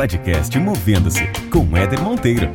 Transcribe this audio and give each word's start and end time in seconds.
Podcast 0.00 0.58
Movendo-se 0.58 1.26
com 1.52 1.76
Éder 1.76 2.00
Monteiro. 2.00 2.50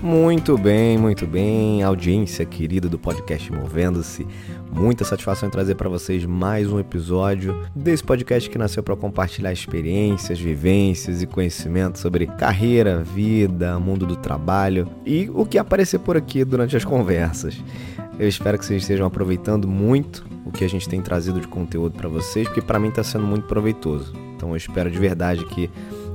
Muito 0.00 0.56
bem, 0.56 0.96
muito 0.96 1.26
bem, 1.26 1.82
audiência 1.82 2.46
querida 2.46 2.88
do 2.88 2.98
podcast 2.98 3.52
Movendo-se. 3.52 4.26
Muita 4.72 5.04
satisfação 5.04 5.50
em 5.50 5.52
trazer 5.52 5.74
para 5.74 5.90
vocês 5.90 6.24
mais 6.24 6.66
um 6.72 6.80
episódio 6.80 7.62
desse 7.76 8.02
podcast 8.02 8.48
que 8.48 8.56
nasceu 8.56 8.82
para 8.82 8.96
compartilhar 8.96 9.52
experiências, 9.52 10.40
vivências 10.40 11.20
e 11.20 11.26
conhecimentos 11.26 12.00
sobre 12.00 12.26
carreira, 12.26 13.02
vida, 13.02 13.78
mundo 13.78 14.06
do 14.06 14.16
trabalho 14.16 14.88
e 15.04 15.30
o 15.34 15.44
que 15.44 15.58
aparecer 15.58 15.98
por 15.98 16.16
aqui 16.16 16.42
durante 16.42 16.74
as 16.74 16.86
conversas. 16.86 17.62
Eu 18.18 18.28
espero 18.28 18.58
que 18.58 18.66
vocês 18.66 18.82
estejam 18.82 19.06
aproveitando 19.06 19.66
muito 19.66 20.24
o 20.44 20.52
que 20.52 20.64
a 20.64 20.68
gente 20.68 20.88
tem 20.88 21.00
trazido 21.00 21.40
de 21.40 21.48
conteúdo 21.48 21.96
para 21.96 22.08
vocês, 22.08 22.46
porque 22.46 22.60
para 22.60 22.78
mim 22.78 22.88
está 22.88 23.02
sendo 23.02 23.24
muito 23.24 23.46
proveitoso. 23.46 24.12
Então 24.36 24.50
eu 24.50 24.56
espero 24.56 24.90
de 24.90 24.98
verdade 24.98 25.44
que 25.46 25.70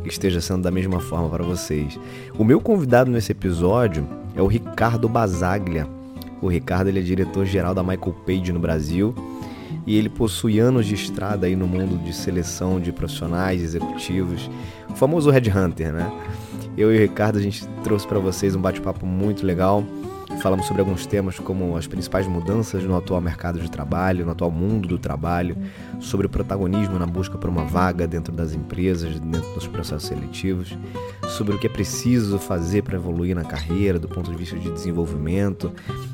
esteja 0.05 0.39
sendo 0.39 0.61
da 0.61 0.71
mesma 0.71 0.99
forma 0.99 1.27
para 1.27 1.43
vocês. 1.43 1.99
O 2.37 2.43
meu 2.43 2.61
convidado 2.61 3.11
nesse 3.11 3.31
episódio 3.31 4.07
é 4.35 4.41
o 4.41 4.47
Ricardo 4.47 5.09
Basaglia. 5.09 5.87
O 6.39 6.47
Ricardo 6.47 6.87
ele 6.87 6.99
é 6.99 7.01
diretor-geral 7.01 7.73
da 7.73 7.81
Michael 7.81 8.15
Page 8.25 8.51
no 8.53 8.59
Brasil 8.59 9.13
e 9.85 9.97
ele 9.97 10.07
possui 10.07 10.59
anos 10.59 10.85
de 10.85 10.93
estrada 10.93 11.47
aí 11.47 11.55
no 11.55 11.67
mundo 11.67 11.97
de 12.03 12.13
seleção 12.13 12.79
de 12.79 12.91
profissionais, 12.91 13.61
executivos, 13.63 14.49
o 14.87 14.93
famoso 14.93 15.31
headhunter, 15.31 15.91
né? 15.91 16.11
Eu 16.77 16.93
e 16.93 16.97
o 16.97 17.01
Ricardo 17.01 17.37
a 17.37 17.41
gente 17.41 17.67
trouxe 17.83 18.07
para 18.07 18.19
vocês 18.19 18.55
um 18.55 18.61
bate-papo 18.61 19.05
muito 19.05 19.45
legal 19.45 19.83
Falamos 20.41 20.67
sobre 20.67 20.81
alguns 20.81 21.05
temas 21.05 21.39
como 21.39 21.75
as 21.75 21.87
principais 21.87 22.27
mudanças 22.27 22.83
no 22.83 22.95
atual 22.95 23.19
mercado 23.19 23.59
de 23.59 23.69
trabalho, 23.69 24.25
no 24.25 24.31
atual 24.31 24.51
mundo 24.51 24.87
do 24.87 24.97
trabalho, 24.97 25.57
sobre 25.99 26.27
o 26.27 26.29
protagonismo 26.29 26.99
na 26.99 27.07
busca 27.07 27.37
por 27.37 27.49
uma 27.49 27.63
vaga 27.63 28.07
dentro 28.07 28.31
das 28.31 28.53
empresas, 28.53 29.19
dentro 29.19 29.51
dos 29.53 29.67
processos 29.67 30.07
seletivos, 30.07 30.77
sobre 31.27 31.55
o 31.55 31.59
que 31.59 31.65
é 31.65 31.69
preciso 31.69 32.37
fazer 32.37 32.83
para 32.83 32.95
evoluir 32.95 33.35
na 33.35 33.43
carreira, 33.43 33.97
do 33.97 34.07
ponto 34.07 34.29
de 34.29 34.37
vista 34.37 34.55
de 34.57 34.71
desenvolvimento. 34.71 35.71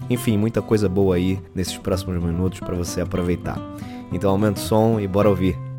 Enfim, 0.10 0.38
muita 0.38 0.62
coisa 0.62 0.88
boa 0.88 1.16
aí 1.16 1.40
nesses 1.54 1.78
próximos 1.78 2.24
minutos 2.24 2.60
para 2.60 2.76
você 2.76 3.02
aproveitar. 3.02 3.60
Então 4.12 4.30
aumenta 4.30 4.60
o 4.60 4.64
som 4.64 5.00
e 5.00 5.08
bora 5.08 5.30
ouvir. 5.30 5.73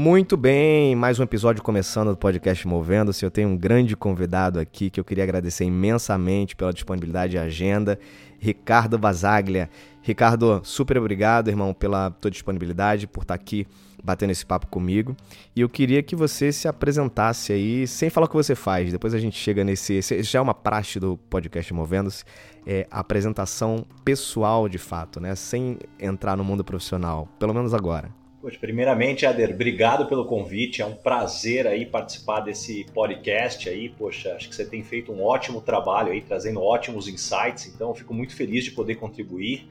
Muito 0.00 0.36
bem, 0.36 0.94
mais 0.94 1.18
um 1.18 1.24
episódio 1.24 1.60
começando 1.60 2.10
do 2.10 2.16
podcast 2.16 2.68
Movendo-se. 2.68 3.24
Eu 3.24 3.32
tenho 3.32 3.48
um 3.48 3.56
grande 3.56 3.96
convidado 3.96 4.60
aqui 4.60 4.90
que 4.90 5.00
eu 5.00 5.04
queria 5.04 5.24
agradecer 5.24 5.64
imensamente 5.64 6.54
pela 6.54 6.72
disponibilidade 6.72 7.34
e 7.34 7.38
agenda, 7.40 7.98
Ricardo 8.38 8.96
Basaglia. 8.96 9.68
Ricardo, 10.00 10.60
super 10.62 10.96
obrigado, 10.98 11.48
irmão, 11.48 11.74
pela 11.74 12.12
tua 12.12 12.30
disponibilidade, 12.30 13.08
por 13.08 13.22
estar 13.22 13.34
aqui 13.34 13.66
batendo 14.00 14.30
esse 14.30 14.46
papo 14.46 14.68
comigo. 14.68 15.16
E 15.56 15.62
eu 15.62 15.68
queria 15.68 16.00
que 16.00 16.14
você 16.14 16.52
se 16.52 16.68
apresentasse 16.68 17.52
aí, 17.52 17.84
sem 17.84 18.08
falar 18.08 18.26
o 18.26 18.28
que 18.28 18.36
você 18.36 18.54
faz. 18.54 18.92
Depois 18.92 19.14
a 19.14 19.18
gente 19.18 19.36
chega 19.36 19.64
nesse. 19.64 19.94
Esse 19.94 20.22
já 20.22 20.38
é 20.38 20.42
uma 20.42 20.54
praxe 20.54 21.00
do 21.00 21.16
podcast 21.28 21.74
Movendo-se, 21.74 22.24
é 22.64 22.86
apresentação 22.88 23.84
pessoal 24.04 24.68
de 24.68 24.78
fato, 24.78 25.18
né? 25.18 25.34
Sem 25.34 25.76
entrar 25.98 26.36
no 26.36 26.44
mundo 26.44 26.62
profissional, 26.62 27.28
pelo 27.40 27.52
menos 27.52 27.74
agora. 27.74 28.16
Poxa, 28.40 28.56
primeiramente, 28.60 29.26
Ader, 29.26 29.50
obrigado 29.50 30.06
pelo 30.06 30.24
convite. 30.24 30.80
É 30.80 30.86
um 30.86 30.94
prazer 30.94 31.66
aí 31.66 31.84
participar 31.84 32.40
desse 32.40 32.86
podcast 32.94 33.68
aí. 33.68 33.88
Poxa, 33.88 34.34
acho 34.34 34.48
que 34.48 34.54
você 34.54 34.64
tem 34.64 34.82
feito 34.84 35.12
um 35.12 35.22
ótimo 35.22 35.60
trabalho 35.60 36.12
aí, 36.12 36.20
trazendo 36.20 36.62
ótimos 36.62 37.08
insights. 37.08 37.66
Então, 37.66 37.92
fico 37.94 38.14
muito 38.14 38.36
feliz 38.36 38.64
de 38.64 38.70
poder 38.70 38.94
contribuir. 38.94 39.68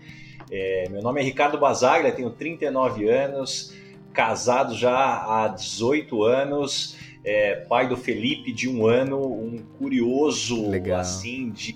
É, 0.52 0.90
meu 0.90 1.02
nome 1.02 1.22
é 1.22 1.24
Ricardo 1.24 1.58
Basaglia, 1.58 2.12
tenho 2.12 2.30
39 2.30 3.10
anos, 3.10 3.74
casado 4.14 4.76
já 4.76 4.96
há 4.96 5.48
18 5.48 6.24
anos, 6.24 6.98
é, 7.24 7.56
pai 7.56 7.88
do 7.88 7.96
Felipe 7.96 8.52
de 8.52 8.70
um 8.70 8.86
ano, 8.86 9.20
um 9.20 9.58
curioso 9.78 10.70
Legal. 10.70 11.00
assim 11.00 11.50
de 11.52 11.74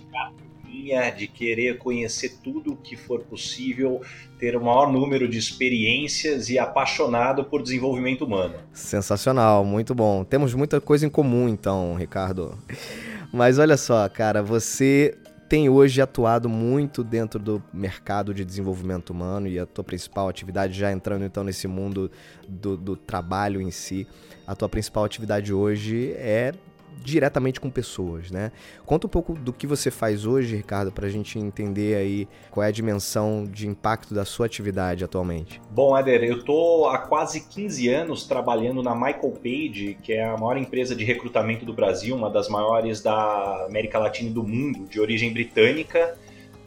de 1.16 1.28
querer 1.28 1.78
conhecer 1.78 2.38
tudo 2.44 2.74
o 2.74 2.76
que 2.76 2.96
for 2.96 3.22
possível, 3.22 4.02
ter 4.40 4.56
o 4.56 4.64
maior 4.64 4.92
número 4.92 5.28
de 5.28 5.38
experiências 5.38 6.50
e 6.50 6.58
apaixonado 6.58 7.46
por 7.46 7.62
desenvolvimento 7.62 8.26
humano. 8.26 8.56
Sensacional, 8.74 9.64
muito 9.64 9.94
bom. 9.94 10.24
Temos 10.24 10.54
muita 10.54 10.82
coisa 10.82 11.06
em 11.06 11.10
comum 11.10 11.48
então, 11.48 11.96
Ricardo. 11.96 12.58
Mas 13.32 13.60
olha 13.60 13.78
só, 13.78 14.08
cara, 14.10 14.42
você 14.42 15.18
tem 15.48 15.70
hoje 15.70 16.02
atuado 16.02 16.50
muito 16.50 17.04
dentro 17.04 17.40
do 17.40 17.62
mercado 17.74 18.34
de 18.34 18.44
desenvolvimento 18.44 19.12
humano 19.12 19.48
e 19.48 19.60
a 19.60 19.66
tua 19.66 19.84
principal 19.84 20.30
atividade, 20.30 20.80
já 20.80 20.92
entrando 20.92 21.26
então 21.26 21.44
nesse 21.44 21.68
mundo 21.68 22.10
do, 22.48 22.78
do 22.78 22.96
trabalho 22.96 23.62
em 23.62 23.70
si, 23.70 24.08
a 24.48 24.56
tua 24.56 24.70
principal 24.70 25.04
atividade 25.04 25.54
hoje 25.54 26.14
é 26.18 26.54
diretamente 27.04 27.60
com 27.60 27.70
pessoas, 27.70 28.32
né? 28.32 28.52
Conta 28.86 29.08
um 29.08 29.10
pouco 29.10 29.34
do 29.34 29.52
que 29.52 29.66
você 29.66 29.90
faz 29.90 30.26
hoje, 30.26 30.56
Ricardo, 30.56 30.92
para 30.92 31.08
a 31.08 31.10
gente 31.10 31.40
entender 31.40 31.96
aí 31.96 32.28
qual 32.50 32.64
é 32.64 32.68
a 32.68 32.72
dimensão 32.72 33.48
de 33.50 33.68
impacto 33.68 34.14
da 34.14 34.26
sua 34.26 34.46
atividade 34.46 35.04
atualmente. 35.04 35.62
Bom, 35.72 35.98
Éder, 35.98 36.24
eu 36.24 36.44
tô 36.44 36.88
há 36.88 37.00
quase 37.00 37.42
15 37.42 37.90
anos 37.90 38.26
trabalhando 38.26 38.84
na 38.84 38.94
Michael 38.94 39.32
Page, 39.42 39.98
que 40.02 40.14
é 40.14 40.24
a 40.24 40.38
maior 40.38 40.58
empresa 40.58 40.96
de 40.96 41.04
recrutamento 41.04 41.66
do 41.66 41.74
Brasil, 41.74 42.16
uma 42.16 42.30
das 42.30 42.48
maiores 42.48 43.02
da 43.02 43.66
América 43.66 43.98
Latina 43.98 44.30
e 44.30 44.34
do 44.34 44.44
mundo, 44.44 44.86
de 44.88 45.00
origem 45.00 45.34
britânica. 45.34 46.18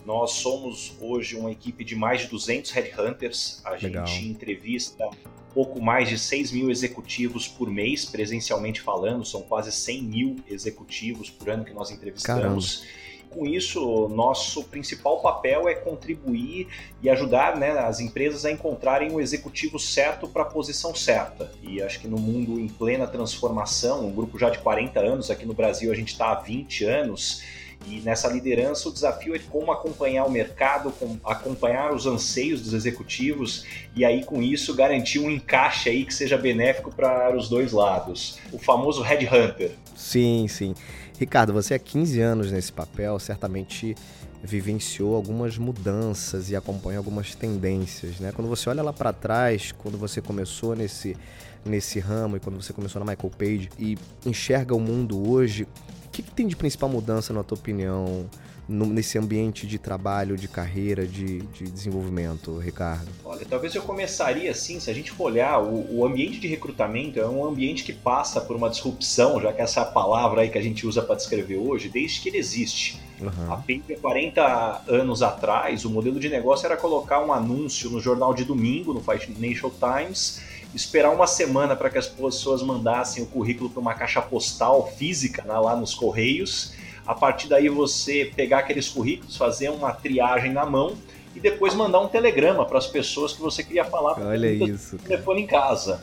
Nós 0.04 0.32
somos 0.32 0.96
hoje 1.00 1.34
uma 1.34 1.50
equipe 1.50 1.82
de 1.82 1.96
mais 1.96 2.22
de 2.22 2.26
200 2.28 2.70
headhunters. 2.72 3.62
A 3.64 3.70
Legal. 3.70 4.06
gente 4.06 4.28
entrevista 4.28 5.08
pouco 5.54 5.80
mais 5.80 6.08
de 6.08 6.18
6 6.18 6.52
mil 6.52 6.70
executivos 6.70 7.46
por 7.46 7.70
mês, 7.70 8.04
presencialmente 8.04 8.80
falando, 8.80 9.24
são 9.24 9.42
quase 9.42 9.70
100 9.70 10.02
mil 10.02 10.36
executivos 10.48 11.30
por 11.30 11.48
ano 11.48 11.64
que 11.64 11.72
nós 11.72 11.90
entrevistamos. 11.90 12.78
Caramba 12.78 13.04
com 13.34 13.44
isso, 13.44 14.08
nosso 14.08 14.62
principal 14.64 15.20
papel 15.20 15.68
é 15.68 15.74
contribuir 15.74 16.68
e 17.02 17.10
ajudar 17.10 17.56
né, 17.56 17.70
as 17.70 17.98
empresas 17.98 18.44
a 18.44 18.50
encontrarem 18.50 19.10
o 19.10 19.20
executivo 19.20 19.78
certo 19.78 20.28
para 20.28 20.42
a 20.42 20.46
posição 20.46 20.94
certa. 20.94 21.50
E 21.62 21.82
acho 21.82 22.00
que 22.00 22.06
no 22.06 22.16
mundo 22.16 22.60
em 22.60 22.68
plena 22.68 23.06
transformação, 23.06 24.06
um 24.06 24.12
grupo 24.12 24.38
já 24.38 24.50
de 24.50 24.58
40 24.58 25.00
anos, 25.00 25.30
aqui 25.30 25.44
no 25.44 25.52
Brasil 25.52 25.90
a 25.90 25.94
gente 25.94 26.12
está 26.12 26.30
há 26.30 26.36
20 26.36 26.84
anos, 26.84 27.42
e 27.88 28.00
nessa 28.00 28.28
liderança, 28.28 28.88
o 28.88 28.92
desafio 28.92 29.34
é 29.34 29.38
como 29.38 29.70
acompanhar 29.70 30.24
o 30.24 30.30
mercado, 30.30 30.92
acompanhar 31.24 31.92
os 31.92 32.06
anseios 32.06 32.62
dos 32.62 32.72
executivos 32.72 33.64
e 33.94 34.04
aí 34.04 34.24
com 34.24 34.42
isso 34.42 34.74
garantir 34.74 35.18
um 35.18 35.30
encaixe 35.30 35.88
aí 35.88 36.04
que 36.04 36.14
seja 36.14 36.36
benéfico 36.36 36.90
para 36.94 37.36
os 37.36 37.48
dois 37.48 37.72
lados. 37.72 38.38
O 38.52 38.58
famoso 38.58 39.02
headhunter. 39.02 39.72
Sim, 39.94 40.46
sim. 40.48 40.74
Ricardo, 41.18 41.52
você 41.52 41.74
há 41.74 41.78
15 41.78 42.20
anos 42.20 42.50
nesse 42.50 42.72
papel, 42.72 43.18
certamente 43.18 43.94
vivenciou 44.42 45.14
algumas 45.14 45.56
mudanças 45.56 46.50
e 46.50 46.56
acompanha 46.56 46.98
algumas 46.98 47.34
tendências, 47.34 48.20
né? 48.20 48.30
Quando 48.30 48.48
você 48.48 48.68
olha 48.68 48.82
lá 48.82 48.92
para 48.92 49.12
trás, 49.12 49.72
quando 49.72 49.96
você 49.96 50.20
começou 50.20 50.76
nesse 50.76 51.16
nesse 51.64 51.98
ramo 51.98 52.36
e 52.36 52.40
quando 52.40 52.62
você 52.62 52.72
começou 52.72 53.02
na 53.02 53.10
Michael 53.10 53.32
Page 53.36 53.70
e 53.78 53.96
enxerga 54.26 54.74
o 54.74 54.80
mundo 54.80 55.30
hoje, 55.30 55.66
que, 56.14 56.22
que 56.22 56.30
tem 56.30 56.46
de 56.46 56.54
principal 56.54 56.88
mudança, 56.88 57.32
na 57.32 57.42
tua 57.42 57.58
opinião, 57.58 58.28
no, 58.68 58.86
nesse 58.86 59.18
ambiente 59.18 59.66
de 59.66 59.78
trabalho, 59.78 60.36
de 60.36 60.46
carreira, 60.46 61.06
de, 61.06 61.40
de, 61.40 61.64
desenvolvimento, 61.64 62.56
Ricardo? 62.58 63.08
Olha, 63.24 63.44
talvez 63.44 63.74
eu 63.74 63.82
começaria 63.82 64.50
assim, 64.50 64.78
se 64.78 64.88
a 64.88 64.94
gente 64.94 65.10
for 65.10 65.24
olhar, 65.24 65.60
o, 65.60 65.98
o, 65.98 66.06
ambiente 66.06 66.38
de 66.38 66.46
recrutamento 66.46 67.18
é 67.18 67.26
um 67.26 67.44
ambiente 67.44 67.82
que 67.82 67.92
passa 67.92 68.40
por 68.40 68.54
uma 68.54 68.70
disrupção, 68.70 69.40
já 69.40 69.52
que 69.52 69.60
essa 69.60 69.80
é 69.80 69.82
a 69.82 69.86
palavra 69.86 70.42
aí 70.42 70.48
que 70.48 70.58
a 70.58 70.62
gente 70.62 70.86
usa 70.86 71.02
para 71.02 71.16
descrever 71.16 71.56
hoje, 71.56 71.88
desde 71.88 72.20
que 72.20 72.28
ele 72.28 72.38
existe. 72.38 73.00
Uhum. 73.20 73.52
Há 73.52 73.62
40 74.00 74.82
anos 74.88 75.22
atrás, 75.22 75.84
o 75.84 75.90
modelo 75.90 76.20
de 76.20 76.28
negócio 76.28 76.66
era 76.66 76.76
colocar 76.76 77.24
um 77.24 77.32
anúncio 77.32 77.90
no 77.90 78.00
jornal 78.00 78.34
de 78.34 78.44
domingo, 78.44 78.92
no 78.92 79.00
Financial 79.00 79.70
Times, 79.70 80.40
esperar 80.74 81.10
uma 81.10 81.26
semana 81.26 81.76
para 81.76 81.88
que 81.88 81.98
as 81.98 82.06
pessoas 82.06 82.62
mandassem 82.62 83.22
o 83.22 83.26
currículo 83.26 83.70
para 83.70 83.80
uma 83.80 83.94
caixa 83.94 84.20
postal 84.20 84.92
física 84.96 85.42
né, 85.42 85.54
lá 85.54 85.76
nos 85.76 85.94
correios. 85.94 86.74
A 87.06 87.14
partir 87.14 87.48
daí 87.48 87.68
você 87.68 88.32
pegar 88.34 88.60
aqueles 88.60 88.88
currículos, 88.88 89.36
fazer 89.36 89.68
uma 89.68 89.92
triagem 89.92 90.52
na 90.52 90.64
mão 90.64 90.96
e 91.34 91.40
depois 91.40 91.74
mandar 91.74 92.00
um 92.00 92.08
telegrama 92.08 92.64
para 92.64 92.78
as 92.78 92.86
pessoas 92.86 93.32
que 93.32 93.40
você 93.40 93.62
queria 93.62 93.84
falar 93.84 94.18
Olha 94.20 94.50
isso. 94.50 94.96
telefone 94.98 95.42
em 95.42 95.46
casa. 95.46 96.02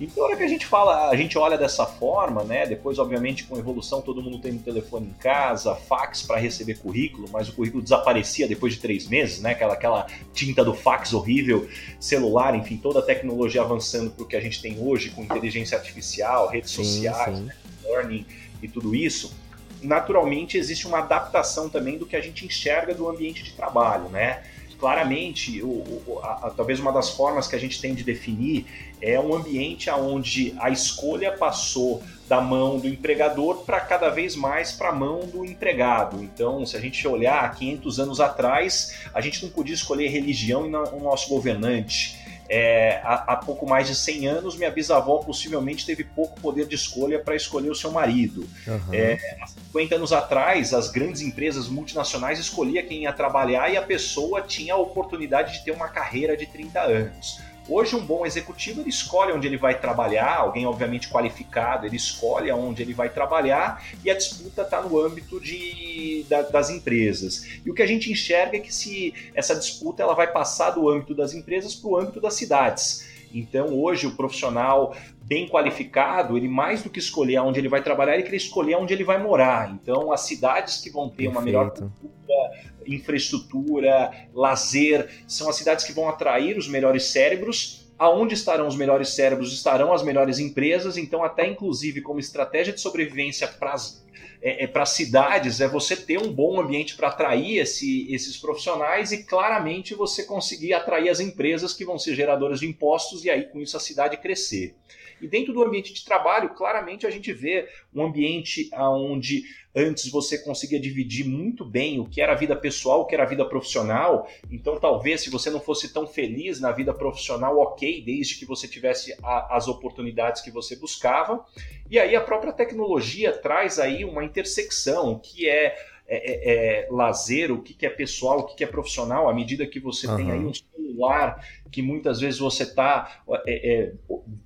Então, 0.00 0.24
hora 0.24 0.36
que 0.36 0.42
a 0.42 0.48
gente 0.48 0.66
fala, 0.66 1.08
a 1.08 1.16
gente 1.16 1.38
olha 1.38 1.56
dessa 1.56 1.86
forma, 1.86 2.42
né? 2.42 2.66
Depois, 2.66 2.98
obviamente, 2.98 3.44
com 3.44 3.56
evolução, 3.56 4.02
todo 4.02 4.20
mundo 4.20 4.40
tem 4.40 4.52
um 4.52 4.58
telefone 4.58 5.06
em 5.06 5.12
casa, 5.12 5.74
fax 5.74 6.22
para 6.22 6.40
receber 6.40 6.78
currículo, 6.78 7.28
mas 7.32 7.48
o 7.48 7.52
currículo 7.52 7.82
desaparecia 7.82 8.48
depois 8.48 8.74
de 8.74 8.80
três 8.80 9.06
meses, 9.06 9.40
né? 9.40 9.52
Aquela, 9.52 9.74
aquela 9.74 10.06
tinta 10.32 10.64
do 10.64 10.74
fax 10.74 11.12
horrível, 11.12 11.68
celular, 12.00 12.56
enfim, 12.56 12.76
toda 12.76 12.98
a 12.98 13.02
tecnologia 13.02 13.62
avançando 13.62 14.10
para 14.10 14.24
o 14.24 14.26
que 14.26 14.34
a 14.34 14.40
gente 14.40 14.60
tem 14.60 14.78
hoje 14.80 15.10
com 15.10 15.22
inteligência 15.22 15.78
artificial, 15.78 16.48
redes 16.48 16.72
sim, 16.72 16.82
sociais, 16.82 17.38
sim. 17.38 17.48
learning 17.84 18.26
e 18.62 18.68
tudo 18.68 18.94
isso. 18.94 19.32
naturalmente 19.80 20.56
existe 20.56 20.86
uma 20.86 20.98
adaptação 20.98 21.68
também 21.68 21.98
do 21.98 22.06
que 22.06 22.16
a 22.16 22.20
gente 22.20 22.46
enxerga 22.46 22.94
do 22.94 23.08
ambiente 23.08 23.44
de 23.44 23.52
trabalho, 23.52 24.08
né? 24.08 24.42
Claramente, 24.84 25.62
o, 25.62 25.68
o, 26.06 26.20
a, 26.22 26.48
a, 26.48 26.50
talvez 26.50 26.78
uma 26.78 26.92
das 26.92 27.08
formas 27.08 27.48
que 27.48 27.56
a 27.56 27.58
gente 27.58 27.80
tem 27.80 27.94
de 27.94 28.04
definir 28.04 28.66
é 29.00 29.18
um 29.18 29.34
ambiente 29.34 29.88
onde 29.88 30.54
a 30.58 30.68
escolha 30.68 31.32
passou 31.32 32.02
da 32.28 32.38
mão 32.38 32.78
do 32.78 32.86
empregador 32.86 33.64
para 33.64 33.80
cada 33.80 34.10
vez 34.10 34.36
mais 34.36 34.72
para 34.72 34.90
a 34.90 34.92
mão 34.92 35.20
do 35.20 35.42
empregado. 35.42 36.22
Então, 36.22 36.66
se 36.66 36.76
a 36.76 36.80
gente 36.80 37.08
olhar 37.08 37.54
500 37.54 37.98
anos 37.98 38.20
atrás, 38.20 38.94
a 39.14 39.22
gente 39.22 39.42
não 39.42 39.50
podia 39.50 39.74
escolher 39.74 40.08
religião 40.08 40.66
e 40.66 40.68
o 40.68 41.00
nosso 41.00 41.30
governante. 41.30 42.18
É, 42.48 43.00
há, 43.02 43.32
há, 43.32 43.36
pouco 43.36 43.66
mais 43.66 43.86
de 43.86 43.94
100 43.94 44.26
anos, 44.26 44.56
minha 44.56 44.70
bisavó 44.70 45.18
possivelmente 45.18 45.86
teve 45.86 46.04
pouco 46.04 46.38
poder 46.40 46.66
de 46.66 46.74
escolha 46.74 47.18
para 47.18 47.34
escolher 47.34 47.70
o 47.70 47.74
seu 47.74 47.90
marido. 47.90 48.46
Uhum. 48.66 48.92
É, 48.92 49.18
há 49.40 49.46
50 49.46 49.94
anos 49.96 50.12
atrás, 50.12 50.74
as 50.74 50.90
grandes 50.90 51.22
empresas 51.22 51.68
multinacionais 51.68 52.38
escolhiam 52.38 52.84
quem 52.86 53.02
ia 53.02 53.12
trabalhar 53.12 53.72
e 53.72 53.76
a 53.76 53.82
pessoa 53.82 54.42
tinha 54.42 54.74
a 54.74 54.78
oportunidade 54.78 55.54
de 55.54 55.64
ter 55.64 55.70
uma 55.70 55.88
carreira 55.88 56.36
de 56.36 56.46
30 56.46 56.80
anos. 56.80 57.40
Hoje, 57.68 57.96
um 57.96 58.04
bom 58.04 58.26
executivo 58.26 58.82
ele 58.82 58.90
escolhe 58.90 59.32
onde 59.32 59.46
ele 59.46 59.56
vai 59.56 59.78
trabalhar, 59.78 60.36
alguém 60.36 60.66
obviamente 60.66 61.08
qualificado, 61.08 61.86
ele 61.86 61.96
escolhe 61.96 62.50
onde 62.52 62.82
ele 62.82 62.92
vai 62.92 63.08
trabalhar 63.08 63.82
e 64.04 64.10
a 64.10 64.14
disputa 64.14 64.62
está 64.62 64.82
no 64.82 65.00
âmbito 65.00 65.40
de, 65.40 66.26
da, 66.28 66.42
das 66.42 66.68
empresas. 66.68 67.46
E 67.64 67.70
o 67.70 67.74
que 67.74 67.82
a 67.82 67.86
gente 67.86 68.12
enxerga 68.12 68.58
é 68.58 68.60
que 68.60 68.74
se 68.74 69.14
essa 69.34 69.54
disputa 69.54 70.02
ela 70.02 70.14
vai 70.14 70.30
passar 70.30 70.70
do 70.70 70.88
âmbito 70.90 71.14
das 71.14 71.32
empresas 71.32 71.74
para 71.74 71.88
o 71.88 71.96
âmbito 71.96 72.20
das 72.20 72.34
cidades. 72.34 73.14
Então, 73.34 73.74
hoje, 73.80 74.06
o 74.06 74.14
profissional 74.14 74.94
bem 75.22 75.48
qualificado, 75.48 76.36
ele 76.36 76.48
mais 76.48 76.82
do 76.82 76.90
que 76.90 76.98
escolher 76.98 77.40
onde 77.40 77.58
ele 77.58 77.68
vai 77.68 77.82
trabalhar, 77.82 78.14
ele 78.14 78.22
quer 78.22 78.36
escolher 78.36 78.76
onde 78.76 78.94
ele 78.94 79.02
vai 79.02 79.20
morar. 79.20 79.70
Então, 79.70 80.12
as 80.12 80.20
cidades 80.20 80.80
que 80.80 80.90
vão 80.90 81.08
ter 81.08 81.24
Perfeito. 81.24 81.32
uma 81.32 81.42
melhor 81.42 81.70
cultura, 81.70 82.50
infraestrutura, 82.86 84.10
lazer, 84.32 85.08
são 85.26 85.48
as 85.48 85.56
cidades 85.56 85.84
que 85.84 85.92
vão 85.92 86.08
atrair 86.08 86.56
os 86.56 86.68
melhores 86.68 87.04
cérebros. 87.04 87.84
Aonde 87.96 88.34
estarão 88.34 88.66
os 88.66 88.76
melhores 88.76 89.10
cérebros, 89.10 89.52
estarão 89.52 89.92
as 89.92 90.02
melhores 90.02 90.38
empresas. 90.38 90.96
Então, 90.96 91.22
até 91.22 91.46
inclusive 91.46 92.00
como 92.00 92.18
estratégia 92.18 92.72
de 92.72 92.80
sobrevivência 92.80 93.46
para 93.46 93.72
as 93.72 94.04
é, 94.44 94.64
é 94.64 94.84
cidades 94.84 95.62
é 95.62 95.66
você 95.66 95.96
ter 95.96 96.18
um 96.18 96.30
bom 96.30 96.60
ambiente 96.60 96.94
para 96.96 97.08
atrair 97.08 97.58
esse, 97.58 98.12
esses 98.12 98.36
profissionais 98.36 99.10
e 99.10 99.24
claramente 99.24 99.94
você 99.94 100.24
conseguir 100.24 100.74
atrair 100.74 101.08
as 101.08 101.18
empresas 101.18 101.72
que 101.72 101.84
vão 101.84 101.98
ser 101.98 102.14
geradoras 102.14 102.60
de 102.60 102.66
impostos 102.66 103.24
e 103.24 103.30
aí 103.30 103.44
com 103.44 103.60
isso 103.60 103.74
a 103.74 103.80
cidade 103.80 104.18
crescer. 104.18 104.74
E 105.24 105.26
dentro 105.26 105.54
do 105.54 105.62
ambiente 105.62 105.92
de 105.94 106.04
trabalho, 106.04 106.50
claramente 106.50 107.06
a 107.06 107.10
gente 107.10 107.32
vê 107.32 107.66
um 107.94 108.04
ambiente 108.04 108.68
onde 108.74 109.44
antes 109.74 110.10
você 110.10 110.36
conseguia 110.36 110.78
dividir 110.78 111.26
muito 111.26 111.64
bem 111.64 111.98
o 111.98 112.04
que 112.04 112.20
era 112.20 112.32
a 112.32 112.36
vida 112.36 112.54
pessoal, 112.54 113.00
o 113.00 113.06
que 113.06 113.14
era 113.14 113.24
a 113.24 113.28
vida 113.28 113.44
profissional. 113.46 114.28
Então, 114.50 114.78
talvez 114.78 115.22
se 115.22 115.30
você 115.30 115.48
não 115.48 115.60
fosse 115.60 115.92
tão 115.94 116.06
feliz 116.06 116.60
na 116.60 116.70
vida 116.72 116.92
profissional, 116.92 117.58
ok, 117.58 118.02
desde 118.02 118.36
que 118.36 118.44
você 118.44 118.68
tivesse 118.68 119.16
a, 119.22 119.56
as 119.56 119.66
oportunidades 119.66 120.42
que 120.42 120.50
você 120.50 120.76
buscava. 120.76 121.42
E 121.90 121.98
aí 121.98 122.14
a 122.14 122.20
própria 122.20 122.52
tecnologia 122.52 123.32
traz 123.32 123.78
aí 123.78 124.04
uma 124.04 124.22
intersecção 124.22 125.18
que 125.18 125.48
é 125.48 125.74
é, 126.06 126.16
é, 126.16 126.84
é, 126.84 126.88
lazer, 126.90 127.50
o 127.50 127.62
que, 127.62 127.72
que 127.72 127.86
é 127.86 127.88
pessoal, 127.88 128.40
o 128.40 128.42
que, 128.44 128.56
que 128.56 128.64
é 128.64 128.66
profissional, 128.66 129.26
à 129.26 129.32
medida 129.32 129.66
que 129.66 129.80
você 129.80 130.06
uhum. 130.06 130.16
tem 130.16 130.30
aí 130.30 130.44
um 130.44 130.52
celular 130.52 131.42
que 131.70 131.82
muitas 131.82 132.20
vezes 132.20 132.38
você 132.38 132.62
está 132.62 133.22
é, 133.46 133.72
é, 133.72 133.92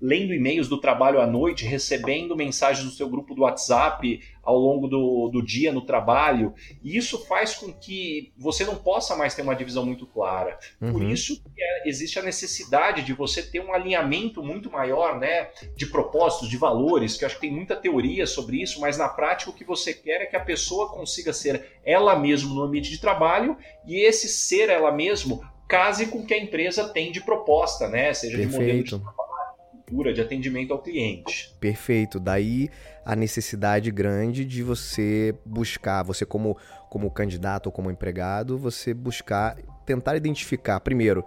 lendo 0.00 0.32
e-mails 0.32 0.68
do 0.68 0.80
trabalho 0.80 1.20
à 1.20 1.26
noite, 1.26 1.64
recebendo 1.64 2.36
mensagens 2.36 2.84
do 2.84 2.90
seu 2.90 3.08
grupo 3.08 3.34
do 3.34 3.42
WhatsApp 3.42 4.20
ao 4.42 4.56
longo 4.56 4.88
do, 4.88 5.28
do 5.28 5.42
dia 5.42 5.70
no 5.70 5.82
trabalho, 5.82 6.54
e 6.82 6.96
isso 6.96 7.26
faz 7.26 7.54
com 7.54 7.70
que 7.70 8.32
você 8.34 8.64
não 8.64 8.76
possa 8.76 9.14
mais 9.14 9.34
ter 9.34 9.42
uma 9.42 9.54
divisão 9.54 9.84
muito 9.84 10.06
clara. 10.06 10.58
Uhum. 10.80 10.92
Por 10.92 11.02
isso 11.02 11.42
é, 11.58 11.88
existe 11.88 12.18
a 12.18 12.22
necessidade 12.22 13.02
de 13.02 13.12
você 13.12 13.42
ter 13.42 13.60
um 13.60 13.74
alinhamento 13.74 14.42
muito 14.42 14.70
maior 14.70 15.18
né, 15.18 15.50
de 15.76 15.84
propósitos, 15.84 16.48
de 16.48 16.56
valores, 16.56 17.18
que 17.18 17.24
eu 17.24 17.26
acho 17.26 17.34
que 17.34 17.42
tem 17.42 17.52
muita 17.52 17.76
teoria 17.76 18.26
sobre 18.26 18.62
isso, 18.62 18.80
mas 18.80 18.96
na 18.96 19.08
prática 19.08 19.50
o 19.50 19.54
que 19.54 19.64
você 19.64 19.92
quer 19.92 20.22
é 20.22 20.26
que 20.26 20.36
a 20.36 20.40
pessoa 20.40 20.88
consiga 20.88 21.32
ser 21.32 21.78
ela 21.84 22.18
mesma 22.18 22.54
no 22.54 22.62
ambiente 22.62 22.90
de 22.90 22.98
trabalho 22.98 23.54
e 23.86 23.96
esse 23.96 24.28
ser 24.28 24.70
ela 24.70 24.90
mesmo 24.90 25.42
case 25.68 26.06
com 26.06 26.20
o 26.20 26.26
que 26.26 26.34
a 26.34 26.38
empresa 26.38 26.88
tem 26.88 27.12
de 27.12 27.20
proposta, 27.20 27.88
né? 27.88 28.12
Seja 28.14 28.38
Perfeito. 28.38 28.58
de 28.58 28.64
modelo 28.64 28.84
de 28.84 28.90
trabalho, 28.90 29.56
cultura, 29.70 30.12
de 30.12 30.20
atendimento 30.20 30.72
ao 30.72 30.80
cliente. 30.80 31.54
Perfeito. 31.60 32.18
Daí 32.18 32.70
a 33.04 33.14
necessidade 33.14 33.90
grande 33.90 34.44
de 34.44 34.62
você 34.62 35.34
buscar, 35.44 36.02
você 36.02 36.24
como, 36.24 36.56
como 36.90 37.10
candidato 37.10 37.66
ou 37.66 37.72
como 37.72 37.90
empregado, 37.90 38.58
você 38.58 38.92
buscar, 38.94 39.56
tentar 39.84 40.16
identificar, 40.16 40.80
primeiro, 40.80 41.24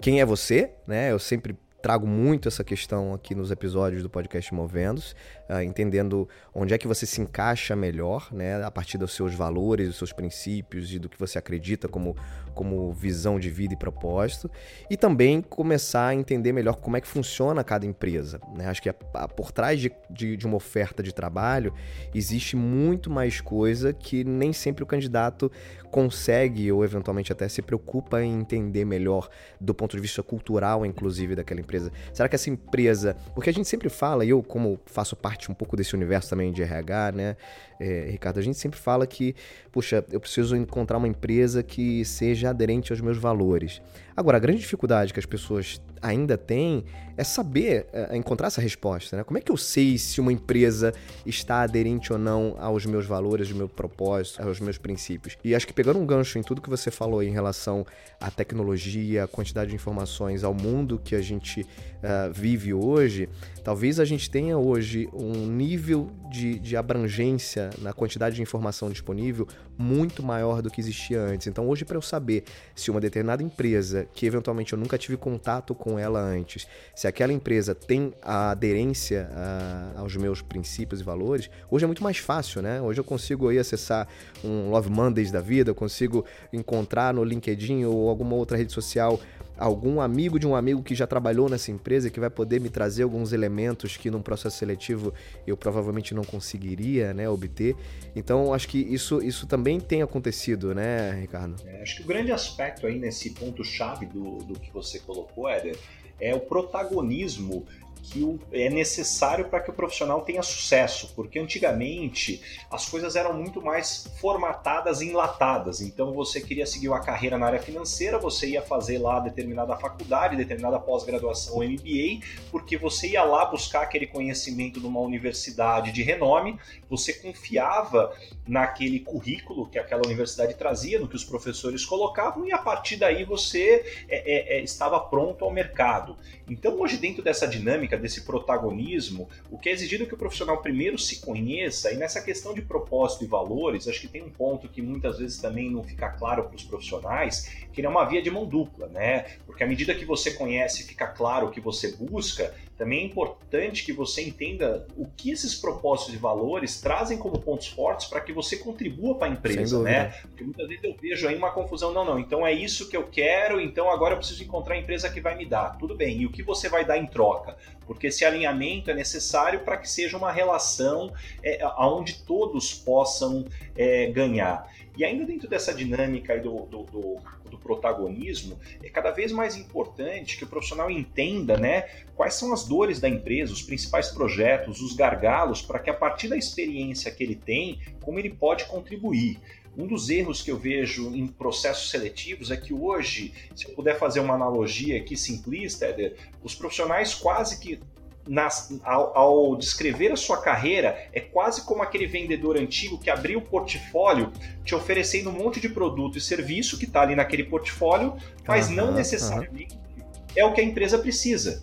quem 0.00 0.20
é 0.20 0.24
você, 0.24 0.72
né? 0.86 1.12
Eu 1.12 1.18
sempre 1.18 1.56
trago 1.82 2.06
muito 2.06 2.48
essa 2.48 2.62
questão 2.62 3.12
aqui 3.12 3.34
nos 3.34 3.50
episódios 3.50 4.02
do 4.02 4.08
podcast 4.08 4.54
Movendo-se, 4.54 5.14
entendendo 5.64 6.28
onde 6.54 6.74
é 6.74 6.78
que 6.78 6.86
você 6.86 7.06
se 7.06 7.20
encaixa 7.20 7.74
melhor, 7.74 8.28
né, 8.32 8.62
a 8.62 8.70
partir 8.70 8.98
dos 8.98 9.12
seus 9.12 9.34
valores, 9.34 9.88
dos 9.88 9.96
seus 9.96 10.12
princípios 10.12 10.92
e 10.92 10.98
do 10.98 11.08
que 11.08 11.18
você 11.18 11.38
acredita 11.38 11.88
como, 11.88 12.16
como 12.54 12.92
visão 12.92 13.40
de 13.40 13.50
vida 13.50 13.74
e 13.74 13.76
propósito, 13.76 14.50
e 14.88 14.96
também 14.96 15.40
começar 15.40 16.08
a 16.08 16.14
entender 16.14 16.52
melhor 16.52 16.76
como 16.76 16.96
é 16.96 17.00
que 17.00 17.08
funciona 17.08 17.64
cada 17.64 17.86
empresa. 17.86 18.40
Né? 18.56 18.68
Acho 18.68 18.82
que 18.82 18.88
a, 18.88 18.94
a, 19.14 19.28
por 19.28 19.50
trás 19.50 19.80
de, 19.80 19.90
de, 20.10 20.36
de 20.36 20.46
uma 20.46 20.56
oferta 20.56 21.02
de 21.02 21.12
trabalho 21.12 21.74
existe 22.14 22.56
muito 22.56 23.10
mais 23.10 23.40
coisa 23.40 23.92
que 23.92 24.22
nem 24.24 24.52
sempre 24.52 24.84
o 24.84 24.86
candidato 24.86 25.50
consegue 25.90 26.70
ou 26.72 26.84
eventualmente 26.84 27.32
até 27.32 27.48
se 27.48 27.60
preocupa 27.60 28.22
em 28.22 28.40
entender 28.40 28.84
melhor 28.84 29.28
do 29.60 29.74
ponto 29.74 29.94
de 29.96 30.00
vista 30.00 30.22
cultural, 30.22 30.86
inclusive, 30.86 31.34
daquela 31.34 31.60
empresa? 31.60 31.92
Será 32.12 32.28
que 32.28 32.34
essa 32.34 32.50
empresa. 32.50 33.16
Porque 33.34 33.50
a 33.50 33.52
gente 33.52 33.68
sempre 33.68 33.88
fala, 33.88 34.24
eu, 34.24 34.42
como 34.42 34.80
faço 34.86 35.16
parte 35.16 35.41
um 35.50 35.54
pouco 35.54 35.76
desse 35.76 35.94
universo 35.94 36.30
também 36.30 36.52
de 36.52 36.62
RH, 36.62 37.12
né, 37.12 37.36
é, 37.80 38.08
Ricardo, 38.10 38.38
a 38.38 38.42
gente 38.42 38.58
sempre 38.58 38.78
fala 38.78 39.06
que, 39.06 39.34
puxa, 39.72 40.04
eu 40.10 40.20
preciso 40.20 40.54
encontrar 40.54 40.98
uma 40.98 41.08
empresa 41.08 41.62
que 41.62 42.04
seja 42.04 42.50
aderente 42.50 42.92
aos 42.92 43.00
meus 43.00 43.18
valores. 43.18 43.82
Agora, 44.16 44.36
a 44.36 44.40
grande 44.40 44.60
dificuldade 44.60 45.12
que 45.12 45.18
as 45.18 45.26
pessoas 45.26 45.82
ainda 46.00 46.38
têm 46.38 46.84
é 47.16 47.24
saber 47.24 47.86
é, 47.92 48.16
encontrar 48.16 48.48
essa 48.48 48.60
resposta. 48.60 49.16
Né? 49.16 49.24
Como 49.24 49.38
é 49.38 49.40
que 49.40 49.50
eu 49.50 49.56
sei 49.56 49.98
se 49.98 50.20
uma 50.20 50.32
empresa 50.32 50.92
está 51.26 51.62
aderente 51.62 52.12
ou 52.12 52.18
não 52.18 52.56
aos 52.58 52.86
meus 52.86 53.06
valores, 53.06 53.48
aos 53.48 53.56
meus 53.56 53.72
propósitos, 53.72 54.44
aos 54.44 54.60
meus 54.60 54.78
princípios? 54.78 55.36
E 55.44 55.54
acho 55.54 55.66
que 55.66 55.72
pegando 55.72 55.98
um 55.98 56.06
gancho 56.06 56.38
em 56.38 56.42
tudo 56.42 56.60
que 56.60 56.70
você 56.70 56.90
falou 56.90 57.22
em 57.22 57.32
relação 57.32 57.86
à 58.20 58.30
tecnologia, 58.30 59.24
à 59.24 59.28
quantidade 59.28 59.70
de 59.70 59.76
informações, 59.76 60.44
ao 60.44 60.54
mundo 60.54 61.00
que 61.02 61.14
a 61.14 61.20
gente 61.20 61.62
uh, 61.62 62.32
vive 62.32 62.72
hoje, 62.74 63.28
talvez 63.62 64.00
a 64.00 64.04
gente 64.04 64.30
tenha 64.30 64.56
hoje 64.56 65.08
um 65.12 65.46
nível 65.46 66.10
de, 66.30 66.58
de 66.58 66.76
abrangência 66.76 67.70
na 67.78 67.92
quantidade 67.92 68.36
de 68.36 68.42
informação 68.42 68.90
disponível 68.90 69.46
muito 69.78 70.22
maior 70.22 70.62
do 70.62 70.70
que 70.70 70.80
existia 70.80 71.20
antes. 71.20 71.46
Então, 71.46 71.68
hoje, 71.68 71.84
para 71.84 71.96
eu 71.96 72.02
saber 72.02 72.44
se 72.74 72.90
uma 72.90 73.00
determinada 73.00 73.42
empresa, 73.42 74.06
que 74.12 74.26
eventualmente 74.26 74.72
eu 74.72 74.78
nunca 74.78 74.96
tive 74.96 75.16
contato 75.16 75.74
com 75.74 75.98
ela 75.98 76.20
antes, 76.20 76.66
se 77.02 77.08
aquela 77.08 77.32
empresa 77.32 77.74
tem 77.74 78.14
a 78.22 78.52
aderência 78.52 79.28
a, 79.34 79.94
aos 79.96 80.14
meus 80.14 80.40
princípios 80.40 81.00
e 81.00 81.04
valores, 81.04 81.50
hoje 81.68 81.84
é 81.84 81.86
muito 81.88 82.00
mais 82.00 82.18
fácil, 82.18 82.62
né? 82.62 82.80
Hoje 82.80 83.00
eu 83.00 83.02
consigo 83.02 83.48
aí 83.48 83.58
acessar 83.58 84.06
um 84.44 84.70
Love 84.70 84.88
Mondays 84.88 85.32
da 85.32 85.40
vida, 85.40 85.72
eu 85.72 85.74
consigo 85.74 86.24
encontrar 86.52 87.12
no 87.12 87.24
LinkedIn 87.24 87.86
ou 87.86 88.08
alguma 88.08 88.36
outra 88.36 88.56
rede 88.56 88.72
social 88.72 89.20
algum 89.58 90.00
amigo 90.00 90.38
de 90.38 90.46
um 90.46 90.56
amigo 90.56 90.82
que 90.82 90.94
já 90.94 91.06
trabalhou 91.06 91.48
nessa 91.48 91.70
empresa 91.70 92.10
que 92.10 92.18
vai 92.18 92.30
poder 92.30 92.60
me 92.60 92.68
trazer 92.68 93.02
alguns 93.02 93.32
elementos 93.32 93.96
que 93.96 94.10
num 94.10 94.22
processo 94.22 94.58
seletivo 94.58 95.12
eu 95.46 95.56
provavelmente 95.56 96.14
não 96.14 96.24
conseguiria 96.24 97.12
né, 97.12 97.28
obter. 97.28 97.76
Então 98.14 98.54
acho 98.54 98.68
que 98.68 98.78
isso, 98.78 99.22
isso 99.22 99.46
também 99.46 99.78
tem 99.78 100.02
acontecido, 100.02 100.74
né, 100.74 101.12
Ricardo? 101.20 101.56
É, 101.66 101.82
acho 101.82 101.96
que 101.96 102.02
o 102.02 102.06
grande 102.06 102.32
aspecto 102.32 102.86
aí 102.86 102.98
nesse 102.98 103.30
ponto-chave 103.30 104.06
do, 104.06 104.38
do 104.38 104.58
que 104.58 104.72
você 104.72 104.98
colocou, 105.00 105.48
Éder, 105.48 105.76
é 106.22 106.34
o 106.34 106.40
protagonismo 106.40 107.66
que 108.02 108.38
é 108.52 108.68
necessário 108.68 109.48
para 109.48 109.60
que 109.60 109.70
o 109.70 109.72
profissional 109.72 110.22
tenha 110.22 110.42
sucesso, 110.42 111.12
porque 111.14 111.38
antigamente 111.38 112.42
as 112.70 112.88
coisas 112.88 113.14
eram 113.14 113.32
muito 113.32 113.62
mais 113.62 114.08
formatadas 114.20 115.00
e 115.00 115.08
enlatadas. 115.08 115.80
Então 115.80 116.12
você 116.12 116.40
queria 116.40 116.66
seguir 116.66 116.88
uma 116.88 117.00
carreira 117.00 117.38
na 117.38 117.46
área 117.46 117.62
financeira, 117.62 118.18
você 118.18 118.48
ia 118.50 118.62
fazer 118.62 118.98
lá 118.98 119.20
determinada 119.20 119.76
faculdade, 119.76 120.36
determinada 120.36 120.80
pós-graduação 120.80 121.58
MBA, 121.58 122.26
porque 122.50 122.76
você 122.76 123.10
ia 123.10 123.22
lá 123.22 123.44
buscar 123.44 123.82
aquele 123.82 124.06
conhecimento 124.06 124.80
numa 124.80 125.00
universidade 125.00 125.92
de 125.92 126.02
renome, 126.02 126.58
você 126.90 127.12
confiava 127.12 128.12
naquele 128.46 128.98
currículo 128.98 129.68
que 129.68 129.78
aquela 129.78 130.02
universidade 130.04 130.54
trazia, 130.54 130.98
no 130.98 131.06
que 131.06 131.16
os 131.16 131.24
professores 131.24 131.84
colocavam, 131.84 132.44
e 132.46 132.52
a 132.52 132.58
partir 132.58 132.96
daí 132.96 133.24
você 133.24 134.04
é, 134.08 134.56
é, 134.56 134.58
é 134.58 134.62
estava 134.62 134.98
pronto 134.98 135.44
ao 135.44 135.52
mercado. 135.52 136.16
Então 136.48 136.80
hoje 136.80 136.96
dentro 136.96 137.22
dessa 137.22 137.46
dinâmica 137.46 137.91
dinâmica 137.92 137.96
desse 137.98 138.22
protagonismo, 138.22 139.28
o 139.50 139.58
que 139.58 139.68
é 139.68 139.72
exigido 139.72 140.06
que 140.06 140.14
o 140.14 140.16
profissional 140.16 140.60
primeiro 140.62 140.98
se 140.98 141.20
conheça, 141.20 141.92
e 141.92 141.96
nessa 141.96 142.20
questão 142.22 142.54
de 142.54 142.62
propósito 142.62 143.24
e 143.24 143.26
valores, 143.26 143.86
acho 143.86 144.00
que 144.00 144.08
tem 144.08 144.22
um 144.22 144.30
ponto 144.30 144.68
que 144.68 144.80
muitas 144.80 145.18
vezes 145.18 145.38
também 145.38 145.70
não 145.70 145.82
fica 145.82 146.08
claro 146.10 146.44
para 146.44 146.56
os 146.56 146.64
profissionais, 146.64 147.50
que 147.72 147.82
é 147.82 147.88
uma 147.88 148.04
via 148.04 148.22
de 148.22 148.30
mão 148.30 148.46
dupla, 148.46 148.86
né? 148.88 149.26
Porque 149.46 149.64
à 149.64 149.66
medida 149.66 149.94
que 149.94 150.04
você 150.04 150.32
conhece 150.32 150.84
fica 150.84 151.06
claro 151.06 151.48
o 151.48 151.50
que 151.50 151.60
você 151.60 151.92
busca, 151.96 152.54
também 152.82 153.02
é 153.02 153.04
importante 153.04 153.84
que 153.84 153.92
você 153.92 154.22
entenda 154.22 154.84
o 154.96 155.06
que 155.06 155.30
esses 155.30 155.54
propósitos 155.54 156.14
e 156.14 156.16
valores 156.16 156.80
trazem 156.80 157.16
como 157.16 157.38
pontos 157.38 157.68
fortes 157.68 158.08
para 158.08 158.20
que 158.20 158.32
você 158.32 158.56
contribua 158.56 159.14
para 159.14 159.28
a 159.28 159.30
empresa, 159.30 159.80
né? 159.80 160.06
Porque 160.22 160.42
muitas 160.42 160.66
vezes 160.66 160.82
eu 160.82 160.96
vejo 161.00 161.28
aí 161.28 161.36
uma 161.36 161.52
confusão, 161.52 161.92
não, 161.92 162.04
não, 162.04 162.18
então 162.18 162.44
é 162.44 162.52
isso 162.52 162.88
que 162.88 162.96
eu 162.96 163.04
quero, 163.04 163.60
então 163.60 163.88
agora 163.88 164.14
eu 164.14 164.18
preciso 164.18 164.42
encontrar 164.42 164.74
a 164.74 164.78
empresa 164.78 165.08
que 165.08 165.20
vai 165.20 165.36
me 165.36 165.46
dar. 165.46 165.78
Tudo 165.78 165.94
bem, 165.94 166.22
e 166.22 166.26
o 166.26 166.32
que 166.32 166.42
você 166.42 166.68
vai 166.68 166.84
dar 166.84 166.98
em 166.98 167.06
troca? 167.06 167.56
Porque 167.86 168.08
esse 168.08 168.24
alinhamento 168.24 168.90
é 168.90 168.94
necessário 168.94 169.60
para 169.60 169.76
que 169.76 169.88
seja 169.88 170.16
uma 170.16 170.32
relação 170.32 171.12
é, 171.40 171.64
onde 171.78 172.14
todos 172.24 172.74
possam 172.74 173.44
é, 173.76 174.06
ganhar. 174.06 174.68
E 174.96 175.04
ainda 175.04 175.24
dentro 175.24 175.48
dessa 175.48 175.72
dinâmica 175.72 176.36
do, 176.36 176.66
do, 176.66 176.82
do, 176.82 177.00
do, 177.41 177.41
protagonismo, 177.62 178.58
é 178.82 178.88
cada 178.88 179.10
vez 179.10 179.32
mais 179.32 179.56
importante 179.56 180.36
que 180.36 180.44
o 180.44 180.46
profissional 180.46 180.90
entenda 180.90 181.56
né, 181.56 181.88
quais 182.14 182.34
são 182.34 182.52
as 182.52 182.64
dores 182.64 183.00
da 183.00 183.08
empresa, 183.08 183.52
os 183.52 183.62
principais 183.62 184.10
projetos, 184.10 184.80
os 184.80 184.94
gargalos, 184.94 185.62
para 185.62 185.78
que 185.78 185.90
a 185.90 185.94
partir 185.94 186.28
da 186.28 186.36
experiência 186.36 187.10
que 187.10 187.22
ele 187.22 187.36
tem, 187.36 187.80
como 188.00 188.18
ele 188.18 188.30
pode 188.30 188.64
contribuir. 188.66 189.38
Um 189.76 189.86
dos 189.86 190.10
erros 190.10 190.42
que 190.42 190.50
eu 190.50 190.58
vejo 190.58 191.14
em 191.14 191.26
processos 191.26 191.90
seletivos 191.90 192.50
é 192.50 192.56
que 192.56 192.74
hoje, 192.74 193.32
se 193.56 193.66
eu 193.66 193.74
puder 193.74 193.98
fazer 193.98 194.20
uma 194.20 194.34
analogia 194.34 194.98
aqui 194.98 195.16
simplista, 195.16 195.86
Éder, 195.86 196.14
os 196.42 196.54
profissionais 196.54 197.14
quase 197.14 197.58
que 197.58 197.80
nas, 198.26 198.72
ao, 198.84 199.16
ao, 199.16 199.56
descrever 199.56 200.12
a 200.12 200.16
sua 200.16 200.40
carreira, 200.40 201.08
é 201.12 201.20
quase 201.20 201.64
como 201.64 201.82
aquele 201.82 202.06
vendedor 202.06 202.56
antigo 202.56 202.98
que 202.98 203.10
abriu 203.10 203.38
o 203.38 203.42
portfólio 203.42 204.32
te 204.64 204.74
oferecendo 204.74 205.30
um 205.30 205.32
monte 205.32 205.60
de 205.60 205.68
produto 205.68 206.18
e 206.18 206.20
serviço 206.20 206.78
que 206.78 206.84
está 206.84 207.02
ali 207.02 207.14
naquele 207.14 207.44
portfólio, 207.44 208.16
mas 208.46 208.68
uhum, 208.68 208.74
não 208.74 208.92
necessariamente 208.92 209.74
uhum. 209.74 210.02
é 210.36 210.44
o 210.44 210.52
que 210.52 210.60
a 210.60 210.64
empresa 210.64 210.98
precisa. 210.98 211.62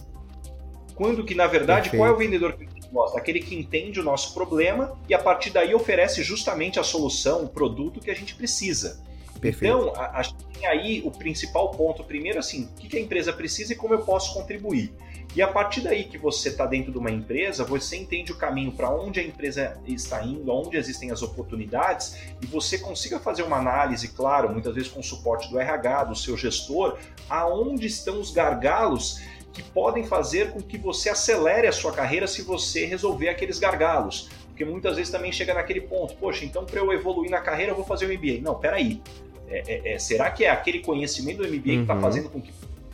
Quando 0.95 1.23
que, 1.23 1.33
na 1.33 1.47
verdade, 1.47 1.89
Perfeito. 1.89 2.01
qual 2.01 2.09
é 2.09 2.13
o 2.13 2.17
vendedor 2.17 2.53
que 2.53 2.65
a 2.65 2.67
gente 2.67 2.89
gosta? 2.91 3.17
Aquele 3.17 3.39
que 3.39 3.55
entende 3.55 4.01
o 4.01 4.03
nosso 4.03 4.33
problema 4.33 4.99
e 5.07 5.13
a 5.13 5.19
partir 5.19 5.49
daí 5.49 5.73
oferece 5.73 6.21
justamente 6.23 6.77
a 6.77 6.83
solução, 6.83 7.45
o 7.45 7.47
produto 7.47 8.01
que 8.01 8.11
a 8.11 8.13
gente 8.13 8.35
precisa. 8.35 9.01
Perfeito. 9.39 9.77
Então, 9.77 9.93
acho 9.95 10.35
que 10.35 10.59
tem 10.59 10.67
aí 10.67 11.01
o 11.05 11.11
principal 11.11 11.71
ponto. 11.71 12.03
Primeiro, 12.03 12.37
assim, 12.37 12.69
o 12.83 12.87
que 12.87 12.97
a 12.97 12.99
empresa 12.99 13.31
precisa 13.31 13.71
e 13.71 13.75
como 13.75 13.93
eu 13.93 13.99
posso 13.99 14.33
contribuir. 14.33 14.91
E 15.35 15.41
a 15.41 15.47
partir 15.47 15.81
daí 15.81 16.05
que 16.05 16.17
você 16.17 16.49
está 16.49 16.65
dentro 16.65 16.91
de 16.91 16.97
uma 16.97 17.11
empresa, 17.11 17.63
você 17.63 17.95
entende 17.95 18.31
o 18.31 18.35
caminho 18.35 18.71
para 18.71 18.89
onde 18.89 19.19
a 19.19 19.23
empresa 19.23 19.79
está 19.85 20.23
indo, 20.25 20.51
onde 20.51 20.75
existem 20.75 21.11
as 21.11 21.21
oportunidades, 21.21 22.17
e 22.41 22.47
você 22.47 22.79
consiga 22.79 23.19
fazer 23.19 23.43
uma 23.43 23.57
análise, 23.57 24.07
claro, 24.07 24.49
muitas 24.49 24.73
vezes 24.73 24.89
com 24.89 25.01
o 25.01 25.03
suporte 25.03 25.49
do 25.49 25.59
RH, 25.59 26.05
do 26.05 26.15
seu 26.15 26.35
gestor, 26.35 26.97
aonde 27.29 27.85
estão 27.85 28.19
os 28.19 28.31
gargalos 28.31 29.21
que 29.53 29.61
podem 29.61 30.03
fazer 30.03 30.51
com 30.51 30.61
que 30.61 30.77
você 30.77 31.09
acelere 31.09 31.67
a 31.67 31.71
sua 31.71 31.91
carreira 31.91 32.27
se 32.27 32.41
você 32.41 32.85
resolver 32.85 33.29
aqueles 33.29 33.59
gargalos. 33.59 34.29
Porque 34.47 34.65
muitas 34.65 34.97
vezes 34.97 35.11
também 35.11 35.31
chega 35.31 35.53
naquele 35.53 35.81
ponto, 35.81 36.15
poxa, 36.15 36.43
então 36.43 36.65
para 36.65 36.79
eu 36.79 36.91
evoluir 36.91 37.29
na 37.29 37.39
carreira 37.39 37.71
eu 37.71 37.75
vou 37.75 37.85
fazer 37.85 38.05
o 38.05 38.13
MBA. 38.13 38.41
Não, 38.41 38.55
peraí. 38.55 39.01
É, 39.47 39.63
é, 39.67 39.93
é, 39.93 39.99
será 39.99 40.29
que 40.29 40.43
é 40.43 40.49
aquele 40.49 40.79
conhecimento 40.79 41.37
do 41.37 41.47
MBA 41.47 41.55
uhum. 41.55 41.61
que 41.61 41.81
está 41.81 41.99
fazendo 41.99 42.29
com 42.29 42.41
que 42.41 42.51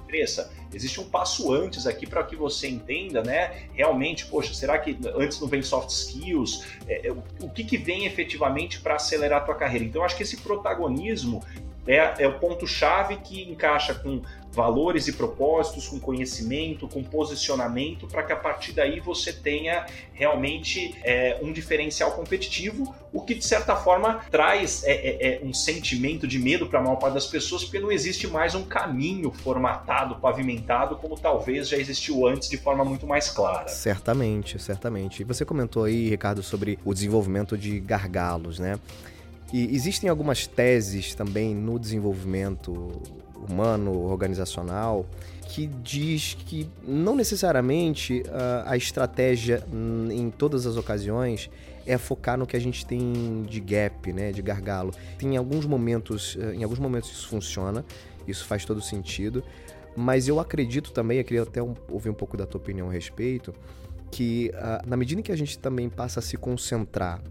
cresça? 0.07 0.51
Existe 0.75 0.99
um 0.99 1.05
passo 1.05 1.53
antes 1.53 1.87
aqui 1.87 2.05
para 2.05 2.21
que 2.21 2.35
você 2.35 2.67
entenda, 2.67 3.23
né? 3.23 3.67
Realmente, 3.73 4.25
poxa, 4.25 4.53
será 4.53 4.77
que 4.77 4.97
antes 5.15 5.39
não 5.39 5.47
vem 5.47 5.61
soft 5.61 5.89
skills? 5.89 6.65
É, 6.85 7.07
é 7.07 7.11
o 7.11 7.49
que, 7.49 7.63
que 7.63 7.77
vem 7.77 8.05
efetivamente 8.05 8.81
para 8.81 8.95
acelerar 8.95 9.41
a 9.41 9.45
tua 9.45 9.55
carreira? 9.55 9.85
Então, 9.85 10.03
acho 10.03 10.17
que 10.17 10.23
esse 10.23 10.37
protagonismo 10.37 11.41
é, 11.87 12.23
é 12.23 12.27
o 12.27 12.39
ponto-chave 12.39 13.17
que 13.17 13.43
encaixa 13.49 13.93
com 13.93 14.21
valores 14.55 15.07
e 15.07 15.13
propósitos, 15.13 15.87
com 15.87 15.99
conhecimento, 15.99 16.87
com 16.87 17.03
posicionamento, 17.03 18.07
para 18.07 18.23
que 18.23 18.31
a 18.31 18.37
partir 18.37 18.71
daí 18.71 19.01
você 19.01 19.33
tenha 19.33 19.85
realmente 20.13 20.95
é, 21.03 21.37
um 21.41 21.51
diferencial 21.51 22.13
competitivo, 22.13 22.95
o 23.11 23.21
que 23.21 23.35
de 23.35 23.45
certa 23.45 23.75
forma 23.75 24.21
traz 24.31 24.83
é, 24.85 24.93
é, 24.93 25.35
é 25.35 25.41
um 25.43 25.53
sentimento 25.53 26.25
de 26.25 26.39
medo 26.39 26.67
para 26.67 26.79
a 26.79 26.81
maior 26.81 26.95
parte 26.95 27.15
das 27.15 27.27
pessoas, 27.27 27.63
porque 27.65 27.79
não 27.79 27.91
existe 27.91 28.27
mais 28.27 28.55
um 28.55 28.63
caminho 28.63 29.29
formatado, 29.31 30.15
pavimentado, 30.15 30.95
como 30.95 31.19
talvez 31.19 31.67
já 31.67 31.77
existiu 31.77 32.25
antes 32.25 32.49
de 32.49 32.57
forma 32.57 32.85
muito 32.85 33.05
mais 33.05 33.29
clara. 33.29 33.67
Certamente, 33.67 34.57
certamente. 34.57 35.21
E 35.21 35.25
você 35.25 35.43
comentou 35.43 35.83
aí, 35.83 36.09
Ricardo, 36.09 36.41
sobre 36.41 36.79
o 36.85 36.93
desenvolvimento 36.93 37.57
de 37.57 37.79
gargalos, 37.81 38.57
né? 38.57 38.79
E 39.53 39.73
existem 39.75 40.09
algumas 40.09 40.47
teses 40.47 41.13
também 41.13 41.53
no 41.53 41.79
desenvolvimento 41.79 43.01
humano, 43.49 43.91
organizacional, 44.05 45.05
que 45.47 45.67
diz 45.67 46.35
que 46.45 46.67
não 46.83 47.15
necessariamente 47.15 48.21
uh, 48.21 48.63
a 48.65 48.75
estratégia 48.75 49.63
em 50.11 50.29
todas 50.29 50.65
as 50.65 50.75
ocasiões 50.75 51.49
é 51.85 51.97
focar 51.97 52.37
no 52.37 52.47
que 52.47 52.57
a 52.57 52.59
gente 52.59 52.85
tem 52.85 53.43
de 53.47 53.59
gap, 53.59 54.11
né, 54.11 54.31
de 54.31 54.41
gargalo. 54.41 54.91
Tem 55.19 55.37
alguns 55.37 55.65
momentos, 55.65 56.35
uh, 56.35 56.51
em 56.51 56.63
alguns 56.63 56.79
momentos 56.79 57.11
isso 57.11 57.27
funciona, 57.27 57.85
isso 58.27 58.45
faz 58.45 58.65
todo 58.65 58.81
sentido, 58.81 59.43
mas 59.95 60.27
eu 60.27 60.39
acredito 60.39 60.91
também, 60.91 61.19
eu 61.19 61.23
queria 61.23 61.43
até 61.43 61.61
ouvir 61.61 62.09
um 62.09 62.13
pouco 62.13 62.35
da 62.35 62.45
tua 62.45 62.59
opinião 62.59 62.89
a 62.89 62.91
respeito, 62.91 63.53
que 64.11 64.51
uh, 64.55 64.87
na 64.89 64.97
medida 64.97 65.21
em 65.21 65.23
que 65.23 65.31
a 65.31 65.37
gente 65.37 65.57
também 65.59 65.89
passa 65.89 66.19
a 66.19 66.23
se 66.23 66.35
concentrar 66.37 67.21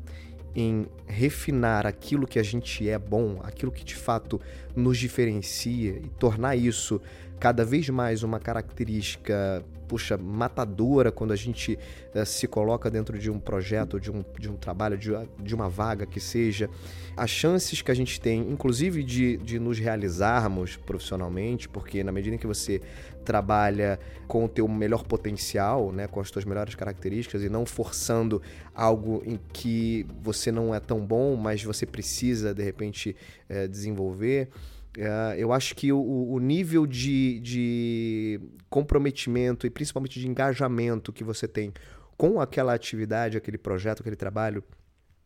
em 0.55 0.87
refinar 1.07 1.87
aquilo 1.87 2.27
que 2.27 2.39
a 2.39 2.43
gente 2.43 2.89
é 2.89 2.99
bom, 2.99 3.41
aquilo 3.43 3.73
que 3.73 3.85
de 3.85 3.95
fato 3.95 4.41
nos 4.75 4.99
diferencia 4.99 5.93
e 5.93 6.09
tornar 6.19 6.57
isso 6.57 7.01
cada 7.39 7.65
vez 7.65 7.89
mais 7.89 8.23
uma 8.23 8.41
característica, 8.41 9.65
puxa, 9.87 10.17
matadora 10.17 11.13
quando 11.13 11.33
a 11.33 11.37
gente 11.37 11.79
uh, 12.15 12.25
se 12.25 12.47
coloca 12.47 12.91
dentro 12.91 13.19
de 13.19 13.31
um 13.31 13.39
projeto, 13.39 14.01
de 14.01 14.11
um, 14.11 14.25
de 14.39 14.51
um 14.51 14.57
trabalho, 14.57 14.97
de, 14.97 15.11
de 15.41 15.55
uma 15.55 15.69
vaga 15.69 16.07
que 16.07 16.21
seja, 16.21 16.71
as 17.17 17.31
chances 17.31 17.83
que 17.83 17.91
a 17.91 17.95
gente 17.95 18.21
tem, 18.21 18.41
inclusive 18.51 19.03
de, 19.03 19.37
de 19.39 19.59
nos 19.59 19.79
realizarmos 19.79 20.77
profissionalmente, 20.77 21.69
porque 21.69 22.03
na 22.03 22.13
medida 22.13 22.37
em 22.37 22.39
que 22.39 22.47
você 22.47 22.81
trabalha 23.25 23.99
com 24.27 24.45
o 24.45 24.49
teu 24.49 24.69
melhor 24.69 25.05
potencial, 25.05 25.93
né, 25.93 26.07
com 26.07 26.21
as 26.21 26.31
tuas 26.31 26.45
melhores 26.45 26.75
características 26.75 27.43
e 27.43 27.49
não 27.49 27.65
forçando 27.65 28.41
algo 28.75 29.23
em 29.25 29.39
que 29.53 30.07
você 30.23 30.53
não 30.53 30.75
é 30.75 30.81
tão 30.81 31.01
bom, 31.01 31.37
mas 31.37 31.63
você 31.63 31.87
precisa 31.87 32.55
de 32.55 32.63
repente 32.63 33.17
é, 33.49 33.67
desenvolver. 33.67 34.49
É, 34.97 35.37
eu 35.39 35.53
acho 35.53 35.75
que 35.75 35.93
o, 35.93 35.99
o 36.01 36.39
nível 36.39 36.87
de, 36.87 37.41
de 37.41 38.41
comprometimento 38.71 39.67
e 39.67 39.71
principalmente 39.71 40.21
de 40.21 40.29
engajamento 40.29 41.13
que 41.13 41.25
você 41.25 41.49
tem 41.49 41.73
com 42.17 42.41
aquela 42.41 42.75
atividade, 42.75 43.37
aquele 43.37 43.59
projeto, 43.59 44.01
aquele 44.01 44.17
trabalho 44.17 44.63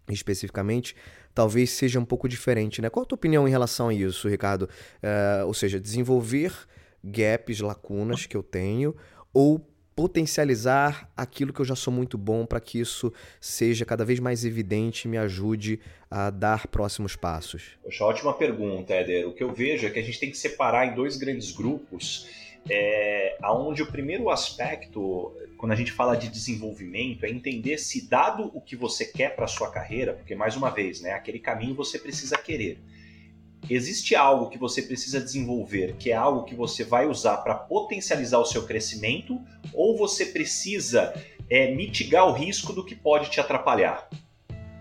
especificamente, 0.08 0.96
talvez 1.34 1.70
seja 1.70 2.00
um 2.00 2.04
pouco 2.04 2.28
diferente, 2.28 2.80
né? 2.80 2.88
Qual 2.88 3.02
a 3.02 3.06
tua 3.06 3.16
opinião 3.16 3.46
em 3.46 3.50
relação 3.50 3.88
a 3.88 3.94
isso, 3.94 4.26
Ricardo? 4.26 4.62
Uh, 4.62 5.46
ou 5.46 5.52
seja, 5.52 5.78
desenvolver 5.78 6.52
gaps, 7.04 7.60
lacunas 7.60 8.26
que 8.26 8.36
eu 8.36 8.42
tenho, 8.42 8.96
ou 9.32 9.68
potencializar 9.98 11.10
aquilo 11.16 11.52
que 11.52 11.58
eu 11.58 11.64
já 11.64 11.74
sou 11.74 11.92
muito 11.92 12.16
bom 12.16 12.46
para 12.46 12.60
que 12.60 12.78
isso 12.78 13.12
seja 13.40 13.84
cada 13.84 14.04
vez 14.04 14.20
mais 14.20 14.44
evidente 14.44 15.08
e 15.08 15.10
me 15.10 15.18
ajude 15.18 15.80
a 16.08 16.30
dar 16.30 16.68
próximos 16.68 17.16
passos? 17.16 17.76
Poxa, 17.82 18.04
ótima 18.04 18.32
pergunta, 18.32 18.94
Éder. 18.94 19.26
O 19.26 19.32
que 19.32 19.42
eu 19.42 19.52
vejo 19.52 19.88
é 19.88 19.90
que 19.90 19.98
a 19.98 20.02
gente 20.02 20.20
tem 20.20 20.30
que 20.30 20.38
separar 20.38 20.86
em 20.86 20.94
dois 20.94 21.16
grandes 21.16 21.50
grupos, 21.50 22.28
é, 22.70 23.38
onde 23.42 23.82
o 23.82 23.86
primeiro 23.86 24.30
aspecto, 24.30 25.36
quando 25.56 25.72
a 25.72 25.76
gente 25.76 25.90
fala 25.90 26.16
de 26.16 26.28
desenvolvimento, 26.28 27.26
é 27.26 27.30
entender 27.30 27.76
se 27.76 28.08
dado 28.08 28.52
o 28.54 28.60
que 28.60 28.76
você 28.76 29.04
quer 29.04 29.34
para 29.34 29.48
sua 29.48 29.68
carreira, 29.68 30.12
porque 30.12 30.36
mais 30.36 30.54
uma 30.54 30.70
vez, 30.70 31.00
né, 31.00 31.10
aquele 31.10 31.40
caminho 31.40 31.74
você 31.74 31.98
precisa 31.98 32.38
querer 32.38 32.78
existe 33.68 34.14
algo 34.14 34.48
que 34.48 34.58
você 34.58 34.82
precisa 34.82 35.20
desenvolver, 35.20 35.96
que 35.96 36.10
é 36.10 36.14
algo 36.14 36.44
que 36.44 36.54
você 36.54 36.84
vai 36.84 37.06
usar 37.06 37.38
para 37.38 37.54
potencializar 37.54 38.38
o 38.38 38.44
seu 38.44 38.66
crescimento, 38.66 39.40
ou 39.72 39.96
você 39.96 40.26
precisa 40.26 41.14
é, 41.50 41.74
mitigar 41.74 42.26
o 42.26 42.32
risco 42.32 42.72
do 42.72 42.84
que 42.84 42.94
pode 42.94 43.30
te 43.30 43.40
atrapalhar? 43.40 44.08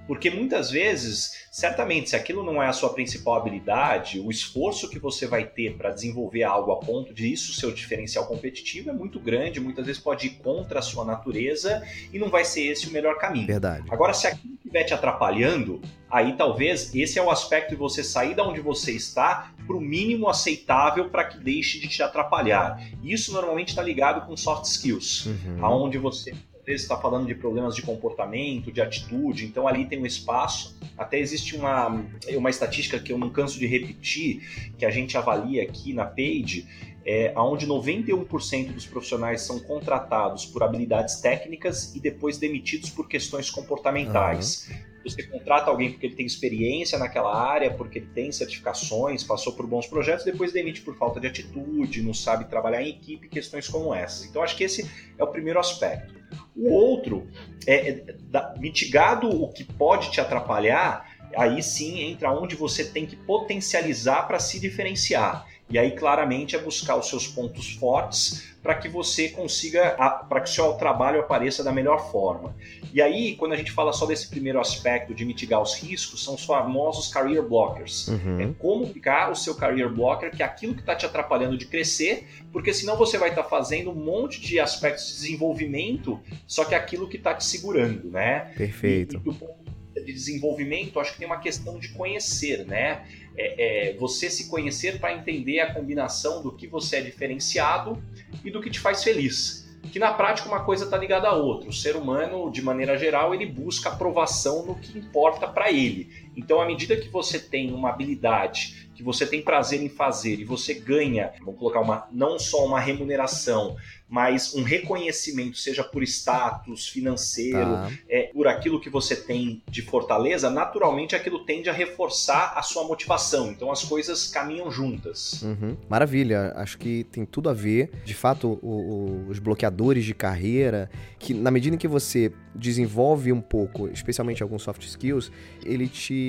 Porque 0.07 0.29
muitas 0.29 0.71
vezes, 0.71 1.47
certamente, 1.51 2.09
se 2.09 2.15
aquilo 2.15 2.43
não 2.43 2.63
é 2.63 2.67
a 2.67 2.73
sua 2.73 2.93
principal 2.93 3.35
habilidade, 3.35 4.19
o 4.19 4.31
esforço 4.31 4.89
que 4.89 4.97
você 4.97 5.27
vai 5.27 5.45
ter 5.45 5.75
para 5.75 5.91
desenvolver 5.91 6.43
algo 6.43 6.71
a 6.71 6.77
ponto 6.77 7.13
de 7.13 7.31
isso 7.31 7.53
ser 7.53 7.65
o 7.65 7.73
diferencial 7.73 8.25
competitivo 8.25 8.89
é 8.89 8.93
muito 8.93 9.19
grande, 9.19 9.59
muitas 9.59 9.85
vezes 9.85 10.01
pode 10.01 10.27
ir 10.27 10.29
contra 10.31 10.79
a 10.79 10.81
sua 10.81 11.03
natureza 11.03 11.83
e 12.13 12.17
não 12.17 12.29
vai 12.29 12.45
ser 12.45 12.67
esse 12.67 12.87
o 12.87 12.91
melhor 12.91 13.17
caminho. 13.17 13.47
Verdade. 13.47 13.85
Agora, 13.89 14.13
se 14.13 14.27
aquilo 14.27 14.55
estiver 14.55 14.83
te 14.83 14.93
atrapalhando, 14.93 15.81
aí 16.09 16.33
talvez 16.37 16.93
esse 16.95 17.19
é 17.19 17.21
o 17.21 17.29
aspecto 17.29 17.69
de 17.71 17.75
você 17.75 18.03
sair 18.03 18.33
da 18.33 18.47
onde 18.47 18.61
você 18.61 18.93
está 18.93 19.51
para 19.65 19.75
o 19.75 19.81
mínimo 19.81 20.29
aceitável 20.29 21.09
para 21.09 21.25
que 21.25 21.37
deixe 21.37 21.79
de 21.79 21.87
te 21.87 22.01
atrapalhar. 22.01 22.81
Isso 23.03 23.33
normalmente 23.33 23.69
está 23.69 23.83
ligado 23.83 24.25
com 24.25 24.37
soft 24.37 24.65
skills, 24.65 25.25
uhum. 25.25 25.65
aonde 25.65 25.97
você 25.97 26.33
vezes 26.67 26.81
está 26.81 26.97
falando 26.97 27.25
de 27.25 27.33
problemas 27.33 27.73
de 27.73 27.81
comportamento, 27.81 28.73
de 28.73 28.81
atitude, 28.81 29.45
então 29.45 29.65
ali 29.65 29.85
tem 29.85 29.97
um 29.99 30.05
espaço. 30.05 30.77
Até 30.97 31.17
existe 31.17 31.55
uma, 31.55 32.05
uma 32.35 32.49
estatística 32.49 32.99
que 32.99 33.13
eu 33.13 33.17
não 33.17 33.29
canso 33.29 33.57
de 33.57 33.65
repetir, 33.65 34.73
que 34.77 34.85
a 34.85 34.91
gente 34.91 35.17
avalia 35.17 35.63
aqui 35.63 35.93
na 35.93 36.05
Page, 36.05 36.67
é, 37.05 37.33
onde 37.37 37.65
91% 37.65 38.73
dos 38.73 38.85
profissionais 38.85 39.41
são 39.41 39.59
contratados 39.59 40.45
por 40.45 40.61
habilidades 40.61 41.21
técnicas 41.21 41.95
e 41.95 42.01
depois 42.01 42.37
demitidos 42.37 42.89
por 42.89 43.07
questões 43.07 43.49
comportamentais. 43.49 44.67
Uhum. 44.69 44.96
Você 45.09 45.23
contrata 45.23 45.69
alguém 45.69 45.91
porque 45.91 46.07
ele 46.07 46.15
tem 46.15 46.25
experiência 46.25 46.97
naquela 46.97 47.35
área, 47.35 47.73
porque 47.73 47.99
ele 47.99 48.09
tem 48.13 48.31
certificações, 48.31 49.23
passou 49.23 49.53
por 49.53 49.65
bons 49.65 49.87
projetos, 49.87 50.25
depois 50.25 50.51
demite 50.51 50.81
por 50.81 50.95
falta 50.95 51.19
de 51.19 51.27
atitude, 51.27 52.01
não 52.01 52.13
sabe 52.13 52.45
trabalhar 52.45 52.81
em 52.81 52.89
equipe, 52.89 53.29
questões 53.29 53.67
como 53.67 53.93
essas. 53.93 54.25
Então, 54.25 54.41
acho 54.41 54.55
que 54.55 54.63
esse 54.63 54.89
é 55.17 55.23
o 55.23 55.27
primeiro 55.27 55.59
aspecto. 55.59 56.13
O 56.55 56.71
outro 56.71 57.27
é, 57.65 57.89
é 57.89 57.93
da, 58.23 58.55
mitigado 58.57 59.29
o 59.29 59.51
que 59.51 59.63
pode 59.63 60.11
te 60.11 60.19
atrapalhar, 60.19 61.05
aí 61.35 61.61
sim 61.63 62.01
entra 62.01 62.31
onde 62.31 62.55
você 62.55 62.85
tem 62.85 63.05
que 63.05 63.15
potencializar 63.15 64.27
para 64.27 64.39
se 64.39 64.59
diferenciar. 64.59 65.45
E 65.69 65.77
aí, 65.77 65.91
claramente, 65.91 66.55
é 66.55 66.59
buscar 66.59 66.95
os 66.95 67.09
seus 67.09 67.27
pontos 67.27 67.73
fortes 67.73 68.55
para 68.63 68.75
que 68.75 68.87
você 68.87 69.29
consiga, 69.29 69.91
para 70.29 70.41
que 70.41 70.49
o 70.49 70.53
seu 70.53 70.73
trabalho 70.73 71.19
apareça 71.19 71.63
da 71.63 71.71
melhor 71.71 72.09
forma. 72.11 72.55
E 72.97 73.01
aí, 73.01 73.35
quando 73.35 73.53
a 73.53 73.55
gente 73.55 73.71
fala 73.71 73.93
só 73.93 74.07
desse 74.07 74.27
primeiro 74.27 74.59
aspecto 74.59 75.13
de 75.13 75.23
mitigar 75.23 75.61
os 75.61 75.75
riscos, 75.75 76.23
são 76.23 76.33
os 76.33 76.43
famosos 76.43 77.13
career 77.13 77.43
blockers. 77.43 78.07
Uhum. 78.07 78.41
É 78.41 78.53
como 78.57 78.87
ficar 78.87 79.31
o 79.31 79.35
seu 79.35 79.53
career 79.53 79.87
blocker, 79.87 80.35
que 80.35 80.41
é 80.41 80.45
aquilo 80.47 80.73
que 80.73 80.79
está 80.79 80.95
te 80.95 81.05
atrapalhando 81.05 81.55
de 81.55 81.67
crescer, 81.67 82.27
porque 82.51 82.73
senão 82.73 82.97
você 82.97 83.19
vai 83.19 83.29
estar 83.29 83.43
tá 83.43 83.49
fazendo 83.49 83.91
um 83.91 83.93
monte 83.93 84.41
de 84.41 84.59
aspectos 84.59 85.09
de 85.09 85.13
desenvolvimento, 85.13 86.19
só 86.47 86.65
que 86.65 86.73
é 86.73 86.77
aquilo 86.79 87.07
que 87.07 87.17
está 87.17 87.35
te 87.35 87.45
segurando, 87.45 88.09
né? 88.09 88.51
Perfeito. 88.57 89.17
E, 89.17 89.19
e 89.19 89.21
do 89.21 89.33
ponto 89.35 89.71
de 89.93 90.11
desenvolvimento, 90.11 90.99
acho 90.99 91.13
que 91.13 91.19
tem 91.19 91.27
uma 91.27 91.39
questão 91.39 91.77
de 91.77 91.89
conhecer, 91.89 92.65
né? 92.65 93.05
É, 93.37 93.91
é, 93.91 93.93
você 93.97 94.27
se 94.27 94.49
conhecer 94.49 94.99
para 94.99 95.13
entender 95.13 95.59
a 95.59 95.71
combinação 95.71 96.41
do 96.41 96.51
que 96.51 96.65
você 96.65 96.95
é 96.95 97.01
diferenciado 97.01 98.01
e 98.43 98.49
do 98.49 98.59
que 98.59 98.71
te 98.71 98.79
faz 98.79 99.03
feliz 99.03 99.66
que 99.87 99.99
na 99.99 100.13
prática 100.13 100.47
uma 100.47 100.63
coisa 100.63 100.85
está 100.85 100.97
ligada 100.97 101.27
à 101.27 101.33
outra. 101.33 101.69
O 101.69 101.73
ser 101.73 101.95
humano, 101.95 102.51
de 102.51 102.61
maneira 102.61 102.97
geral, 102.97 103.33
ele 103.33 103.45
busca 103.45 103.89
aprovação 103.89 104.65
no 104.65 104.75
que 104.75 104.97
importa 104.97 105.47
para 105.47 105.71
ele. 105.71 106.26
Então, 106.37 106.61
à 106.61 106.65
medida 106.65 106.95
que 106.95 107.09
você 107.09 107.39
tem 107.39 107.73
uma 107.73 107.89
habilidade, 107.89 108.87
que 108.97 109.03
você 109.03 109.27
tem 109.27 109.43
prazer 109.43 109.81
em 109.81 109.89
fazer 109.89 110.39
e 110.39 110.43
você 110.43 110.73
ganha, 110.73 111.31
vamos 111.39 111.59
colocar 111.59 111.81
uma 111.81 112.07
não 112.11 112.39
só 112.39 112.65
uma 112.65 112.79
remuneração, 112.79 113.75
mas 114.09 114.55
um 114.55 114.63
reconhecimento, 114.63 115.57
seja 115.57 115.83
por 115.83 116.01
status 116.01 116.87
financeiro, 116.87 117.59
tá. 117.59 117.91
é, 118.09 118.23
por 118.33 118.47
aquilo 118.47 118.79
que 118.79 118.89
você 118.89 119.15
tem 119.15 119.61
de 119.69 119.81
fortaleza, 119.81 120.49
naturalmente 120.49 121.15
aquilo 121.15 121.45
tende 121.45 121.69
a 121.69 121.73
reforçar 121.73 122.53
a 122.55 122.61
sua 122.63 122.85
motivação. 122.85 123.51
Então 123.51 123.71
as 123.71 123.83
coisas 123.83 124.27
caminham 124.27 124.71
juntas. 124.71 125.43
Uhum. 125.43 125.77
Maravilha, 125.89 126.53
acho 126.55 126.77
que 126.77 127.03
tem 127.11 127.25
tudo 127.25 127.49
a 127.49 127.53
ver. 127.53 127.91
De 128.03 128.15
fato, 128.15 128.57
o, 128.63 128.67
o, 128.67 129.29
os 129.29 129.39
bloqueadores 129.39 130.05
de 130.05 130.13
carreira, 130.13 130.89
que 131.19 131.33
na 131.33 131.51
medida 131.51 131.75
em 131.75 131.79
que 131.79 131.87
você 131.87 132.31
desenvolve 132.55 133.31
um 133.31 133.41
pouco, 133.41 133.87
especialmente 133.89 134.41
alguns 134.41 134.63
soft 134.63 134.83
skills, 134.83 135.31
ele 135.63 135.87
te 135.87 136.26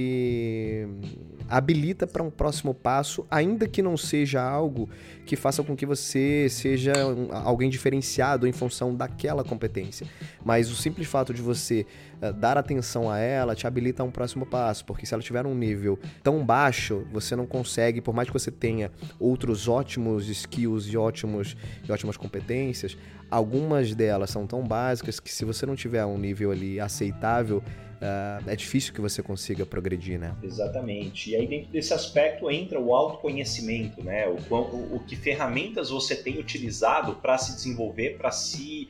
habilita 1.48 2.06
para 2.06 2.22
um 2.22 2.30
próximo 2.30 2.74
passo, 2.74 3.26
ainda 3.30 3.66
que 3.66 3.80
não 3.80 3.96
seja 3.96 4.42
algo 4.42 4.88
que 5.24 5.34
faça 5.34 5.62
com 5.62 5.74
que 5.74 5.86
você 5.86 6.46
seja 6.50 6.92
alguém 7.30 7.70
diferenciado 7.70 8.46
em 8.46 8.52
função 8.52 8.94
daquela 8.94 9.42
competência. 9.42 10.06
Mas 10.44 10.70
o 10.70 10.76
simples 10.76 11.08
fato 11.08 11.32
de 11.32 11.40
você 11.40 11.86
uh, 12.22 12.32
dar 12.32 12.58
atenção 12.58 13.10
a 13.10 13.18
ela 13.18 13.54
te 13.54 13.66
habilita 13.66 14.02
a 14.02 14.06
um 14.06 14.10
próximo 14.10 14.44
passo, 14.44 14.84
porque 14.84 15.06
se 15.06 15.14
ela 15.14 15.22
tiver 15.22 15.46
um 15.46 15.54
nível 15.54 15.98
tão 16.22 16.44
baixo, 16.44 17.06
você 17.12 17.34
não 17.34 17.46
consegue, 17.46 18.00
por 18.00 18.14
mais 18.14 18.28
que 18.28 18.34
você 18.34 18.50
tenha 18.50 18.90
outros 19.18 19.68
ótimos 19.68 20.28
skills 20.28 20.86
e 20.86 20.96
ótimos 20.96 21.56
e 21.86 21.90
ótimas 21.90 22.16
competências, 22.16 22.96
algumas 23.30 23.94
delas 23.94 24.30
são 24.30 24.46
tão 24.46 24.66
básicas 24.66 25.18
que 25.18 25.32
se 25.32 25.44
você 25.44 25.64
não 25.64 25.76
tiver 25.76 26.04
um 26.04 26.18
nível 26.18 26.50
ali 26.50 26.78
aceitável, 26.78 27.62
uh, 28.00 28.48
é 28.48 28.56
difícil 28.56 28.92
que 28.92 29.00
você 29.00 29.22
consiga 29.22 29.66
progredir, 29.66 30.18
né? 30.18 30.34
Exatamente. 30.42 31.30
E 31.30 31.36
aí 31.36 31.46
dentro 31.46 31.70
desse 31.70 31.92
aspecto 31.92 32.50
entra 32.50 32.80
o 32.80 32.94
autoconhecimento, 32.94 34.02
né? 34.02 34.26
O, 34.28 34.54
o, 34.54 34.96
o 34.96 35.00
que 35.00 35.16
ferramentas 35.16 35.90
você 35.90 36.16
tem 36.16 36.38
utilizado 36.38 37.16
para 37.16 37.36
se 37.38 37.54
desenvolver, 37.54 38.16
para 38.16 38.30
se 38.30 38.88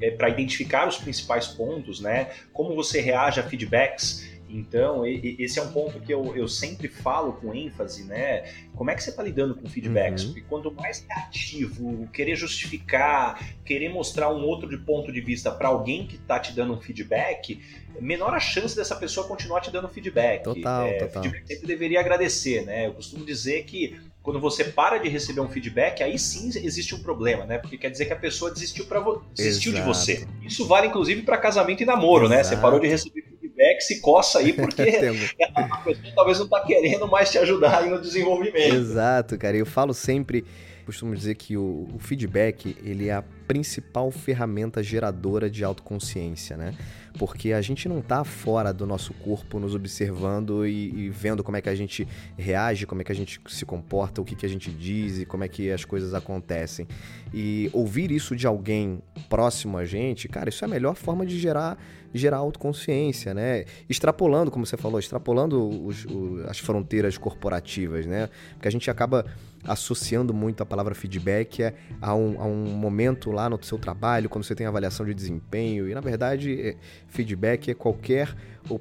é, 0.00 0.10
para 0.10 0.28
identificar 0.28 0.88
os 0.88 0.96
principais 0.96 1.46
pontos, 1.46 2.00
né? 2.00 2.30
Como 2.52 2.74
você 2.74 3.00
reage 3.00 3.38
a 3.38 3.42
feedbacks 3.42 4.39
então, 4.52 5.06
esse 5.06 5.58
é 5.58 5.62
um 5.62 5.72
ponto 5.72 6.00
que 6.00 6.12
eu, 6.12 6.36
eu 6.36 6.48
sempre 6.48 6.88
falo 6.88 7.34
com 7.34 7.54
ênfase, 7.54 8.04
né? 8.04 8.44
Como 8.74 8.90
é 8.90 8.94
que 8.94 9.02
você 9.02 9.10
está 9.10 9.22
lidando 9.22 9.54
com 9.54 9.68
feedbacks? 9.68 10.24
Uhum. 10.24 10.28
Porque 10.32 10.48
quanto 10.48 10.72
mais 10.72 11.06
ativo, 11.10 12.08
querer 12.12 12.34
justificar, 12.36 13.54
querer 13.64 13.88
mostrar 13.88 14.30
um 14.30 14.42
outro 14.44 14.68
de 14.68 14.78
ponto 14.78 15.12
de 15.12 15.20
vista 15.20 15.50
para 15.50 15.68
alguém 15.68 16.06
que 16.06 16.16
está 16.16 16.38
te 16.38 16.52
dando 16.52 16.74
um 16.74 16.80
feedback, 16.80 17.60
menor 18.00 18.34
a 18.34 18.40
chance 18.40 18.74
dessa 18.74 18.96
pessoa 18.96 19.26
continuar 19.26 19.60
te 19.60 19.70
dando 19.70 19.88
feedback. 19.88 20.42
Total, 20.42 20.86
é, 20.86 20.98
total. 20.98 21.22
Feedback 21.22 21.46
sempre 21.46 21.66
deveria 21.66 22.00
agradecer, 22.00 22.64
né? 22.64 22.86
Eu 22.86 22.94
costumo 22.94 23.24
dizer 23.24 23.64
que 23.64 23.98
quando 24.22 24.38
você 24.38 24.64
para 24.64 24.98
de 24.98 25.08
receber 25.08 25.40
um 25.40 25.48
feedback, 25.48 26.02
aí 26.02 26.18
sim 26.18 26.48
existe 26.48 26.94
um 26.94 27.02
problema, 27.02 27.46
né? 27.46 27.58
Porque 27.58 27.78
quer 27.78 27.90
dizer 27.90 28.04
que 28.04 28.12
a 28.12 28.16
pessoa 28.16 28.50
desistiu, 28.50 28.84
pra 28.86 29.00
vo... 29.00 29.22
desistiu 29.34 29.72
de 29.72 29.80
você. 29.80 30.26
Isso 30.42 30.66
vale 30.66 30.88
inclusive 30.88 31.22
para 31.22 31.38
casamento 31.38 31.82
e 31.82 31.86
namoro, 31.86 32.26
Exato. 32.26 32.36
né? 32.36 32.44
Você 32.44 32.56
parou 32.56 32.78
de 32.78 32.86
receber 32.86 33.29
feedback, 33.60 33.82
se 33.82 34.00
coça 34.00 34.38
aí, 34.38 34.52
porque 34.52 34.82
a 35.54 35.76
pessoa 35.78 36.12
talvez 36.14 36.38
não 36.38 36.46
está 36.46 36.60
querendo 36.60 37.06
mais 37.06 37.30
te 37.30 37.38
ajudar 37.38 37.80
aí 37.80 37.90
no 37.90 38.00
desenvolvimento. 38.00 38.74
Exato, 38.74 39.36
cara. 39.38 39.56
Eu 39.56 39.66
falo 39.66 39.92
sempre, 39.92 40.44
costumo 40.86 41.14
dizer 41.14 41.34
que 41.34 41.56
o, 41.56 41.86
o 41.94 41.98
feedback, 41.98 42.76
ele 42.82 43.08
é 43.08 43.12
a 43.12 43.24
principal 43.50 44.12
ferramenta 44.12 44.80
geradora 44.80 45.50
de 45.50 45.64
autoconsciência, 45.64 46.56
né? 46.56 46.72
Porque 47.18 47.52
a 47.52 47.60
gente 47.60 47.88
não 47.88 47.98
está 47.98 48.22
fora 48.22 48.72
do 48.72 48.86
nosso 48.86 49.12
corpo 49.12 49.58
nos 49.58 49.74
observando 49.74 50.64
e, 50.64 51.06
e, 51.06 51.10
vendo 51.10 51.42
como 51.42 51.56
é 51.56 51.60
que 51.60 51.68
a 51.68 51.74
gente 51.74 52.06
reage, 52.38 52.86
como 52.86 53.00
é 53.00 53.04
que 53.04 53.10
a 53.10 53.14
gente 53.14 53.40
se 53.48 53.66
comporta, 53.66 54.20
o 54.20 54.24
que, 54.24 54.36
que 54.36 54.46
a 54.46 54.48
gente 54.48 54.70
diz 54.70 55.18
e 55.18 55.26
como 55.26 55.42
é 55.42 55.48
que 55.48 55.68
as 55.68 55.84
coisas 55.84 56.14
acontecem. 56.14 56.86
E 57.34 57.68
ouvir 57.72 58.12
isso 58.12 58.36
de 58.36 58.46
alguém 58.46 59.02
próximo 59.28 59.78
a 59.78 59.84
gente, 59.84 60.28
cara, 60.28 60.48
isso 60.48 60.64
é 60.64 60.66
a 60.66 60.70
melhor 60.70 60.94
forma 60.94 61.26
de 61.26 61.36
gerar 61.36 61.76
gerar 62.12 62.38
autoconsciência, 62.38 63.32
né? 63.32 63.64
Extrapolando, 63.88 64.50
como 64.50 64.66
você 64.66 64.76
falou, 64.76 64.98
extrapolando 64.98 65.86
os, 65.86 66.06
as 66.48 66.58
fronteiras 66.58 67.16
corporativas, 67.16 68.04
né? 68.04 68.28
Porque 68.54 68.66
a 68.66 68.70
gente 68.70 68.90
acaba 68.90 69.24
associando 69.64 70.32
muito 70.32 70.62
a 70.62 70.66
palavra 70.66 70.94
feedback 70.94 71.72
a 72.00 72.14
um, 72.14 72.40
a 72.40 72.44
um 72.44 72.64
momento 72.64 73.30
lá 73.30 73.39
no 73.48 73.62
seu 73.62 73.78
trabalho, 73.78 74.28
quando 74.28 74.44
você 74.44 74.54
tem 74.54 74.66
avaliação 74.66 75.06
de 75.06 75.14
desempenho. 75.14 75.88
E 75.88 75.94
na 75.94 76.00
verdade, 76.00 76.60
é, 76.60 76.76
feedback 77.08 77.70
é 77.70 77.74
qualquer 77.74 78.34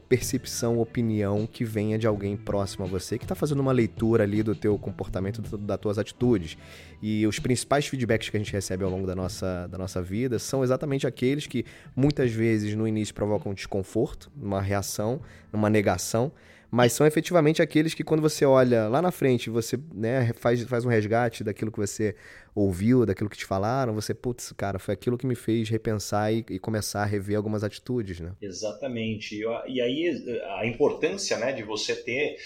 percepção, 0.08 0.80
opinião 0.80 1.48
que 1.48 1.64
venha 1.64 1.98
de 1.98 2.06
alguém 2.06 2.36
próximo 2.36 2.86
a 2.86 2.88
você, 2.88 3.18
que 3.18 3.26
está 3.26 3.36
fazendo 3.36 3.60
uma 3.60 3.72
leitura 3.72 4.24
ali 4.24 4.44
do 4.44 4.54
teu 4.54 4.78
comportamento, 4.78 5.42
das 5.58 5.80
tuas 5.80 5.98
atitudes. 5.98 6.58
E 7.02 7.26
os 7.26 7.40
principais 7.40 7.88
feedbacks 7.88 8.30
que 8.30 8.38
a 8.38 8.40
gente 8.40 8.52
recebe 8.52 8.84
ao 8.84 8.90
longo 8.90 9.08
da 9.08 9.16
nossa, 9.16 9.68
da 9.68 9.78
nossa 9.78 10.02
vida 10.02 10.38
são 10.38 10.64
exatamente 10.64 11.08
aqueles 11.08 11.48
que 11.48 11.66
muitas 11.96 12.32
vezes 12.32 12.76
no 12.76 12.88
início 12.88 13.14
provocam 13.16 13.54
desconforto, 13.54 14.32
uma 14.36 14.62
reação, 14.62 15.22
uma 15.52 15.70
negação, 15.70 16.32
mas 16.72 16.94
são 16.94 17.06
efetivamente 17.06 17.62
aqueles 17.62 17.94
que 17.94 18.04
quando 18.04 18.22
você 18.22 18.46
olha 18.46 18.88
lá 18.88 19.02
na 19.02 19.12
frente, 19.12 19.50
você 19.50 19.80
né, 19.94 20.34
faz, 20.34 20.62
faz 20.64 20.86
um 20.86 20.90
resgate 20.90 21.44
daquilo 21.44 21.72
que 21.72 21.80
você 21.80 22.16
ouviu, 22.54 23.06
daquilo 23.06 23.30
que 23.30 23.38
te 23.38 23.46
falaram, 23.46 23.94
você, 23.94 24.14
putz, 24.14 24.52
cara, 24.52 24.78
foi 24.78 24.94
aquilo 24.94 25.18
que 25.18 25.26
me 25.26 25.36
fez 25.36 25.70
repensar 25.70 26.32
e, 26.32 26.46
e 26.50 26.60
começar 26.60 27.02
a 27.02 27.06
rever 27.06 27.38
algumas 27.38 27.64
atitudes, 27.64 28.20
né? 28.20 28.34
Exatamente. 28.42 29.42
E 29.68 29.82
aí 29.82 30.44
a 30.60 30.66
importância 30.66 31.38
né, 31.38 31.52
de 31.52 31.64
você 31.64 31.96
ter 31.96 32.38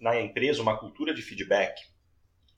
na 0.00 0.20
empresa 0.20 0.62
uma 0.62 0.78
cultura 0.78 1.12
de 1.12 1.22
feedback 1.22 1.74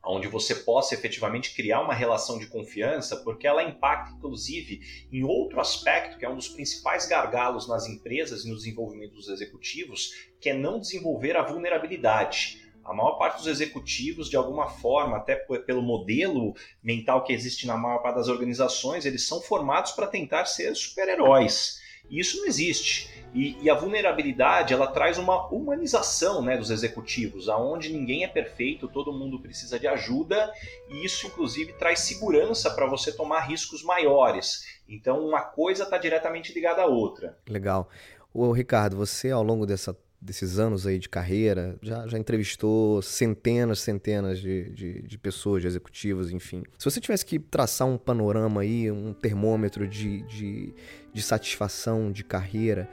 onde 0.04 0.28
você 0.28 0.54
possa 0.54 0.94
efetivamente 0.94 1.54
criar 1.54 1.80
uma 1.82 1.92
relação 1.92 2.38
de 2.38 2.46
confiança, 2.46 3.16
porque 3.16 3.46
ela 3.46 3.62
impacta, 3.62 4.14
inclusive, 4.14 4.80
em 5.12 5.22
outro 5.22 5.60
aspecto, 5.60 6.18
que 6.18 6.24
é 6.24 6.28
um 6.28 6.36
dos 6.36 6.48
principais 6.48 7.06
gargalos 7.06 7.68
nas 7.68 7.86
empresas 7.86 8.44
e 8.44 8.48
no 8.48 8.56
desenvolvimento 8.56 9.14
dos 9.14 9.28
executivos, 9.28 10.10
que 10.40 10.50
é 10.50 10.54
não 10.54 10.78
desenvolver 10.78 11.36
a 11.36 11.42
vulnerabilidade. 11.42 12.68
A 12.84 12.94
maior 12.94 13.18
parte 13.18 13.38
dos 13.38 13.46
executivos, 13.46 14.30
de 14.30 14.36
alguma 14.36 14.68
forma, 14.68 15.18
até 15.18 15.34
pelo 15.34 15.82
modelo 15.82 16.54
mental 16.82 17.22
que 17.22 17.34
existe 17.34 17.66
na 17.66 17.76
maior 17.76 17.98
parte 17.98 18.16
das 18.16 18.28
organizações, 18.28 19.04
eles 19.04 19.26
são 19.26 19.42
formados 19.42 19.92
para 19.92 20.06
tentar 20.06 20.46
ser 20.46 20.74
super-heróis. 20.74 21.80
E 22.10 22.18
isso 22.18 22.38
não 22.38 22.46
existe. 22.46 23.10
E, 23.34 23.62
e, 23.62 23.68
a 23.68 23.74
vulnerabilidade 23.74 24.72
ela 24.72 24.86
traz 24.86 25.18
uma 25.18 25.48
humanização 25.48 26.40
né, 26.40 26.56
dos 26.56 26.70
executivos, 26.70 27.48
aonde 27.48 27.92
ninguém 27.92 28.24
é 28.24 28.28
perfeito, 28.28 28.88
todo 28.88 29.12
mundo 29.12 29.38
precisa 29.38 29.78
de 29.78 29.86
ajuda 29.86 30.50
e 30.88 31.04
isso 31.04 31.26
inclusive 31.26 31.74
traz 31.74 32.00
segurança 32.00 32.70
para 32.70 32.86
você 32.86 33.12
tomar 33.12 33.40
riscos 33.40 33.82
maiores. 33.82 34.64
Então 34.88 35.22
uma 35.26 35.42
coisa 35.42 35.82
está 35.82 35.98
diretamente 35.98 36.54
ligada 36.54 36.80
à 36.80 36.86
outra. 36.86 37.36
Legal. 37.46 37.90
O 38.32 38.50
Ricardo, 38.50 38.96
você 38.96 39.30
ao 39.30 39.42
longo 39.42 39.66
dessa, 39.66 39.94
desses 40.20 40.58
anos 40.58 40.86
aí 40.86 40.98
de 40.98 41.08
carreira 41.08 41.78
já, 41.80 42.06
já 42.06 42.18
entrevistou 42.18 43.00
centenas, 43.02 43.80
centenas 43.80 44.40
de, 44.40 44.70
de, 44.70 45.02
de, 45.02 45.18
pessoas, 45.18 45.62
de 45.62 45.68
executivos, 45.68 46.32
enfim. 46.32 46.62
Se 46.76 46.84
você 46.84 47.00
tivesse 47.00 47.24
que 47.24 47.38
traçar 47.38 47.86
um 47.86 47.96
panorama 47.96 48.62
aí, 48.62 48.90
um 48.90 49.12
termômetro 49.12 49.86
de, 49.86 50.22
de, 50.22 50.74
de 51.12 51.22
satisfação 51.22 52.10
de 52.10 52.24
carreira 52.24 52.88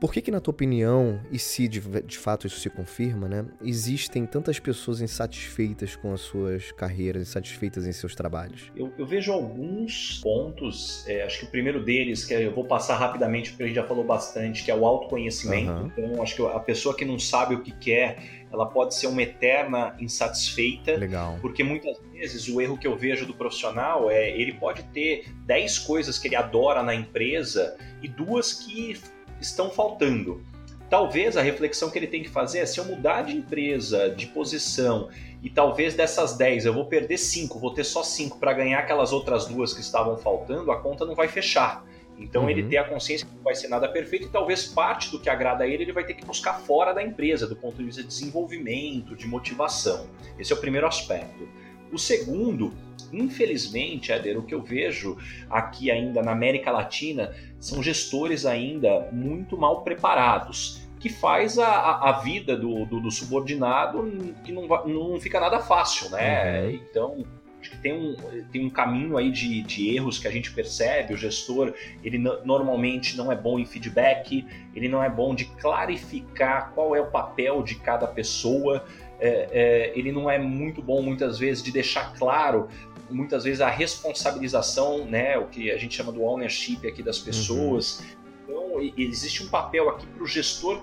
por 0.00 0.12
que, 0.12 0.20
que, 0.20 0.30
na 0.30 0.40
tua 0.40 0.52
opinião, 0.52 1.20
e 1.30 1.38
se 1.38 1.66
de, 1.68 1.80
de, 1.80 2.18
fato 2.18 2.46
isso 2.46 2.60
se 2.60 2.68
confirma, 2.68 3.28
né, 3.28 3.44
existem 3.62 4.26
tantas 4.26 4.58
pessoas 4.58 5.00
insatisfeitas 5.00 5.96
com 5.96 6.12
as 6.12 6.20
suas 6.20 6.70
carreiras, 6.72 7.22
insatisfeitas 7.22 7.86
em 7.86 7.92
seus 7.92 8.14
trabalhos? 8.14 8.70
Eu, 8.76 8.92
eu 8.98 9.06
vejo 9.06 9.32
alguns 9.32 10.20
pontos. 10.22 11.04
É, 11.08 11.22
acho 11.22 11.40
que 11.40 11.44
o 11.46 11.50
primeiro 11.50 11.82
deles, 11.82 12.24
que 12.24 12.34
eu 12.34 12.54
vou 12.54 12.64
passar 12.64 12.96
rapidamente, 12.96 13.50
porque 13.50 13.64
a 13.64 13.66
gente 13.66 13.76
já 13.76 13.86
falou 13.86 14.04
bastante, 14.04 14.64
que 14.64 14.70
é 14.70 14.74
o 14.74 14.86
autoconhecimento. 14.86 15.72
Uhum. 15.72 15.86
Então, 15.96 16.22
acho 16.22 16.36
que 16.36 16.42
a 16.42 16.60
pessoa 16.60 16.94
que 16.94 17.04
não 17.04 17.18
sabe 17.18 17.54
o 17.54 17.62
que 17.62 17.72
quer, 17.72 18.46
ela 18.52 18.66
pode 18.66 18.94
ser 18.94 19.06
uma 19.06 19.22
eterna 19.22 19.96
insatisfeita. 19.98 20.92
Legal. 20.92 21.38
Porque 21.40 21.64
muitas 21.64 21.98
vezes 22.12 22.48
o 22.48 22.60
erro 22.60 22.78
que 22.78 22.86
eu 22.86 22.96
vejo 22.96 23.26
do 23.26 23.34
profissional 23.34 24.10
é 24.10 24.30
ele 24.30 24.52
pode 24.54 24.82
ter 24.84 25.26
10 25.46 25.78
coisas 25.80 26.18
que 26.18 26.28
ele 26.28 26.36
adora 26.36 26.82
na 26.82 26.94
empresa 26.94 27.76
e 28.02 28.08
duas 28.08 28.52
que 28.52 28.98
estão 29.40 29.70
faltando. 29.70 30.42
Talvez 30.88 31.36
a 31.36 31.42
reflexão 31.42 31.90
que 31.90 31.98
ele 31.98 32.06
tem 32.06 32.22
que 32.22 32.28
fazer 32.28 32.60
é 32.60 32.66
se 32.66 32.78
eu 32.78 32.84
mudar 32.84 33.22
de 33.22 33.36
empresa, 33.36 34.10
de 34.10 34.26
posição, 34.26 35.08
e 35.42 35.50
talvez 35.50 35.94
dessas 35.94 36.36
10 36.36 36.66
eu 36.66 36.72
vou 36.72 36.86
perder 36.86 37.18
5, 37.18 37.58
vou 37.58 37.72
ter 37.72 37.84
só 37.84 38.02
5 38.02 38.38
para 38.38 38.52
ganhar 38.52 38.78
aquelas 38.78 39.12
outras 39.12 39.46
duas 39.46 39.72
que 39.72 39.80
estavam 39.80 40.16
faltando, 40.16 40.70
a 40.70 40.80
conta 40.80 41.04
não 41.04 41.14
vai 41.14 41.28
fechar. 41.28 41.84
Então 42.18 42.44
uhum. 42.44 42.50
ele 42.50 42.62
tem 42.62 42.78
a 42.78 42.84
consciência 42.84 43.26
que 43.26 43.34
não 43.34 43.42
vai 43.42 43.54
ser 43.54 43.68
nada 43.68 43.88
perfeito 43.88 44.26
e 44.26 44.30
talvez 44.30 44.64
parte 44.64 45.10
do 45.10 45.20
que 45.20 45.28
agrada 45.28 45.64
a 45.64 45.66
ele 45.66 45.82
ele 45.82 45.92
vai 45.92 46.04
ter 46.04 46.14
que 46.14 46.24
buscar 46.24 46.54
fora 46.54 46.92
da 46.92 47.02
empresa, 47.02 47.46
do 47.46 47.56
ponto 47.56 47.76
de 47.76 47.84
vista 47.84 48.02
de 48.02 48.08
desenvolvimento, 48.08 49.14
de 49.14 49.26
motivação. 49.26 50.06
Esse 50.38 50.52
é 50.52 50.56
o 50.56 50.58
primeiro 50.58 50.86
aspecto. 50.86 51.46
O 51.92 51.98
segundo 51.98 52.72
Infelizmente, 53.12 54.10
Éder, 54.12 54.38
o 54.38 54.42
que 54.42 54.54
eu 54.54 54.62
vejo 54.62 55.16
aqui 55.48 55.90
ainda 55.90 56.22
na 56.22 56.32
América 56.32 56.70
Latina 56.70 57.32
são 57.58 57.82
gestores 57.82 58.44
ainda 58.44 59.08
muito 59.12 59.56
mal 59.56 59.82
preparados 59.82 60.86
que 60.98 61.10
faz 61.10 61.58
a, 61.58 62.08
a, 62.08 62.12
vida 62.20 62.56
do, 62.56 62.84
do, 62.86 63.00
do, 63.00 63.10
subordinado 63.10 64.34
que 64.42 64.50
não, 64.50 64.66
não 64.86 65.20
fica 65.20 65.38
nada 65.38 65.60
fácil, 65.60 66.10
né? 66.10 66.62
Uhum. 66.62 66.70
Então, 66.70 67.24
acho 67.60 67.70
que 67.70 67.78
tem 67.78 67.92
um, 67.92 68.16
tem 68.50 68.66
um 68.66 68.70
caminho 68.70 69.16
aí 69.16 69.30
de, 69.30 69.62
de 69.62 69.94
erros 69.94 70.18
que 70.18 70.26
a 70.26 70.30
gente 70.30 70.52
percebe. 70.52 71.12
O 71.12 71.16
gestor, 71.16 71.74
ele 72.02 72.18
normalmente 72.18 73.16
não 73.16 73.30
é 73.30 73.36
bom 73.36 73.58
em 73.58 73.66
feedback, 73.66 74.46
ele 74.74 74.88
não 74.88 75.02
é 75.02 75.10
bom 75.10 75.34
de 75.34 75.44
clarificar 75.44 76.72
qual 76.74 76.96
é 76.96 77.00
o 77.00 77.10
papel 77.10 77.62
de 77.62 77.74
cada 77.76 78.06
pessoa. 78.06 78.84
É, 79.18 79.48
é, 79.50 79.98
ele 79.98 80.12
não 80.12 80.30
é 80.30 80.38
muito 80.38 80.82
bom 80.82 81.00
muitas 81.02 81.38
vezes 81.38 81.62
de 81.62 81.72
deixar 81.72 82.12
claro 82.14 82.68
muitas 83.10 83.44
vezes 83.44 83.60
a 83.60 83.70
responsabilização, 83.70 85.04
né, 85.04 85.38
o 85.38 85.46
que 85.46 85.70
a 85.70 85.76
gente 85.76 85.94
chama 85.94 86.12
do 86.12 86.22
ownership 86.22 86.86
aqui 86.86 87.02
das 87.02 87.18
pessoas. 87.18 88.00
Uhum. 88.00 88.06
Então, 88.44 88.92
existe 88.96 89.42
um 89.42 89.48
papel 89.48 89.88
aqui 89.88 90.06
para 90.06 90.22
o 90.22 90.26
gestor 90.26 90.82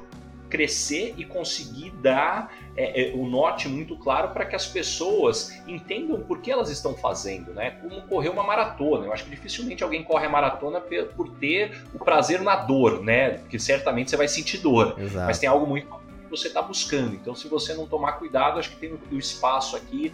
crescer 0.54 1.16
e 1.18 1.26
conseguir 1.26 1.90
dar 2.04 2.54
é, 2.78 3.10
é, 3.10 3.16
o 3.16 3.26
norte 3.26 3.68
muito 3.68 3.98
claro 3.98 4.30
para 4.30 4.46
que 4.46 4.56
as 4.56 4.68
pessoas 4.68 5.52
entendam 5.68 6.22
por 6.22 6.42
que 6.42 6.52
elas 6.52 6.70
estão 6.70 6.94
fazendo, 6.94 7.52
né? 7.54 7.72
Como 7.82 8.04
correr 8.04 8.30
uma 8.30 8.44
maratona. 8.44 9.08
Eu 9.08 9.14
acho 9.14 9.24
que 9.24 9.32
dificilmente 9.32 9.84
alguém 9.84 10.04
corre 10.04 10.28
a 10.28 10.30
maratona 10.30 10.80
por 10.80 11.30
ter 11.40 11.84
o 11.92 11.98
prazer 11.98 12.40
na 12.44 12.56
dor, 12.56 13.04
né? 13.04 13.32
Porque 13.40 13.58
certamente 13.58 14.12
você 14.12 14.18
vai 14.18 14.28
sentir 14.28 14.60
dor, 14.60 14.96
Exato. 15.00 15.26
mas 15.26 15.40
tem 15.40 15.50
algo 15.50 15.66
muito 15.66 15.88
você 16.38 16.48
está 16.48 16.62
buscando. 16.62 17.16
Então, 17.16 17.36
se 17.36 17.48
você 17.48 17.74
não 17.74 17.86
tomar 17.86 18.14
cuidado, 18.14 18.60
acho 18.60 18.72
que 18.72 18.78
tem 18.78 18.94
o 19.12 19.18
espaço 19.18 19.76
aqui 19.76 20.12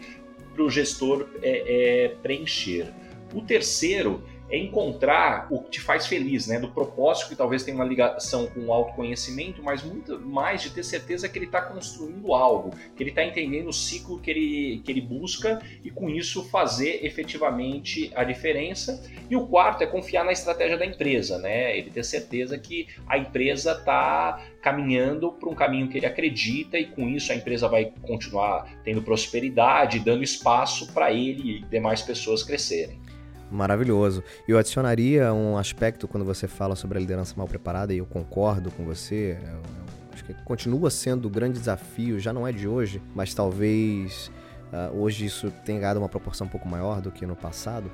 para 0.53 0.63
o 0.63 0.69
gestor 0.69 1.27
é, 1.41 2.05
é, 2.05 2.07
preencher. 2.21 2.93
O 3.33 3.41
terceiro 3.41 4.23
é 4.49 4.57
encontrar 4.57 5.47
o 5.49 5.61
que 5.61 5.71
te 5.71 5.81
faz 5.81 6.07
feliz, 6.07 6.47
né? 6.47 6.59
Do 6.59 6.69
propósito 6.69 7.29
que 7.29 7.35
talvez 7.35 7.63
tenha 7.63 7.75
uma 7.75 7.85
ligação 7.85 8.47
com 8.47 8.61
o 8.61 8.73
autoconhecimento, 8.73 9.61
mas 9.63 9.83
muito 9.83 10.19
mais 10.19 10.61
de 10.61 10.71
ter 10.71 10.83
certeza 10.83 11.29
que 11.29 11.37
ele 11.37 11.45
está 11.45 11.61
construindo 11.61 12.33
algo, 12.33 12.71
que 12.95 13.03
ele 13.03 13.11
está 13.11 13.23
entendendo 13.23 13.69
o 13.69 13.73
ciclo 13.73 14.19
que 14.19 14.31
ele, 14.31 14.81
que 14.83 14.91
ele 14.91 15.01
busca 15.01 15.61
e 15.83 15.89
com 15.89 16.09
isso 16.09 16.43
fazer 16.49 17.05
efetivamente 17.05 18.11
a 18.15 18.23
diferença. 18.23 19.03
E 19.29 19.35
o 19.35 19.45
quarto 19.47 19.83
é 19.83 19.87
confiar 19.87 20.25
na 20.25 20.31
estratégia 20.31 20.77
da 20.77 20.85
empresa, 20.85 21.37
né? 21.37 21.77
Ele 21.77 21.91
ter 21.91 22.03
certeza 22.03 22.57
que 22.57 22.87
a 23.07 23.17
empresa 23.17 23.73
está 23.73 24.43
caminhando 24.61 25.31
para 25.31 25.49
um 25.49 25.55
caminho 25.55 25.87
que 25.87 25.97
ele 25.97 26.05
acredita 26.05 26.77
e 26.77 26.85
com 26.85 27.07
isso 27.07 27.31
a 27.31 27.35
empresa 27.35 27.67
vai 27.67 27.93
continuar 28.01 28.69
tendo 28.83 29.01
prosperidade, 29.01 29.99
dando 29.99 30.23
espaço 30.23 30.91
para 30.93 31.11
ele 31.11 31.57
e 31.57 31.61
demais 31.65 32.01
pessoas 32.01 32.43
crescerem. 32.43 32.99
Maravilhoso. 33.51 34.23
Eu 34.47 34.57
adicionaria 34.57 35.33
um 35.33 35.57
aspecto 35.57 36.07
quando 36.07 36.23
você 36.23 36.47
fala 36.47 36.75
sobre 36.75 36.97
a 36.97 37.01
liderança 37.01 37.33
mal 37.35 37.47
preparada, 37.47 37.93
e 37.93 37.97
eu 37.97 38.05
concordo 38.05 38.69
com 38.71 38.85
você. 38.85 39.37
Eu, 39.41 39.47
eu 39.47 39.63
acho 40.13 40.23
que 40.23 40.33
continua 40.43 40.89
sendo 40.91 41.27
um 41.27 41.31
grande 41.31 41.57
desafio, 41.57 42.19
já 42.19 42.31
não 42.31 42.47
é 42.47 42.51
de 42.51 42.67
hoje, 42.67 43.01
mas 43.15 43.33
talvez 43.33 44.31
uh, 44.71 44.95
hoje 44.95 45.25
isso 45.25 45.51
tenha 45.65 45.79
ganhado 45.79 45.99
uma 45.99 46.09
proporção 46.09 46.45
um 46.45 46.49
pouco 46.49 46.67
maior 46.67 47.01
do 47.01 47.11
que 47.11 47.25
no 47.25 47.35
passado. 47.35 47.91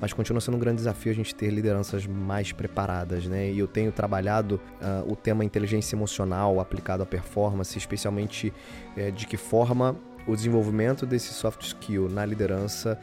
Mas 0.00 0.12
continua 0.12 0.40
sendo 0.40 0.56
um 0.56 0.60
grande 0.60 0.78
desafio 0.78 1.12
a 1.12 1.14
gente 1.14 1.34
ter 1.34 1.50
lideranças 1.50 2.04
mais 2.06 2.50
preparadas, 2.50 3.26
né? 3.26 3.50
E 3.50 3.58
eu 3.58 3.68
tenho 3.68 3.92
trabalhado 3.92 4.60
uh, 4.80 5.10
o 5.10 5.14
tema 5.14 5.44
inteligência 5.44 5.94
emocional 5.94 6.58
aplicado 6.58 7.02
à 7.02 7.06
performance, 7.06 7.76
especialmente 7.78 8.52
uh, 8.96 9.12
de 9.12 9.26
que 9.26 9.36
forma 9.36 9.96
o 10.26 10.34
desenvolvimento 10.34 11.06
desse 11.06 11.32
soft 11.32 11.62
skill 11.62 12.08
na 12.08 12.24
liderança 12.24 12.98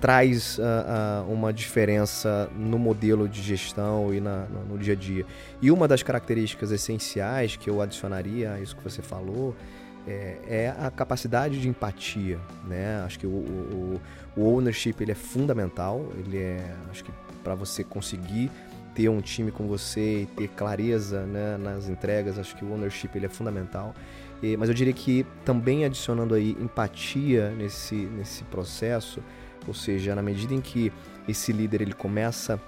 traz 0.00 0.58
uh, 0.58 0.62
uh, 0.62 1.32
uma 1.32 1.52
diferença 1.52 2.50
no 2.54 2.78
modelo 2.78 3.28
de 3.28 3.42
gestão 3.42 4.12
e 4.12 4.20
na, 4.20 4.44
no, 4.46 4.74
no, 4.74 4.78
dia 4.78 4.92
a 4.92 4.96
dia. 4.96 5.24
E 5.60 5.70
uma 5.70 5.88
das 5.88 6.02
características 6.02 6.70
essenciais 6.70 7.56
que 7.56 7.68
eu 7.68 7.80
adicionaria 7.80 8.52
a 8.52 8.60
isso 8.60 8.76
que 8.76 8.84
você 8.84 9.02
falou 9.02 9.54
é, 10.06 10.38
é 10.46 10.74
a 10.78 10.90
capacidade 10.90 11.60
de 11.60 11.68
empatia. 11.68 12.38
Né? 12.66 13.02
Acho 13.04 13.18
que 13.18 13.26
o, 13.26 13.30
o, 13.30 14.00
o 14.36 14.42
ownership 14.42 14.94
ele 15.00 15.12
é 15.12 15.16
fundamental. 15.16 16.06
Ele 16.18 16.38
é, 16.38 16.74
acho 16.90 17.02
que 17.02 17.12
para 17.42 17.54
você 17.54 17.82
conseguir 17.82 18.50
ter 18.94 19.08
um 19.08 19.20
time 19.20 19.50
com 19.50 19.66
você 19.66 20.22
e 20.22 20.26
ter 20.26 20.48
clareza 20.48 21.26
né, 21.26 21.58
nas 21.58 21.88
entregas, 21.88 22.38
acho 22.38 22.56
que 22.56 22.64
o 22.64 22.72
ownership 22.72 23.10
ele 23.14 23.26
é 23.26 23.28
fundamental. 23.28 23.94
E, 24.42 24.56
mas 24.56 24.68
eu 24.68 24.74
diria 24.74 24.92
que 24.92 25.26
também 25.44 25.84
adicionando 25.84 26.34
aí 26.34 26.56
empatia 26.60 27.50
nesse, 27.50 27.94
nesse 27.94 28.44
processo, 28.44 29.22
ou 29.68 29.74
seja, 29.74 30.14
na 30.14 30.22
medida 30.22 30.54
em 30.54 30.60
que 30.60 30.92
esse 31.28 31.52
líder 31.52 31.80
ele 31.82 31.92
começa 31.92 32.60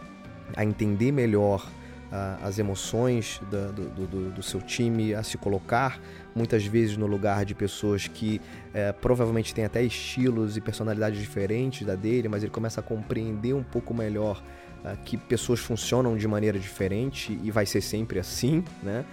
a 0.57 0.65
entender 0.65 1.13
melhor 1.13 1.67
uh, 2.09 2.45
as 2.45 2.59
emoções 2.59 3.41
da, 3.51 3.69
do, 3.69 4.07
do, 4.07 4.31
do, 4.31 4.43
seu 4.43 4.61
time, 4.61 5.15
a 5.15 5.23
se 5.23 5.37
colocar 5.37 6.01
muitas 6.35 6.65
vezes 6.65 6.97
no 6.97 7.07
lugar 7.07 7.45
de 7.45 7.55
pessoas 7.55 8.07
que 8.07 8.41
uh, 8.69 8.93
provavelmente 9.01 9.55
têm 9.55 9.65
até 9.65 9.83
estilos 9.83 10.57
e 10.57 10.61
personalidades 10.61 11.21
diferentes 11.21 11.87
da 11.87 11.95
dele, 11.95 12.29
mas 12.29 12.43
ele 12.43 12.53
começa 12.53 12.81
a 12.81 12.83
compreender 12.83 13.55
um 13.55 13.63
pouco 13.63 13.95
melhor 13.95 14.43
uh, 14.85 14.97
que 15.05 15.17
pessoas 15.17 15.61
funcionam 15.61 16.17
de 16.17 16.27
maneira 16.27 16.59
diferente 16.59 17.39
e 17.43 17.51
vai 17.51 17.67
ser 17.67 17.81
sempre 17.81 18.19
assim, 18.19 18.65
né? 18.83 19.05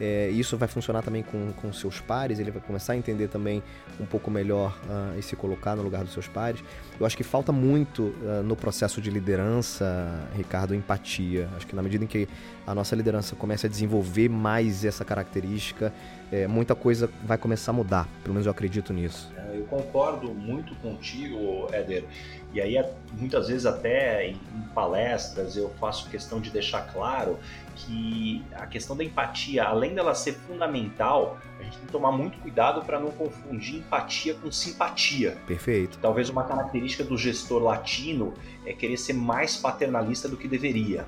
É, 0.00 0.28
isso 0.30 0.56
vai 0.56 0.68
funcionar 0.68 1.02
também 1.02 1.22
com, 1.22 1.52
com 1.52 1.72
seus 1.72 2.00
pares, 2.00 2.38
ele 2.38 2.50
vai 2.50 2.60
começar 2.60 2.94
a 2.94 2.96
entender 2.96 3.28
também 3.28 3.62
um 4.00 4.06
pouco 4.06 4.30
melhor 4.30 4.76
uh, 4.88 5.18
e 5.18 5.22
se 5.22 5.36
colocar 5.36 5.76
no 5.76 5.82
lugar 5.82 6.02
dos 6.02 6.12
seus 6.12 6.26
pares. 6.26 6.62
Eu 6.98 7.06
acho 7.06 7.16
que 7.16 7.22
falta 7.22 7.52
muito 7.52 8.02
uh, 8.02 8.42
no 8.44 8.56
processo 8.56 9.00
de 9.00 9.10
liderança, 9.10 10.28
Ricardo, 10.36 10.74
empatia. 10.74 11.48
Acho 11.56 11.66
que 11.66 11.76
na 11.76 11.82
medida 11.82 12.04
em 12.04 12.06
que 12.06 12.28
a 12.66 12.74
nossa 12.74 12.96
liderança 12.96 13.36
comece 13.36 13.66
a 13.66 13.68
desenvolver 13.68 14.28
mais 14.28 14.84
essa 14.84 15.04
característica, 15.04 15.92
é, 16.32 16.46
muita 16.46 16.74
coisa 16.74 17.08
vai 17.24 17.38
começar 17.38 17.70
a 17.70 17.74
mudar. 17.74 18.08
Pelo 18.22 18.34
menos 18.34 18.46
eu 18.46 18.52
acredito 18.52 18.92
nisso. 18.92 19.33
Eu 19.54 19.64
concordo 19.66 20.34
muito 20.34 20.74
contigo, 20.76 21.68
Éder. 21.72 22.04
E 22.52 22.60
aí, 22.60 22.76
muitas 23.12 23.48
vezes, 23.48 23.66
até 23.66 24.28
em 24.28 24.38
palestras, 24.74 25.56
eu 25.56 25.70
faço 25.80 26.08
questão 26.10 26.40
de 26.40 26.50
deixar 26.50 26.92
claro 26.92 27.38
que 27.74 28.44
a 28.54 28.66
questão 28.66 28.96
da 28.96 29.02
empatia, 29.02 29.64
além 29.64 29.94
dela 29.94 30.14
ser 30.14 30.32
fundamental, 30.32 31.38
a 31.58 31.62
gente 31.62 31.78
tem 31.78 31.86
que 31.86 31.92
tomar 31.92 32.12
muito 32.12 32.38
cuidado 32.38 32.84
para 32.84 33.00
não 33.00 33.10
confundir 33.10 33.80
empatia 33.80 34.34
com 34.34 34.50
simpatia. 34.52 35.36
Perfeito. 35.46 35.98
Talvez 36.00 36.28
uma 36.28 36.44
característica 36.44 37.02
do 37.02 37.16
gestor 37.16 37.62
latino 37.62 38.34
é 38.64 38.72
querer 38.72 38.96
ser 38.96 39.14
mais 39.14 39.56
paternalista 39.56 40.28
do 40.28 40.36
que 40.36 40.46
deveria. 40.46 41.06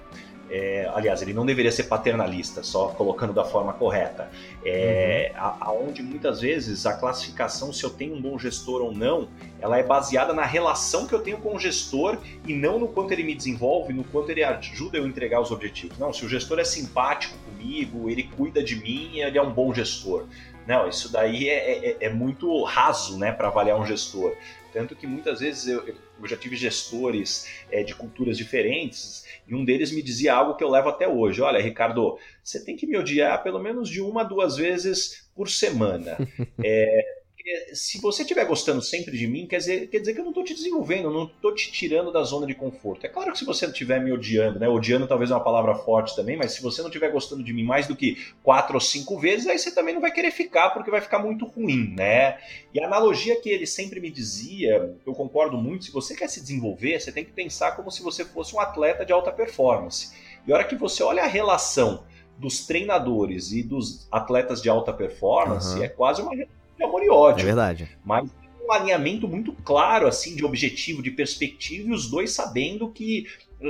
É, 0.48 0.90
aliás, 0.94 1.22
ele 1.22 1.32
não 1.32 1.44
deveria 1.44 1.72
ser 1.72 1.85
paternalista, 1.85 2.62
só 2.62 2.88
colocando 2.88 3.32
da 3.32 3.44
forma 3.44 3.72
correta. 3.72 4.30
É, 4.64 5.32
uhum. 5.35 5.52
Aonde 5.61 6.02
muitas 6.02 6.40
vezes 6.40 6.87
a 6.87 6.94
classificação, 6.94 7.72
se 7.72 7.82
eu 7.85 7.90
tenho 7.90 8.14
um 8.14 8.20
bom 8.20 8.38
gestor 8.38 8.80
ou 8.80 8.92
não, 8.92 9.28
ela 9.61 9.78
é 9.78 9.82
baseada 9.82 10.32
na 10.32 10.44
relação 10.44 11.06
que 11.06 11.14
eu 11.14 11.20
tenho 11.20 11.38
com 11.38 11.56
o 11.56 11.59
gestor 11.59 12.18
e 12.46 12.54
não 12.54 12.78
no 12.78 12.88
quanto 12.88 13.12
ele 13.12 13.24
me 13.24 13.35
desenvolve, 13.35 13.92
no 13.92 14.04
quanto 14.04 14.30
ele 14.30 14.44
ajuda 14.44 14.98
eu 14.98 15.04
a 15.04 15.09
entregar 15.09 15.40
os 15.40 15.50
objetivos. 15.50 15.98
Não, 15.98 16.12
se 16.12 16.24
o 16.24 16.28
gestor 16.28 16.59
é 16.59 16.64
simpático 16.64 17.37
comigo, 17.38 18.09
ele 18.09 18.24
cuida 18.24 18.62
de 18.62 18.76
mim, 18.76 19.18
ele 19.18 19.37
é 19.37 19.42
um 19.42 19.52
bom 19.52 19.74
gestor. 19.74 20.26
Não, 20.66 20.88
isso 20.88 21.11
daí 21.12 21.48
é, 21.48 21.90
é, 21.90 21.96
é 22.00 22.09
muito 22.09 22.62
raso 22.64 23.18
né, 23.18 23.30
para 23.30 23.48
avaliar 23.48 23.78
um 23.78 23.87
gestor. 23.87 24.35
Tanto 24.76 24.94
que 24.94 25.06
muitas 25.06 25.40
vezes 25.40 25.66
eu, 25.68 25.88
eu 25.88 25.96
já 26.28 26.36
tive 26.36 26.54
gestores 26.54 27.64
é, 27.70 27.82
de 27.82 27.94
culturas 27.94 28.36
diferentes 28.36 29.24
e 29.48 29.54
um 29.54 29.64
deles 29.64 29.90
me 29.90 30.02
dizia 30.02 30.34
algo 30.34 30.54
que 30.54 30.62
eu 30.62 30.68
levo 30.68 30.90
até 30.90 31.08
hoje. 31.08 31.40
Olha, 31.40 31.58
Ricardo, 31.58 32.18
você 32.44 32.62
tem 32.62 32.76
que 32.76 32.86
me 32.86 32.94
odiar 32.94 33.42
pelo 33.42 33.58
menos 33.58 33.88
de 33.88 34.02
uma, 34.02 34.22
duas 34.22 34.58
vezes 34.58 35.30
por 35.34 35.48
semana. 35.48 36.18
É, 36.62 37.20
se 37.72 38.00
você 38.00 38.22
estiver 38.22 38.44
gostando 38.44 38.82
sempre 38.82 39.16
de 39.16 39.26
mim, 39.26 39.46
quer 39.46 39.59
dizer, 39.59 39.88
quer 39.88 40.00
dizer 40.00 40.14
que 40.14 40.20
eu 40.20 40.24
não 40.24 40.32
estou 40.32 40.42
te 40.42 40.54
desenvolvendo, 40.54 41.11
não 41.11 41.24
estou 41.24 41.54
te 41.54 41.70
tirando 41.70 42.11
da 42.11 42.22
zona 42.22 42.46
de 42.46 42.54
conforto. 42.54 43.06
É 43.06 43.09
claro 43.09 43.30
que 43.30 43.38
se 43.38 43.44
você 43.44 43.66
não 43.66 43.72
estiver 43.72 44.02
me 44.02 44.12
odiando, 44.12 44.59
né? 44.59 44.68
Odiando 44.68 45.06
talvez 45.06 45.30
é 45.30 45.35
uma 45.35 45.44
palavra 45.44 45.74
forte 45.74 46.16
também, 46.16 46.37
mas 46.37 46.52
se 46.52 46.62
você 46.62 46.82
não 46.82 46.88
estiver 46.88 47.11
gostando 47.11 47.44
de 47.44 47.52
mim 47.52 47.62
mais 47.62 47.87
do 47.87 47.94
que 47.94 48.18
quatro 48.42 48.74
ou 48.74 48.80
cinco 48.80 49.18
vezes, 49.18 49.46
aí 49.46 49.59
você 49.59 49.70
também 49.70 49.94
não 49.94 50.00
vai 50.00 50.11
querer 50.11 50.32
ficar, 50.32 50.70
porque 50.70 50.90
vai 50.90 51.00
ficar 51.00 51.20
muito 51.20 51.46
ruim, 51.46 51.94
né? 51.96 52.38
E 52.74 52.80
a 52.80 52.87
analogia 52.87 53.40
que 53.40 53.48
ele 53.48 53.66
sempre 53.66 54.00
me 54.00 54.11
dizia, 54.11 54.96
eu 55.06 55.14
concordo 55.14 55.56
muito, 55.56 55.85
se 55.85 55.92
você 55.92 56.16
quer 56.16 56.28
se 56.28 56.40
desenvolver, 56.40 56.98
você 56.98 57.12
tem 57.12 57.24
que 57.24 57.32
pensar 57.32 57.76
como 57.76 57.90
se 57.90 58.02
você 58.02 58.24
fosse 58.24 58.56
um 58.56 58.61
atleta 58.61 59.04
de 59.04 59.12
alta 59.12 59.30
performance. 59.30 60.12
E 60.46 60.52
a 60.52 60.56
hora 60.56 60.64
que 60.64 60.74
você 60.74 61.02
olha 61.02 61.22
a 61.22 61.28
relação 61.28 62.04
dos 62.38 62.66
treinadores 62.66 63.52
e 63.52 63.62
dos 63.62 64.06
atletas 64.11 64.61
de 64.61 64.68
alta 64.68 64.92
performance, 64.92 65.76
uhum. 65.76 65.82
é 65.82 65.88
quase 65.88 66.20
uma 66.22 66.35
de 66.76 66.84
amor 66.84 67.02
e 67.02 67.08
ódio. 67.08 67.42
É 67.42 67.44
verdade. 67.44 67.96
Mas 68.04 68.28
um 68.66 68.72
alinhamento 68.72 69.28
muito 69.28 69.52
claro, 69.64 70.06
assim, 70.06 70.34
de 70.34 70.44
objetivo, 70.44 71.02
de 71.02 71.10
perspectiva, 71.10 71.88
e 71.88 71.92
os 71.92 72.10
dois 72.10 72.32
sabendo 72.32 72.90
que 72.90 73.26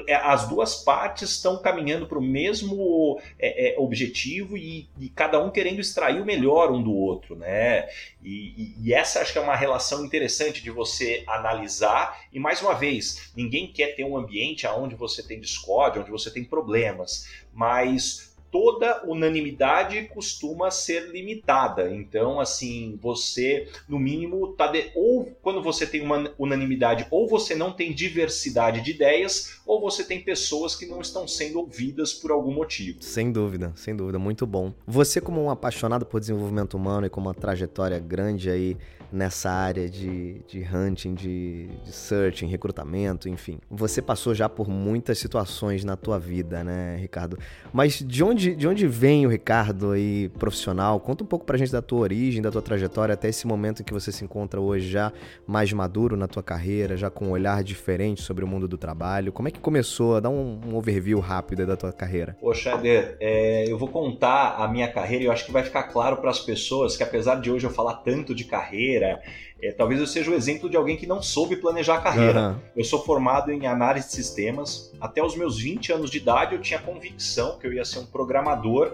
é, 0.08 0.14
as 0.16 0.48
duas 0.48 0.82
partes 0.82 1.30
estão 1.30 1.62
caminhando 1.62 2.06
para 2.06 2.18
o 2.18 2.22
mesmo 2.22 3.20
é, 3.38 3.74
é, 3.74 3.78
objetivo 3.78 4.56
e, 4.56 4.88
e, 4.98 5.08
cada 5.08 5.38
um 5.38 5.50
querendo 5.50 5.80
extrair 5.80 6.20
o 6.20 6.24
melhor 6.24 6.72
um 6.72 6.82
do 6.82 6.92
outro, 6.92 7.36
né? 7.36 7.88
E, 8.20 8.74
e, 8.74 8.74
e, 8.82 8.92
essa 8.92 9.20
acho 9.20 9.32
que 9.32 9.38
é 9.38 9.42
uma 9.42 9.54
relação 9.54 10.04
interessante 10.04 10.60
de 10.60 10.70
você 10.70 11.22
analisar. 11.26 12.20
E 12.32 12.40
mais 12.40 12.60
uma 12.60 12.74
vez, 12.74 13.30
ninguém 13.36 13.72
quer 13.72 13.94
ter 13.94 14.04
um 14.04 14.16
ambiente 14.16 14.66
onde 14.66 14.96
você 14.96 15.22
tem 15.22 15.38
discórdia, 15.38 16.00
onde 16.00 16.10
você 16.10 16.32
tem 16.32 16.42
problemas, 16.42 17.28
mas 17.54 18.25
toda 18.56 19.02
unanimidade 19.06 20.08
costuma 20.14 20.70
ser 20.70 21.10
limitada. 21.10 21.94
Então, 21.94 22.40
assim, 22.40 22.98
você, 23.02 23.68
no 23.86 23.98
mínimo, 23.98 24.54
tá 24.54 24.66
de... 24.68 24.90
ou 24.94 25.26
quando 25.42 25.62
você 25.62 25.86
tem 25.86 26.00
uma 26.00 26.32
unanimidade, 26.38 27.06
ou 27.10 27.28
você 27.28 27.54
não 27.54 27.70
tem 27.70 27.92
diversidade 27.92 28.80
de 28.80 28.92
ideias, 28.92 29.60
ou 29.66 29.78
você 29.78 30.02
tem 30.02 30.22
pessoas 30.22 30.74
que 30.74 30.86
não 30.86 31.02
estão 31.02 31.28
sendo 31.28 31.58
ouvidas 31.58 32.14
por 32.14 32.30
algum 32.30 32.50
motivo. 32.50 33.02
Sem 33.02 33.30
dúvida, 33.30 33.74
sem 33.76 33.94
dúvida, 33.94 34.18
muito 34.18 34.46
bom. 34.46 34.72
Você, 34.86 35.20
como 35.20 35.42
um 35.42 35.50
apaixonado 35.50 36.06
por 36.06 36.18
desenvolvimento 36.18 36.78
humano 36.78 37.06
e 37.06 37.10
com 37.10 37.20
uma 37.20 37.34
trajetória 37.34 37.98
grande 37.98 38.48
aí 38.48 38.74
nessa 39.12 39.50
área 39.50 39.88
de, 39.88 40.40
de 40.46 40.66
hunting, 40.72 41.14
de, 41.14 41.68
de 41.84 41.92
searching, 41.92 42.46
recrutamento, 42.46 43.28
enfim. 43.28 43.58
Você 43.70 44.02
passou 44.02 44.34
já 44.34 44.48
por 44.48 44.68
muitas 44.68 45.18
situações 45.18 45.84
na 45.84 45.96
tua 45.96 46.18
vida, 46.18 46.62
né, 46.64 46.96
Ricardo? 46.96 47.38
Mas 47.72 48.02
de 48.06 48.22
onde, 48.22 48.54
de 48.54 48.66
onde 48.66 48.86
vem 48.86 49.26
o 49.26 49.28
Ricardo 49.28 49.92
aí 49.92 50.28
profissional? 50.38 51.00
Conta 51.00 51.24
um 51.24 51.26
pouco 51.26 51.44
pra 51.44 51.56
gente 51.56 51.72
da 51.72 51.82
tua 51.82 52.00
origem, 52.00 52.42
da 52.42 52.50
tua 52.50 52.62
trajetória 52.62 53.14
até 53.14 53.28
esse 53.28 53.46
momento 53.46 53.82
em 53.82 53.84
que 53.84 53.92
você 53.92 54.10
se 54.10 54.24
encontra 54.24 54.60
hoje 54.60 54.88
já 54.88 55.12
mais 55.46 55.72
maduro 55.72 56.16
na 56.16 56.26
tua 56.26 56.42
carreira, 56.42 56.96
já 56.96 57.10
com 57.10 57.26
um 57.26 57.30
olhar 57.30 57.62
diferente 57.62 58.22
sobre 58.22 58.44
o 58.44 58.48
mundo 58.48 58.66
do 58.66 58.76
trabalho. 58.76 59.32
Como 59.32 59.48
é 59.48 59.50
que 59.50 59.60
começou? 59.60 60.20
Dá 60.20 60.28
um, 60.30 60.60
um 60.66 60.76
overview 60.76 61.18
rápido 61.20 61.66
da 61.66 61.76
tua 61.76 61.92
carreira. 61.92 62.36
Poxa, 62.40 62.74
Eder, 62.74 63.16
é, 63.20 63.70
eu 63.70 63.78
vou 63.78 63.88
contar 63.88 64.56
a 64.56 64.68
minha 64.68 64.90
carreira 64.90 65.24
e 65.24 65.26
eu 65.26 65.32
acho 65.32 65.44
que 65.44 65.52
vai 65.52 65.62
ficar 65.62 65.84
claro 65.84 66.16
para 66.16 66.30
as 66.30 66.40
pessoas 66.40 66.96
que 66.96 67.02
apesar 67.02 67.40
de 67.40 67.50
hoje 67.50 67.66
eu 67.66 67.70
falar 67.70 67.94
tanto 67.96 68.34
de 68.34 68.44
carreira, 68.44 68.95
carreira. 68.96 69.20
É, 69.62 69.72
talvez 69.72 70.00
eu 70.00 70.06
seja 70.06 70.30
o 70.30 70.34
exemplo 70.34 70.68
de 70.68 70.76
alguém 70.76 70.96
que 70.96 71.06
não 71.06 71.22
soube 71.22 71.56
planejar 71.56 71.96
a 71.96 72.00
carreira. 72.00 72.48
Uhum. 72.50 72.56
Eu 72.76 72.84
sou 72.84 73.02
formado 73.02 73.50
em 73.50 73.66
análise 73.66 74.08
de 74.08 74.14
sistemas. 74.14 74.92
Até 75.00 75.22
os 75.22 75.36
meus 75.36 75.58
20 75.58 75.92
anos 75.92 76.10
de 76.10 76.18
idade 76.18 76.54
eu 76.54 76.60
tinha 76.60 76.78
convicção 76.78 77.58
que 77.58 77.66
eu 77.66 77.72
ia 77.72 77.84
ser 77.84 78.00
um 78.00 78.06
programador, 78.06 78.92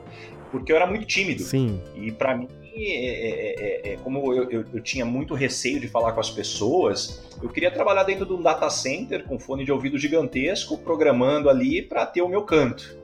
porque 0.50 0.72
eu 0.72 0.76
era 0.76 0.86
muito 0.86 1.04
tímido. 1.04 1.42
Sim. 1.42 1.80
E 1.96 2.12
para 2.12 2.36
mim, 2.36 2.48
é, 2.74 2.80
é, 2.80 3.90
é, 3.90 3.92
é, 3.92 3.96
como 3.96 4.32
eu, 4.32 4.50
eu, 4.50 4.64
eu, 4.72 4.80
tinha 4.80 5.04
muito 5.04 5.34
receio 5.34 5.80
de 5.80 5.88
falar 5.88 6.12
com 6.12 6.20
as 6.20 6.30
pessoas, 6.30 7.22
eu 7.42 7.48
queria 7.48 7.70
trabalhar 7.70 8.04
dentro 8.04 8.24
de 8.24 8.32
um 8.32 8.40
data 8.40 8.70
center 8.70 9.24
com 9.24 9.38
fone 9.38 9.64
de 9.64 9.72
ouvido 9.72 9.98
gigantesco, 9.98 10.78
programando 10.78 11.50
ali 11.50 11.82
para 11.82 12.06
ter 12.06 12.22
o 12.22 12.28
meu 12.28 12.42
canto. 12.42 13.01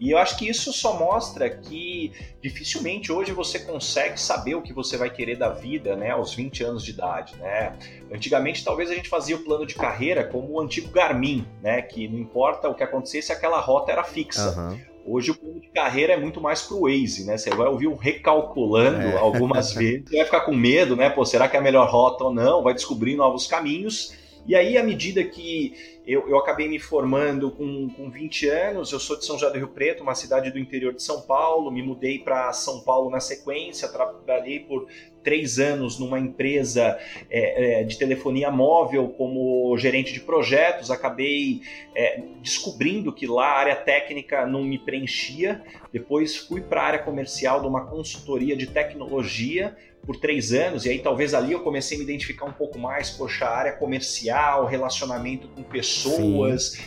E 0.00 0.10
eu 0.10 0.18
acho 0.18 0.36
que 0.38 0.48
isso 0.48 0.72
só 0.72 0.96
mostra 0.96 1.50
que 1.50 2.12
dificilmente 2.40 3.10
hoje 3.10 3.32
você 3.32 3.58
consegue 3.58 4.20
saber 4.20 4.54
o 4.54 4.62
que 4.62 4.72
você 4.72 4.96
vai 4.96 5.10
querer 5.10 5.36
da 5.36 5.50
vida, 5.50 5.96
né, 5.96 6.10
aos 6.10 6.34
20 6.34 6.62
anos 6.62 6.84
de 6.84 6.92
idade, 6.92 7.36
né? 7.36 7.76
Antigamente 8.12 8.64
talvez 8.64 8.90
a 8.90 8.94
gente 8.94 9.08
fazia 9.08 9.36
o 9.36 9.40
plano 9.40 9.66
de 9.66 9.74
carreira 9.74 10.24
como 10.24 10.52
o 10.52 10.60
antigo 10.60 10.90
Garmin, 10.90 11.46
né, 11.62 11.82
que 11.82 12.06
não 12.06 12.18
importa 12.18 12.68
o 12.68 12.74
que 12.74 12.82
acontecesse, 12.82 13.32
aquela 13.32 13.60
rota 13.60 13.90
era 13.90 14.04
fixa. 14.04 14.54
Uhum. 14.56 14.80
Hoje 15.10 15.30
o 15.30 15.34
plano 15.34 15.58
de 15.58 15.68
carreira 15.68 16.12
é 16.12 16.16
muito 16.18 16.38
mais 16.38 16.60
pro 16.62 16.82
Waze, 16.82 17.24
né? 17.24 17.38
Você 17.38 17.48
vai 17.48 17.66
ouvir 17.66 17.88
um 17.88 17.96
recalculando 17.96 19.06
é. 19.06 19.16
algumas 19.16 19.72
vezes, 19.74 20.04
vai 20.10 20.24
ficar 20.24 20.42
com 20.42 20.54
medo, 20.54 20.94
né? 20.94 21.08
Pô, 21.08 21.24
será 21.24 21.48
que 21.48 21.56
é 21.56 21.58
a 21.58 21.62
melhor 21.62 21.88
rota 21.88 22.24
ou 22.24 22.34
não? 22.34 22.62
Vai 22.62 22.74
descobrir 22.74 23.16
novos 23.16 23.46
caminhos. 23.46 24.14
E 24.48 24.56
aí, 24.56 24.78
à 24.78 24.82
medida 24.82 25.22
que 25.22 25.74
eu, 26.06 26.26
eu 26.26 26.38
acabei 26.38 26.66
me 26.66 26.78
formando 26.78 27.50
com, 27.50 27.90
com 27.90 28.08
20 28.08 28.48
anos, 28.48 28.92
eu 28.92 28.98
sou 28.98 29.18
de 29.18 29.26
São 29.26 29.38
José 29.38 29.52
do 29.52 29.58
Rio 29.58 29.68
Preto, 29.68 30.02
uma 30.02 30.14
cidade 30.14 30.50
do 30.50 30.58
interior 30.58 30.94
de 30.94 31.02
São 31.02 31.20
Paulo, 31.20 31.70
me 31.70 31.82
mudei 31.82 32.18
para 32.18 32.50
São 32.54 32.80
Paulo 32.80 33.10
na 33.10 33.20
sequência, 33.20 33.86
trabalhei 33.88 34.60
por 34.60 34.88
três 35.22 35.58
anos 35.58 35.98
numa 35.98 36.18
empresa 36.18 36.98
é, 37.28 37.80
é, 37.80 37.84
de 37.84 37.98
telefonia 37.98 38.50
móvel 38.50 39.10
como 39.10 39.76
gerente 39.76 40.14
de 40.14 40.20
projetos, 40.20 40.90
acabei 40.90 41.60
é, 41.94 42.22
descobrindo 42.40 43.12
que 43.12 43.26
lá 43.26 43.48
a 43.48 43.58
área 43.58 43.76
técnica 43.76 44.46
não 44.46 44.64
me 44.64 44.78
preenchia, 44.78 45.62
depois 45.92 46.34
fui 46.34 46.62
para 46.62 46.80
a 46.80 46.86
área 46.86 46.98
comercial 47.00 47.60
de 47.60 47.66
uma 47.66 47.84
consultoria 47.84 48.56
de 48.56 48.66
tecnologia, 48.66 49.76
por 50.08 50.16
três 50.16 50.54
anos, 50.54 50.86
e 50.86 50.88
aí 50.88 51.00
talvez 51.00 51.34
ali 51.34 51.52
eu 51.52 51.60
comecei 51.60 51.94
a 51.94 51.98
me 51.98 52.04
identificar 52.04 52.46
um 52.46 52.52
pouco 52.52 52.78
mais, 52.78 53.10
poxa, 53.10 53.44
a 53.44 53.54
área 53.54 53.72
comercial, 53.74 54.64
relacionamento 54.64 55.48
com 55.48 55.62
pessoas, 55.62 56.78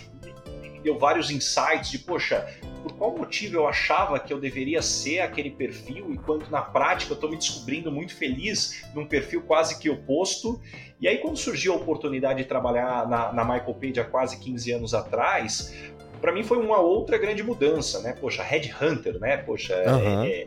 me 0.64 0.80
deu 0.80 0.98
vários 0.98 1.30
insights 1.30 1.92
de, 1.92 2.00
poxa, 2.00 2.52
por 2.82 2.94
qual 2.94 3.16
motivo 3.16 3.58
eu 3.58 3.68
achava 3.68 4.20
que 4.20 4.34
eu 4.34 4.40
deveria 4.40 4.82
ser 4.82 5.20
aquele 5.20 5.52
perfil, 5.52 6.12
enquanto 6.12 6.50
na 6.50 6.64
prática 6.64 7.12
eu 7.12 7.14
estou 7.14 7.30
me 7.30 7.38
descobrindo 7.38 7.92
muito 7.92 8.16
feliz 8.16 8.84
num 8.96 9.06
perfil 9.06 9.44
quase 9.44 9.78
que 9.78 9.88
oposto. 9.88 10.60
E 11.00 11.08
aí, 11.08 11.20
quando 11.20 11.38
surgiu 11.38 11.74
a 11.74 11.76
oportunidade 11.76 12.42
de 12.42 12.46
trabalhar 12.46 13.08
na, 13.08 13.32
na 13.32 13.44
Michael 13.46 13.76
Page 13.76 14.00
há 14.00 14.04
quase 14.04 14.40
15 14.40 14.72
anos 14.72 14.94
atrás, 14.96 15.76
para 16.20 16.32
mim 16.32 16.42
foi 16.42 16.58
uma 16.58 16.80
outra 16.80 17.20
grande 17.20 17.44
mudança, 17.44 18.02
né? 18.02 18.16
Poxa, 18.20 18.42
Headhunter, 18.42 19.20
né? 19.20 19.38
Poxa, 19.38 19.76
uhum. 19.76 20.24
é, 20.24 20.46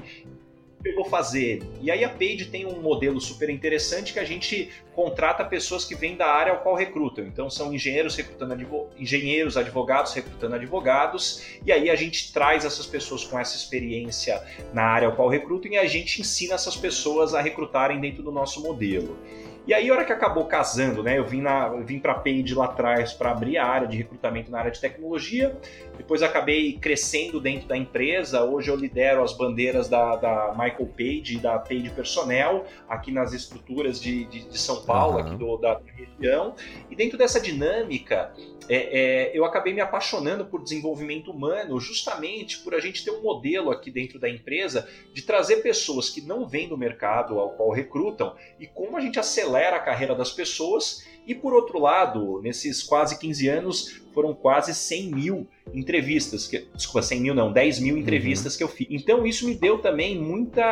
eu 0.85 0.95
vou 0.95 1.05
fazer? 1.05 1.63
E 1.81 1.91
aí 1.91 2.05
a 2.05 2.09
Page 2.09 2.47
tem 2.47 2.67
um 2.67 2.81
modelo 2.81 3.21
super 3.21 3.49
interessante 3.49 4.13
que 4.13 4.19
a 4.19 4.25
gente 4.25 4.71
contrata 4.95 5.45
pessoas 5.45 5.85
que 5.85 5.95
vêm 5.95 6.17
da 6.17 6.27
área 6.27 6.53
ao 6.53 6.61
qual 6.61 6.75
recrutam. 6.75 7.27
Então 7.27 7.49
são 7.49 7.73
engenheiros 7.73 8.15
recrutando 8.15 8.53
advo 8.53 8.91
engenheiros, 8.99 9.57
advogados 9.57 10.13
recrutando 10.13 10.55
advogados, 10.55 11.43
e 11.65 11.73
aí 11.73 11.89
a 11.89 11.97
gente 11.97 12.33
traz 12.33 12.65
essas 12.65 12.87
pessoas 12.87 13.25
com 13.25 13.39
essa 13.39 13.57
experiência 13.57 14.43
na 14.73 14.83
área 14.83 15.09
ao 15.09 15.17
qual 15.17 15.29
recrutam 15.29 15.73
e 15.73 15.79
a 15.79 15.87
gente 15.87 16.21
ensina 16.21 16.55
essas 16.55 16.77
pessoas 16.77 17.35
a 17.35 17.41
recrutarem 17.41 18.01
dentro 18.01 18.23
do 18.23 18.31
nosso 18.31 18.63
modelo. 18.63 19.19
E 19.67 19.73
aí, 19.73 19.89
a 19.89 19.95
hora 19.95 20.05
que 20.05 20.13
acabou 20.13 20.45
casando, 20.45 21.03
né? 21.03 21.17
Eu 21.17 21.25
vim, 21.25 21.41
na, 21.41 21.69
eu 21.69 21.83
vim 21.83 21.99
para 21.99 22.13
a 22.13 22.19
Page 22.19 22.55
lá 22.55 22.67
atrás 22.67 23.15
para 23.15 23.31
abrir 23.31 23.57
a 23.57 23.65
área 23.65 23.89
de 23.89 23.97
recrutamento 23.97 24.51
na 24.51 24.59
área 24.59 24.71
de 24.71 24.79
tecnologia. 24.79 25.57
Depois 25.97 26.23
acabei 26.23 26.75
crescendo 26.75 27.41
dentro 27.41 27.67
da 27.67 27.77
empresa. 27.77 28.45
Hoje 28.45 28.71
eu 28.71 28.77
lidero 28.77 29.23
as 29.23 29.33
bandeiras 29.33 29.89
da, 29.89 30.17
da 30.17 30.51
Michael 30.53 30.87
Page 30.95 31.37
e 31.37 31.39
da 31.39 31.59
Page 31.59 31.89
Personnel 31.91 32.67
aqui 32.87 33.11
nas 33.11 33.33
estruturas 33.33 33.99
de, 33.99 34.25
de, 34.27 34.47
de 34.47 34.59
São 34.59 34.85
Paulo, 34.85 35.15
uhum. 35.15 35.21
aqui 35.21 35.37
do, 35.37 35.57
da 35.57 35.81
região. 35.97 36.55
E 36.91 36.95
dentro 36.95 37.17
dessa 37.17 37.41
dinâmica, 37.41 38.35
é, 38.69 39.31
é, 39.31 39.39
eu 39.39 39.45
acabei 39.45 39.73
me 39.73 39.81
apaixonando 39.81 40.45
por 40.45 40.63
desenvolvimento 40.63 41.31
humano, 41.31 41.79
justamente 41.81 42.59
por 42.59 42.75
a 42.75 42.81
gente 42.81 43.05
ter 43.05 43.11
um 43.11 43.23
modelo 43.23 43.71
aqui 43.71 43.91
dentro 43.91 44.19
da 44.19 44.29
empresa 44.29 44.89
de 45.13 45.23
trazer 45.23 45.57
pessoas 45.57 46.11
que 46.11 46.21
não 46.21 46.47
vêm 46.47 46.69
do 46.69 46.77
mercado 46.77 47.39
ao 47.39 47.51
qual 47.51 47.71
recrutam 47.71 48.35
e 48.59 48.67
como 48.67 48.97
a 48.97 49.01
gente 49.01 49.19
acelera 49.55 49.77
a 49.77 49.81
carreira 49.81 50.15
das 50.15 50.33
pessoas. 50.33 51.05
E 51.27 51.35
por 51.35 51.55
outro 51.55 51.79
lado, 51.79 52.41
nesses 52.43 52.83
quase 52.83 53.19
15 53.19 53.49
anos, 53.49 54.01
foram 54.15 54.33
quase 54.33 54.75
100 54.75 55.11
mil 55.11 55.49
entrevistas, 55.73 56.47
que, 56.47 56.67
desculpa, 56.75 57.03
100 57.03 57.21
mil 57.21 57.35
não, 57.35 57.53
10 57.53 57.81
mil 57.81 57.99
entrevistas 57.99 58.53
uhum. 58.53 58.59
que 58.59 58.65
eu 58.65 58.69
fiz. 58.69 58.87
Então 58.91 59.27
isso 59.27 59.47
me 59.47 59.55
deu 59.55 59.79
também 59.79 60.19
muita, 60.19 60.63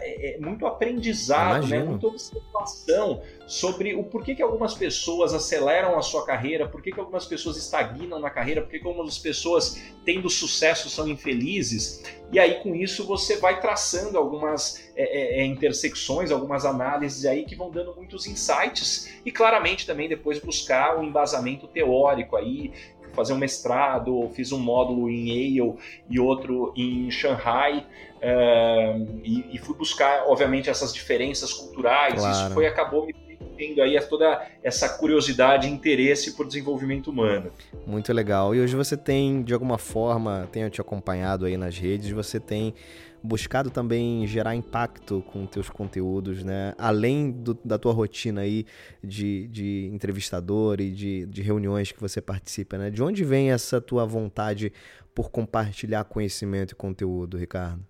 é, 0.00 0.36
é 0.36 0.38
muito 0.40 0.66
aprendizado, 0.66 1.66
né, 1.66 1.82
muita 1.82 2.06
observação 2.06 3.20
sobre 3.46 3.94
o 3.94 4.02
porquê 4.04 4.34
que 4.34 4.42
algumas 4.42 4.74
pessoas 4.74 5.32
aceleram 5.34 5.98
a 5.98 6.02
sua 6.02 6.24
carreira, 6.24 6.68
por 6.68 6.82
que 6.82 6.92
algumas 6.98 7.24
pessoas 7.26 7.56
estagnam 7.56 8.18
na 8.18 8.30
carreira, 8.30 8.62
por 8.62 8.70
que 8.70 8.84
algumas 8.84 9.18
pessoas 9.18 9.80
tendo 10.04 10.28
sucesso 10.28 10.88
são 10.88 11.06
infelizes. 11.08 12.02
E 12.32 12.38
aí 12.38 12.60
com 12.60 12.74
isso 12.74 13.06
você 13.06 13.36
vai 13.36 13.60
traçando 13.60 14.18
algumas 14.18 14.90
é, 14.96 15.38
é, 15.38 15.40
é 15.40 15.44
intersecções, 15.44 16.30
algumas 16.30 16.64
análises 16.64 17.24
aí 17.24 17.44
que 17.44 17.54
vão 17.54 17.70
dando 17.70 17.94
muitos 17.94 18.26
insights 18.26 19.12
e 19.24 19.30
claramente 19.30 19.86
também 19.86 20.08
depois 20.08 20.40
buscar 20.40 20.98
um 20.98 21.04
embasamento 21.04 21.68
teórico 21.68 22.36
aí 22.36 22.72
fazer 23.16 23.32
um 23.32 23.38
mestrado, 23.38 24.30
fiz 24.34 24.52
um 24.52 24.58
módulo 24.58 25.10
em 25.10 25.28
Yale 25.28 25.74
e 26.08 26.20
outro 26.20 26.72
em 26.76 27.10
Shanghai. 27.10 27.84
Uh, 28.16 29.20
e, 29.24 29.54
e, 29.54 29.58
fui 29.58 29.76
buscar, 29.76 30.24
obviamente, 30.26 30.70
essas 30.70 30.92
diferenças 30.92 31.52
culturais. 31.52 32.14
Claro. 32.14 32.32
Isso 32.32 32.54
foi 32.54 32.66
acabou 32.66 33.06
me 33.06 33.12
tendo 33.56 33.82
aí 33.82 33.98
toda 34.08 34.46
essa 34.62 34.88
curiosidade 34.88 35.66
e 35.66 35.70
interesse 35.70 36.36
por 36.36 36.46
desenvolvimento 36.46 37.10
humano. 37.10 37.50
Muito 37.86 38.12
legal. 38.12 38.54
E 38.54 38.60
hoje 38.60 38.76
você 38.76 38.96
tem, 38.96 39.42
de 39.42 39.52
alguma 39.52 39.78
forma, 39.78 40.48
tenho 40.52 40.68
te 40.70 40.80
acompanhado 40.80 41.46
aí 41.46 41.56
nas 41.56 41.76
redes, 41.78 42.10
você 42.10 42.38
tem 42.38 42.74
buscado 43.22 43.70
também 43.70 44.26
gerar 44.26 44.54
impacto 44.54 45.22
com 45.32 45.46
teus 45.46 45.68
conteúdos, 45.68 46.44
né? 46.44 46.74
Além 46.78 47.32
do, 47.32 47.58
da 47.64 47.78
tua 47.78 47.92
rotina 47.92 48.42
aí 48.42 48.64
de, 49.02 49.48
de 49.48 49.90
entrevistador 49.92 50.80
e 50.80 50.90
de, 50.90 51.26
de 51.26 51.42
reuniões 51.42 51.90
que 51.90 52.00
você 52.00 52.20
participa, 52.20 52.78
né? 52.78 52.90
De 52.90 53.02
onde 53.02 53.24
vem 53.24 53.50
essa 53.50 53.80
tua 53.80 54.06
vontade 54.06 54.72
por 55.14 55.30
compartilhar 55.30 56.04
conhecimento 56.04 56.72
e 56.72 56.74
conteúdo, 56.74 57.36
Ricardo? 57.36 57.84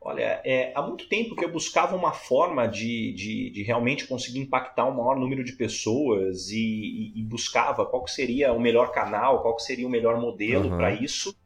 Olha, 0.00 0.40
é, 0.44 0.72
há 0.76 0.82
muito 0.82 1.08
tempo 1.08 1.34
que 1.34 1.44
eu 1.44 1.50
buscava 1.50 1.96
uma 1.96 2.12
forma 2.12 2.66
de, 2.66 3.12
de, 3.14 3.50
de 3.50 3.62
realmente 3.64 4.06
conseguir 4.06 4.38
impactar 4.38 4.86
um 4.86 4.94
maior 4.94 5.18
número 5.18 5.42
de 5.42 5.52
pessoas 5.52 6.50
e, 6.50 7.12
e, 7.14 7.20
e 7.20 7.22
buscava 7.24 7.84
qual 7.84 8.06
seria 8.06 8.52
o 8.52 8.60
melhor 8.60 8.92
canal, 8.92 9.42
qual 9.42 9.58
seria 9.58 9.86
o 9.86 9.90
melhor 9.90 10.20
modelo 10.20 10.70
uhum. 10.70 10.76
para 10.76 10.92
isso. 10.92 11.36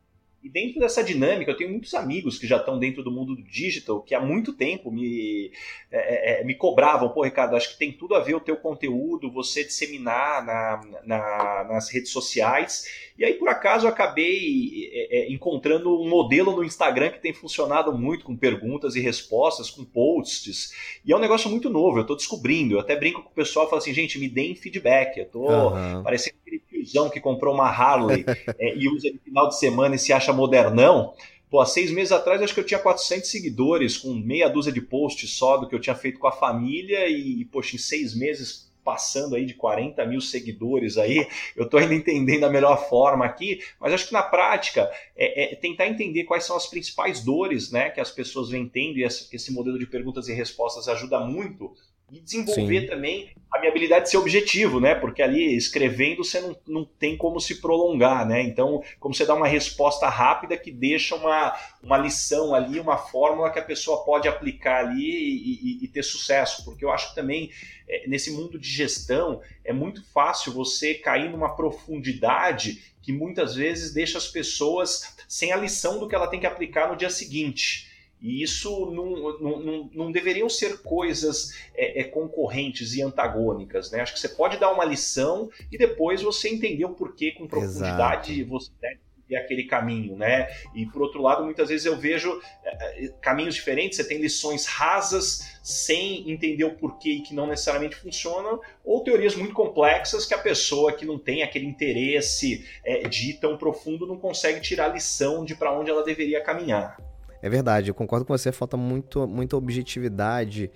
E 0.42 0.48
dentro 0.48 0.80
dessa 0.80 1.04
dinâmica, 1.04 1.52
eu 1.52 1.56
tenho 1.56 1.70
muitos 1.70 1.94
amigos 1.94 2.36
que 2.36 2.48
já 2.48 2.56
estão 2.56 2.76
dentro 2.76 3.02
do 3.04 3.12
mundo 3.12 3.36
do 3.36 3.42
digital, 3.42 4.02
que 4.02 4.12
há 4.12 4.20
muito 4.20 4.52
tempo 4.52 4.90
me, 4.90 5.52
é, 5.90 6.40
é, 6.40 6.40
é, 6.40 6.44
me 6.44 6.54
cobravam, 6.54 7.10
pô, 7.10 7.22
Ricardo, 7.22 7.54
acho 7.54 7.72
que 7.72 7.78
tem 7.78 7.92
tudo 7.92 8.16
a 8.16 8.20
ver 8.20 8.34
o 8.34 8.40
teu 8.40 8.56
conteúdo, 8.56 9.30
você 9.30 9.62
disseminar 9.62 10.44
na, 10.44 10.80
na, 11.04 11.64
nas 11.64 11.88
redes 11.92 12.10
sociais. 12.10 12.86
E 13.16 13.24
aí, 13.24 13.34
por 13.34 13.48
acaso, 13.48 13.86
eu 13.86 13.90
acabei 13.90 14.90
é, 14.92 15.18
é, 15.18 15.32
encontrando 15.32 15.96
um 15.96 16.08
modelo 16.08 16.56
no 16.56 16.64
Instagram 16.64 17.10
que 17.10 17.20
tem 17.20 17.32
funcionado 17.32 17.96
muito 17.96 18.24
com 18.24 18.36
perguntas 18.36 18.96
e 18.96 19.00
respostas, 19.00 19.70
com 19.70 19.84
posts. 19.84 20.72
E 21.04 21.12
é 21.12 21.16
um 21.16 21.20
negócio 21.20 21.48
muito 21.48 21.70
novo, 21.70 21.98
eu 21.98 22.02
estou 22.02 22.16
descobrindo. 22.16 22.74
Eu 22.74 22.80
até 22.80 22.96
brinco 22.96 23.22
com 23.22 23.30
o 23.30 23.34
pessoal 23.34 23.66
e 23.66 23.70
falo 23.70 23.80
assim, 23.80 23.94
gente, 23.94 24.18
me 24.18 24.28
deem 24.28 24.56
feedback. 24.56 25.18
Eu 25.18 25.24
estou 25.24 25.72
uhum. 25.72 26.02
parecendo 26.02 26.36
aquele 26.42 26.58
tiozão 26.82 27.08
que 27.08 27.20
comprou 27.20 27.54
uma 27.54 27.68
Harley 27.68 28.24
é, 28.58 28.76
e 28.76 28.88
usa 28.88 29.10
no 29.12 29.18
final 29.20 29.48
de 29.48 29.58
semana 29.58 29.94
e 29.94 29.98
se 29.98 30.12
acha 30.12 30.32
modernão. 30.32 31.14
Pô, 31.50 31.60
há 31.60 31.66
seis 31.66 31.90
meses 31.90 32.12
atrás 32.12 32.40
acho 32.40 32.54
que 32.54 32.60
eu 32.60 32.66
tinha 32.66 32.80
400 32.80 33.30
seguidores, 33.30 33.98
com 33.98 34.14
meia 34.14 34.48
dúzia 34.48 34.72
de 34.72 34.80
posts 34.80 35.30
só 35.30 35.58
do 35.58 35.68
que 35.68 35.74
eu 35.74 35.80
tinha 35.80 35.94
feito 35.94 36.18
com 36.18 36.26
a 36.26 36.32
família 36.32 37.08
e, 37.08 37.44
poxa, 37.44 37.76
em 37.76 37.78
seis 37.78 38.14
meses 38.14 38.72
passando 38.84 39.36
aí 39.36 39.44
de 39.44 39.54
40 39.54 40.04
mil 40.06 40.20
seguidores 40.20 40.98
aí, 40.98 41.26
eu 41.56 41.64
estou 41.64 41.78
ainda 41.78 41.94
entendendo 41.94 42.44
a 42.44 42.50
melhor 42.50 42.88
forma 42.88 43.24
aqui, 43.24 43.60
mas 43.80 43.92
acho 43.92 44.08
que 44.08 44.12
na 44.12 44.22
prática 44.22 44.90
é, 45.16 45.52
é, 45.52 45.56
tentar 45.56 45.86
entender 45.86 46.24
quais 46.24 46.44
são 46.44 46.56
as 46.56 46.66
principais 46.66 47.22
dores 47.22 47.70
né, 47.70 47.90
que 47.90 48.00
as 48.00 48.10
pessoas 48.10 48.50
vêm 48.50 48.68
tendo 48.68 48.98
e 48.98 49.04
esse 49.04 49.52
modelo 49.52 49.78
de 49.78 49.86
perguntas 49.86 50.28
e 50.28 50.32
respostas 50.32 50.88
ajuda 50.88 51.20
muito 51.20 51.72
e 52.12 52.20
desenvolver 52.20 52.82
Sim. 52.82 52.86
também 52.88 53.30
a 53.50 53.58
minha 53.58 53.70
habilidade 53.70 54.04
de 54.04 54.10
ser 54.10 54.18
objetivo, 54.18 54.80
né? 54.80 54.94
Porque 54.94 55.22
ali 55.22 55.56
escrevendo 55.56 56.22
você 56.22 56.40
não, 56.40 56.56
não 56.66 56.84
tem 56.84 57.16
como 57.16 57.40
se 57.40 57.60
prolongar, 57.60 58.26
né? 58.26 58.42
Então, 58.42 58.82
como 59.00 59.14
você 59.14 59.24
dá 59.24 59.34
uma 59.34 59.46
resposta 59.46 60.08
rápida 60.08 60.56
que 60.56 60.70
deixa 60.70 61.14
uma, 61.14 61.58
uma 61.82 61.96
lição 61.96 62.54
ali, 62.54 62.78
uma 62.78 62.98
fórmula 62.98 63.50
que 63.50 63.58
a 63.58 63.64
pessoa 63.64 64.04
pode 64.04 64.28
aplicar 64.28 64.84
ali 64.84 65.10
e, 65.10 65.80
e, 65.80 65.84
e 65.84 65.88
ter 65.88 66.02
sucesso. 66.02 66.64
Porque 66.64 66.84
eu 66.84 66.90
acho 66.90 67.10
que 67.10 67.14
também 67.14 67.50
é, 67.88 68.06
nesse 68.08 68.30
mundo 68.30 68.58
de 68.58 68.68
gestão 68.68 69.40
é 69.64 69.72
muito 69.72 70.04
fácil 70.12 70.52
você 70.52 70.94
cair 70.94 71.30
numa 71.30 71.54
profundidade 71.56 72.92
que 73.02 73.12
muitas 73.12 73.54
vezes 73.54 73.92
deixa 73.92 74.16
as 74.16 74.28
pessoas 74.28 75.16
sem 75.26 75.52
a 75.52 75.56
lição 75.56 75.98
do 75.98 76.08
que 76.08 76.14
ela 76.14 76.28
tem 76.28 76.40
que 76.40 76.46
aplicar 76.46 76.88
no 76.88 76.96
dia 76.96 77.10
seguinte. 77.10 77.91
E 78.22 78.40
isso 78.40 78.86
não, 78.92 79.38
não, 79.40 79.90
não 79.92 80.12
deveriam 80.12 80.48
ser 80.48 80.80
coisas 80.80 81.58
é, 81.74 82.00
é, 82.00 82.04
concorrentes 82.04 82.94
e 82.94 83.02
antagônicas. 83.02 83.90
Né? 83.90 84.00
Acho 84.00 84.14
que 84.14 84.20
você 84.20 84.28
pode 84.28 84.58
dar 84.58 84.70
uma 84.70 84.84
lição 84.84 85.50
e 85.72 85.76
depois 85.76 86.22
você 86.22 86.48
entender 86.48 86.84
o 86.84 86.94
porquê 86.94 87.32
com 87.32 87.48
profundidade 87.48 88.32
Exato. 88.32 88.48
você 88.48 88.70
deve 88.80 89.00
seguir 89.16 89.36
aquele 89.36 89.64
caminho. 89.64 90.16
Né? 90.16 90.46
E 90.72 90.86
por 90.86 91.02
outro 91.02 91.20
lado, 91.20 91.44
muitas 91.44 91.68
vezes 91.68 91.84
eu 91.84 91.96
vejo 91.98 92.40
é, 92.64 93.06
é, 93.06 93.08
caminhos 93.20 93.56
diferentes, 93.56 93.96
você 93.96 94.04
tem 94.04 94.18
lições 94.18 94.66
rasas 94.66 95.58
sem 95.60 96.30
entender 96.30 96.64
o 96.64 96.76
porquê 96.76 97.10
e 97.10 97.20
que 97.22 97.34
não 97.34 97.48
necessariamente 97.48 97.96
funcionam, 97.96 98.60
ou 98.84 99.02
teorias 99.02 99.34
muito 99.34 99.52
complexas 99.52 100.24
que 100.24 100.34
a 100.34 100.38
pessoa 100.38 100.92
que 100.92 101.04
não 101.04 101.18
tem 101.18 101.42
aquele 101.42 101.66
interesse 101.66 102.64
é, 102.84 103.08
de 103.08 103.30
ir 103.30 103.34
tão 103.40 103.58
profundo 103.58 104.06
não 104.06 104.16
consegue 104.16 104.60
tirar 104.60 104.84
a 104.84 104.94
lição 104.94 105.44
de 105.44 105.56
para 105.56 105.76
onde 105.76 105.90
ela 105.90 106.04
deveria 106.04 106.40
caminhar. 106.40 106.96
É 107.42 107.50
verdade, 107.50 107.90
eu 107.90 107.94
concordo 107.94 108.24
com 108.24 108.36
você, 108.36 108.52
falta 108.52 108.76
muito, 108.76 109.26
muita 109.26 109.56
objetividade 109.56 110.70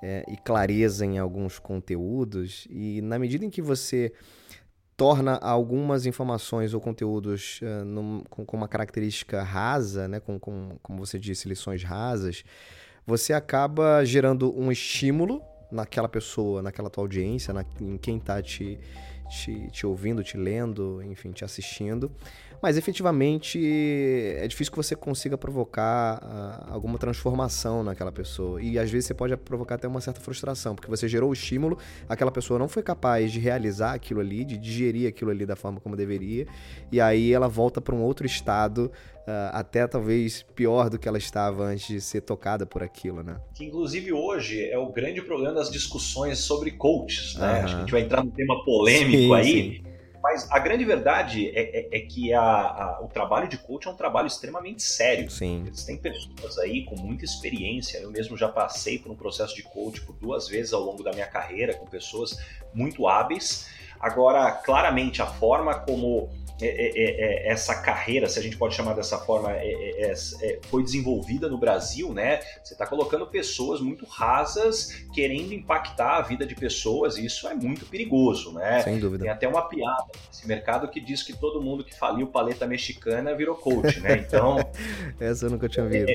é, 0.00 0.24
e 0.28 0.36
clareza 0.36 1.04
em 1.04 1.18
alguns 1.18 1.58
conteúdos, 1.58 2.66
e 2.70 3.02
na 3.02 3.18
medida 3.18 3.44
em 3.44 3.50
que 3.50 3.60
você 3.60 4.12
torna 4.96 5.36
algumas 5.38 6.06
informações 6.06 6.74
ou 6.74 6.80
conteúdos 6.80 7.60
uh, 7.62 7.84
num, 7.84 8.22
com, 8.30 8.44
com, 8.44 8.56
uma 8.56 8.68
característica 8.68 9.42
rasa, 9.42 10.06
né, 10.06 10.20
com, 10.20 10.38
com, 10.38 10.78
como 10.80 11.04
você 11.04 11.18
disse, 11.18 11.48
lições 11.48 11.82
rasas, 11.82 12.44
você 13.04 13.32
acaba 13.32 14.04
gerando 14.04 14.56
um 14.56 14.70
estímulo 14.70 15.42
naquela 15.72 16.08
pessoa, 16.08 16.62
naquela 16.62 16.88
tua 16.88 17.02
audiência, 17.02 17.52
na, 17.52 17.64
em 17.80 17.96
quem 17.96 18.18
está 18.18 18.40
te, 18.40 18.78
te, 19.28 19.70
te 19.70 19.86
ouvindo, 19.86 20.22
te 20.22 20.36
lendo, 20.36 21.02
enfim, 21.02 21.32
te 21.32 21.44
assistindo, 21.44 22.12
mas 22.62 22.76
efetivamente 22.76 23.60
é 24.38 24.46
difícil 24.46 24.70
que 24.70 24.76
você 24.76 24.94
consiga 24.94 25.36
provocar 25.36 26.22
uh, 26.22 26.72
alguma 26.72 26.96
transformação 26.96 27.82
naquela 27.82 28.12
pessoa. 28.12 28.62
E 28.62 28.78
às 28.78 28.88
vezes 28.88 29.06
você 29.08 29.14
pode 29.14 29.36
provocar 29.36 29.74
até 29.74 29.88
uma 29.88 30.00
certa 30.00 30.20
frustração, 30.20 30.76
porque 30.76 30.88
você 30.88 31.08
gerou 31.08 31.30
o 31.30 31.32
estímulo, 31.32 31.76
aquela 32.08 32.30
pessoa 32.30 32.60
não 32.60 32.68
foi 32.68 32.84
capaz 32.84 33.32
de 33.32 33.40
realizar 33.40 33.94
aquilo 33.94 34.20
ali, 34.20 34.44
de 34.44 34.56
digerir 34.56 35.08
aquilo 35.08 35.32
ali 35.32 35.44
da 35.44 35.56
forma 35.56 35.80
como 35.80 35.96
deveria, 35.96 36.46
e 36.92 37.00
aí 37.00 37.32
ela 37.32 37.48
volta 37.48 37.80
para 37.80 37.94
um 37.94 38.02
outro 38.02 38.24
estado. 38.24 38.92
Uh, 39.22 39.54
até 39.54 39.86
talvez 39.86 40.44
pior 40.56 40.90
do 40.90 40.98
que 40.98 41.06
ela 41.06 41.16
estava 41.16 41.62
antes 41.62 41.86
de 41.86 42.00
ser 42.00 42.22
tocada 42.22 42.66
por 42.66 42.82
aquilo, 42.82 43.22
né? 43.22 43.36
Que 43.54 43.64
inclusive 43.64 44.12
hoje 44.12 44.68
é 44.68 44.76
o 44.76 44.90
grande 44.90 45.22
problema 45.22 45.54
das 45.54 45.70
discussões 45.70 46.40
sobre 46.40 46.72
coaches, 46.72 47.36
né? 47.36 47.46
Uhum. 47.46 47.64
Acho 47.64 47.66
que 47.66 47.76
a 47.76 47.80
gente 47.82 47.92
vai 47.92 48.00
entrar 48.00 48.24
num 48.24 48.32
tema 48.32 48.64
polêmico 48.64 49.16
sim, 49.16 49.34
aí, 49.34 49.82
sim 49.84 49.91
Mas 50.22 50.48
a 50.52 50.58
grande 50.60 50.84
verdade 50.84 51.48
é, 51.48 51.80
é, 51.80 51.98
é 51.98 52.00
que 52.00 52.32
a, 52.32 52.40
a, 52.40 53.00
o 53.02 53.08
trabalho 53.08 53.48
de 53.48 53.58
coach 53.58 53.88
é 53.88 53.90
um 53.90 53.96
trabalho 53.96 54.28
extremamente 54.28 54.82
sério. 54.82 55.28
Sim. 55.28 55.64
Eles 55.66 55.84
têm 55.84 55.96
pessoas 55.96 56.58
aí 56.58 56.84
com 56.84 56.94
muita 56.96 57.24
experiência. 57.24 57.98
Eu 57.98 58.10
mesmo 58.12 58.36
já 58.36 58.48
passei 58.48 58.98
por 58.98 59.10
um 59.10 59.16
processo 59.16 59.54
de 59.56 59.64
coach 59.64 60.00
por 60.02 60.14
duas 60.14 60.46
vezes 60.46 60.72
ao 60.72 60.80
longo 60.80 61.02
da 61.02 61.10
minha 61.12 61.26
carreira, 61.26 61.74
com 61.74 61.86
pessoas 61.86 62.38
muito 62.72 63.08
hábeis. 63.08 63.68
Agora, 63.98 64.52
claramente, 64.52 65.20
a 65.20 65.26
forma 65.26 65.74
como 65.74 66.30
é, 66.66 66.88
é, 66.88 67.48
é, 67.48 67.48
essa 67.48 67.74
carreira, 67.74 68.28
se 68.28 68.38
a 68.38 68.42
gente 68.42 68.56
pode 68.56 68.74
chamar 68.74 68.94
dessa 68.94 69.18
forma, 69.18 69.50
foi 70.68 70.82
desenvolvida 70.82 71.48
no 71.48 71.58
Brasil, 71.58 72.12
né? 72.12 72.40
Você 72.62 72.74
está 72.74 72.86
colocando 72.86 73.26
pessoas 73.26 73.80
muito 73.80 74.04
rasas 74.06 75.04
querendo 75.14 75.52
impactar 75.52 76.18
a 76.18 76.20
vida 76.22 76.46
de 76.46 76.54
pessoas, 76.54 77.16
e 77.16 77.26
isso 77.26 77.48
é 77.48 77.54
muito 77.54 77.86
perigoso, 77.86 78.52
né? 78.52 78.82
Sem 78.82 78.98
dúvida. 78.98 79.24
Tem 79.24 79.32
até 79.32 79.48
uma 79.48 79.68
piada 79.68 80.06
nesse 80.28 80.46
mercado 80.46 80.88
que 80.88 81.00
diz 81.00 81.22
que 81.22 81.32
todo 81.32 81.60
mundo 81.60 81.84
que 81.84 81.94
faliu 81.94 82.26
paleta 82.26 82.66
mexicana 82.66 83.34
virou 83.34 83.56
coach, 83.56 84.00
né? 84.00 84.18
Então. 84.18 84.56
essa 85.20 85.46
eu 85.46 85.50
nunca 85.50 85.68
tinha 85.68 85.84
ouvido 85.84 86.06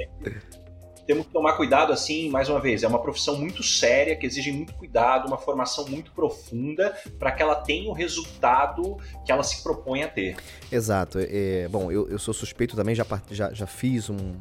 temos 1.08 1.26
que 1.26 1.32
tomar 1.32 1.54
cuidado, 1.54 1.94
assim, 1.94 2.30
mais 2.30 2.50
uma 2.50 2.60
vez, 2.60 2.84
é 2.84 2.88
uma 2.88 3.02
profissão 3.02 3.38
muito 3.38 3.64
séria, 3.64 4.16
que 4.16 4.26
exige 4.26 4.52
muito 4.52 4.74
cuidado, 4.74 5.26
uma 5.28 5.38
formação 5.38 5.88
muito 5.88 6.12
profunda, 6.12 6.94
para 7.18 7.32
que 7.32 7.42
ela 7.42 7.56
tenha 7.56 7.90
o 7.90 7.94
resultado 7.94 8.98
que 9.26 9.32
ela 9.32 9.42
se 9.42 9.64
propõe 9.64 10.04
a 10.04 10.10
ter. 10.10 10.36
Exato. 10.70 11.18
É, 11.22 11.68
bom, 11.70 11.90
eu, 11.90 12.10
eu 12.10 12.20
sou 12.20 12.34
suspeito 12.34 12.76
também, 12.76 12.94
já, 12.94 13.06
já, 13.32 13.54
já 13.54 13.66
fiz 13.66 14.10
um, 14.10 14.34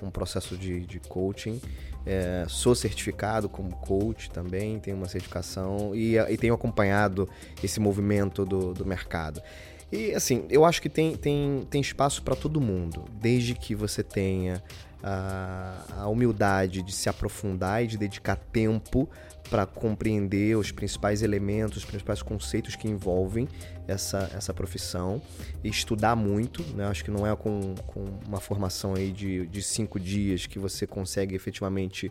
um 0.00 0.10
processo 0.10 0.56
de, 0.56 0.86
de 0.86 1.00
coaching. 1.00 1.60
É, 2.06 2.44
sou 2.48 2.74
certificado 2.74 3.48
como 3.48 3.74
coach 3.76 4.30
também, 4.30 4.78
tenho 4.78 4.96
uma 4.96 5.08
certificação 5.08 5.94
e, 5.94 6.16
e 6.16 6.36
tenho 6.36 6.54
acompanhado 6.54 7.28
esse 7.62 7.80
movimento 7.80 8.44
do, 8.44 8.72
do 8.72 8.86
mercado. 8.86 9.42
E 9.90 10.12
assim, 10.12 10.44
eu 10.50 10.64
acho 10.64 10.80
que 10.82 10.88
tem, 10.88 11.16
tem, 11.16 11.66
tem 11.70 11.80
espaço 11.80 12.22
para 12.22 12.36
todo 12.36 12.60
mundo, 12.60 13.04
desde 13.12 13.54
que 13.54 13.74
você 13.74 14.02
tenha 14.02 14.62
a, 15.06 16.08
humildade 16.08 16.82
de 16.82 16.92
se 16.92 17.10
aprofundar 17.10 17.84
e 17.84 17.86
de 17.86 17.98
dedicar 17.98 18.36
tempo 18.36 19.08
para 19.50 19.66
compreender 19.66 20.56
os 20.56 20.72
principais 20.72 21.20
elementos, 21.20 21.76
os 21.76 21.84
principais 21.84 22.22
conceitos 22.22 22.74
que 22.74 22.88
envolvem 22.88 23.46
essa, 23.86 24.30
essa 24.34 24.54
profissão 24.54 25.20
estudar 25.62 26.16
muito. 26.16 26.62
Né? 26.74 26.86
Acho 26.86 27.04
que 27.04 27.10
não 27.10 27.26
é 27.26 27.36
com, 27.36 27.74
com 27.86 28.04
uma 28.26 28.40
formação 28.40 28.94
aí 28.94 29.12
de, 29.12 29.46
de 29.46 29.62
cinco 29.62 30.00
dias 30.00 30.46
que 30.46 30.58
você 30.58 30.86
consegue 30.86 31.34
efetivamente 31.34 32.10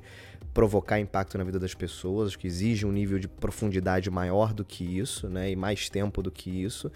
provocar 0.53 0.99
impacto 0.99 1.37
na 1.37 1.43
vida 1.43 1.59
das 1.59 1.73
pessoas, 1.73 2.29
Acho 2.29 2.39
que 2.39 2.47
exige 2.47 2.85
um 2.85 2.91
nível 2.91 3.17
de 3.17 3.27
profundidade 3.27 4.09
maior 4.11 4.53
do 4.53 4.63
que 4.63 4.83
isso, 4.83 5.27
né? 5.27 5.49
E 5.51 5.55
mais 5.55 5.89
tempo 5.89 6.21
do 6.21 6.31
que 6.31 6.49
isso. 6.49 6.91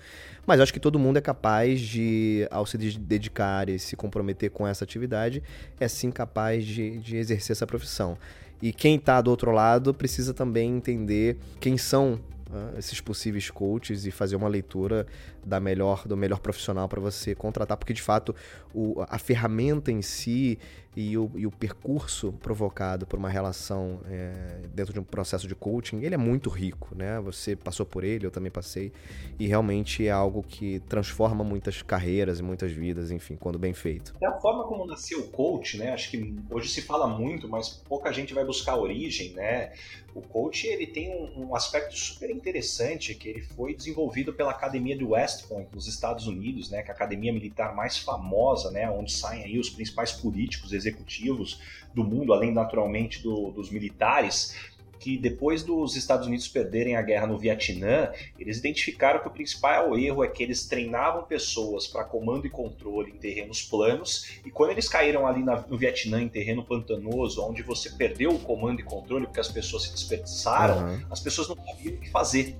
Mas 0.45 0.59
acho 0.59 0.71
que 0.71 0.79
todo 0.79 0.99
mundo 0.99 1.17
é 1.17 1.21
capaz 1.21 1.81
de, 1.81 2.47
ao 2.51 2.65
se 2.65 2.77
dedicar 2.77 3.67
e 3.67 3.79
se 3.79 3.95
comprometer 3.95 4.51
com 4.51 4.67
essa 4.67 4.83
atividade, 4.83 5.41
é 5.79 5.87
sim 5.87 6.11
capaz 6.11 6.65
de, 6.65 6.99
de 6.99 7.17
exercer 7.17 7.53
essa 7.53 7.65
profissão. 7.65 8.17
E 8.61 8.71
quem 8.71 8.95
está 8.95 9.21
do 9.21 9.29
outro 9.29 9.51
lado 9.51 9.93
precisa 9.93 10.33
também 10.33 10.75
entender 10.77 11.37
quem 11.59 11.77
são 11.77 12.19
uh, 12.49 12.77
esses 12.77 12.99
possíveis 12.99 13.49
coaches 13.51 14.05
e 14.05 14.11
fazer 14.11 14.35
uma 14.35 14.47
leitura 14.47 15.05
da 15.45 15.59
melhor 15.59 16.07
do 16.07 16.17
melhor 16.17 16.39
profissional 16.39 16.87
para 16.89 16.99
você 16.99 17.35
contratar, 17.35 17.77
porque 17.77 17.93
de 17.93 18.01
fato 18.01 18.35
o, 18.73 19.03
a 19.07 19.19
ferramenta 19.19 19.91
em 19.91 20.01
si 20.01 20.57
e 20.97 21.15
o, 21.15 21.29
e 21.35 21.45
o 21.45 21.51
percurso 21.51 22.33
provocado 22.41 23.05
por 23.05 23.19
uma 23.19 23.29
relação 23.29 23.99
é, 24.09 24.61
dentro 24.73 24.91
de 24.91 24.99
um 24.99 25.03
processo 25.03 25.47
de 25.47 25.53
coaching, 25.53 26.01
ele 26.01 26.15
é 26.15 26.17
muito 26.17 26.49
rico, 26.49 26.95
né? 26.95 27.19
Você 27.19 27.55
passou 27.55 27.85
por 27.85 28.03
ele, 28.03 28.25
eu 28.25 28.31
também 28.31 28.49
passei, 28.49 28.91
e 29.37 29.45
realmente 29.45 30.07
é 30.07 30.09
algo 30.09 30.41
que 30.41 30.79
transforma 30.89 31.43
muitas 31.43 31.83
carreiras 31.83 32.39
e 32.39 32.43
muitas 32.43 32.71
vidas, 32.71 33.11
enfim, 33.11 33.35
quando 33.35 33.59
bem 33.59 33.75
feito. 33.75 34.15
É 34.19 34.25
a 34.25 34.39
forma 34.39 34.63
como 34.63 34.87
nasceu 34.87 35.19
o 35.19 35.27
coach, 35.27 35.77
né? 35.77 35.91
Acho 35.91 36.09
que 36.09 36.35
hoje 36.49 36.67
se 36.67 36.81
fala 36.81 37.05
muito, 37.05 37.47
mas 37.47 37.69
pouca 37.69 38.11
gente 38.11 38.33
vai 38.33 38.43
buscar 38.43 38.71
a 38.71 38.77
origem, 38.77 39.33
né? 39.33 39.73
O 40.15 40.21
coach 40.21 40.65
ele 40.65 40.87
tem 40.87 41.11
um, 41.11 41.49
um 41.49 41.55
aspecto 41.55 41.95
super 41.95 42.31
interessante 42.31 43.13
que 43.13 43.29
ele 43.29 43.41
foi 43.41 43.75
desenvolvido 43.75 44.33
pela 44.33 44.49
academia 44.49 44.97
de 44.97 45.03
West 45.03 45.47
Point 45.47 45.69
nos 45.71 45.87
Estados 45.87 46.25
Unidos, 46.25 46.71
né? 46.71 46.81
Que 46.81 46.89
é 46.89 46.91
a 46.91 46.95
academia 46.95 47.31
militar 47.31 47.75
mais 47.75 47.99
famosa, 47.99 48.71
né? 48.71 48.89
Onde 48.89 49.11
saem 49.11 49.43
aí 49.43 49.59
os 49.59 49.69
principais 49.69 50.11
políticos, 50.11 50.73
executivos 50.87 51.59
do 51.93 52.03
mundo, 52.03 52.33
além 52.33 52.53
naturalmente 52.53 53.21
do, 53.21 53.51
dos 53.51 53.69
militares, 53.69 54.55
que 54.99 55.17
depois 55.17 55.63
dos 55.63 55.95
Estados 55.95 56.27
Unidos 56.27 56.47
perderem 56.47 56.95
a 56.95 57.01
guerra 57.01 57.27
no 57.27 57.37
Vietnã, 57.37 58.11
eles 58.37 58.57
identificaram 58.57 59.19
que 59.19 59.27
o 59.27 59.31
principal 59.31 59.97
erro 59.97 60.23
é 60.23 60.27
que 60.27 60.43
eles 60.43 60.65
treinavam 60.65 61.23
pessoas 61.23 61.87
para 61.87 62.03
comando 62.03 62.45
e 62.45 62.49
controle 62.49 63.11
em 63.11 63.17
terrenos 63.17 63.61
planos, 63.61 64.39
e 64.45 64.51
quando 64.51 64.71
eles 64.71 64.89
caíram 64.89 65.27
ali 65.27 65.43
na, 65.43 65.61
no 65.61 65.77
Vietnã, 65.77 66.21
em 66.21 66.29
terreno 66.29 66.63
pantanoso, 66.63 67.43
onde 67.43 67.61
você 67.61 67.91
perdeu 67.91 68.31
o 68.31 68.39
comando 68.39 68.79
e 68.79 68.83
controle 68.83 69.25
porque 69.25 69.39
as 69.39 69.51
pessoas 69.51 69.83
se 69.83 69.91
desperdiçaram, 69.91 70.79
uhum. 70.79 71.05
as 71.09 71.19
pessoas 71.19 71.47
não 71.47 71.55
sabiam 71.55 71.95
o 71.95 71.97
que 71.97 72.09
fazer. 72.09 72.55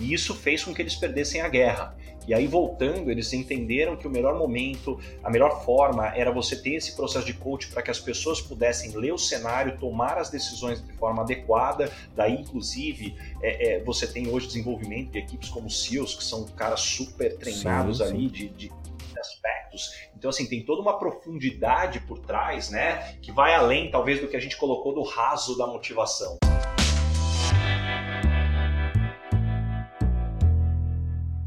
E 0.00 0.14
isso 0.14 0.34
fez 0.34 0.64
com 0.64 0.72
que 0.72 0.80
eles 0.80 0.94
perdessem 0.94 1.42
a 1.42 1.48
guerra. 1.48 1.94
E 2.30 2.34
aí, 2.34 2.46
voltando, 2.46 3.10
eles 3.10 3.32
entenderam 3.32 3.96
que 3.96 4.06
o 4.06 4.10
melhor 4.10 4.38
momento, 4.38 5.00
a 5.20 5.28
melhor 5.28 5.64
forma 5.64 6.14
era 6.14 6.30
você 6.30 6.54
ter 6.54 6.74
esse 6.74 6.94
processo 6.94 7.26
de 7.26 7.34
coach 7.34 7.66
para 7.66 7.82
que 7.82 7.90
as 7.90 7.98
pessoas 7.98 8.40
pudessem 8.40 8.92
ler 8.92 9.12
o 9.12 9.18
cenário, 9.18 9.76
tomar 9.80 10.16
as 10.16 10.30
decisões 10.30 10.80
de 10.80 10.92
forma 10.92 11.22
adequada. 11.22 11.90
Daí, 12.14 12.34
inclusive, 12.34 13.16
é, 13.42 13.78
é, 13.78 13.80
você 13.82 14.06
tem 14.06 14.28
hoje 14.28 14.46
desenvolvimento 14.46 15.10
de 15.10 15.18
equipes 15.18 15.48
como 15.48 15.66
o 15.66 15.70
SEALs, 15.70 16.14
que 16.14 16.22
são 16.22 16.44
caras 16.46 16.82
super 16.82 17.36
treinados 17.36 17.98
sim, 17.98 18.04
sim. 18.04 18.10
ali 18.10 18.28
de, 18.28 18.48
de 18.50 18.72
aspectos. 19.18 19.92
Então, 20.16 20.30
assim, 20.30 20.46
tem 20.46 20.64
toda 20.64 20.80
uma 20.82 21.00
profundidade 21.00 21.98
por 21.98 22.20
trás, 22.20 22.70
né? 22.70 23.16
Que 23.20 23.32
vai 23.32 23.56
além, 23.56 23.90
talvez, 23.90 24.20
do 24.20 24.28
que 24.28 24.36
a 24.36 24.40
gente 24.40 24.56
colocou 24.56 24.94
do 24.94 25.02
raso 25.02 25.58
da 25.58 25.66
motivação. 25.66 26.38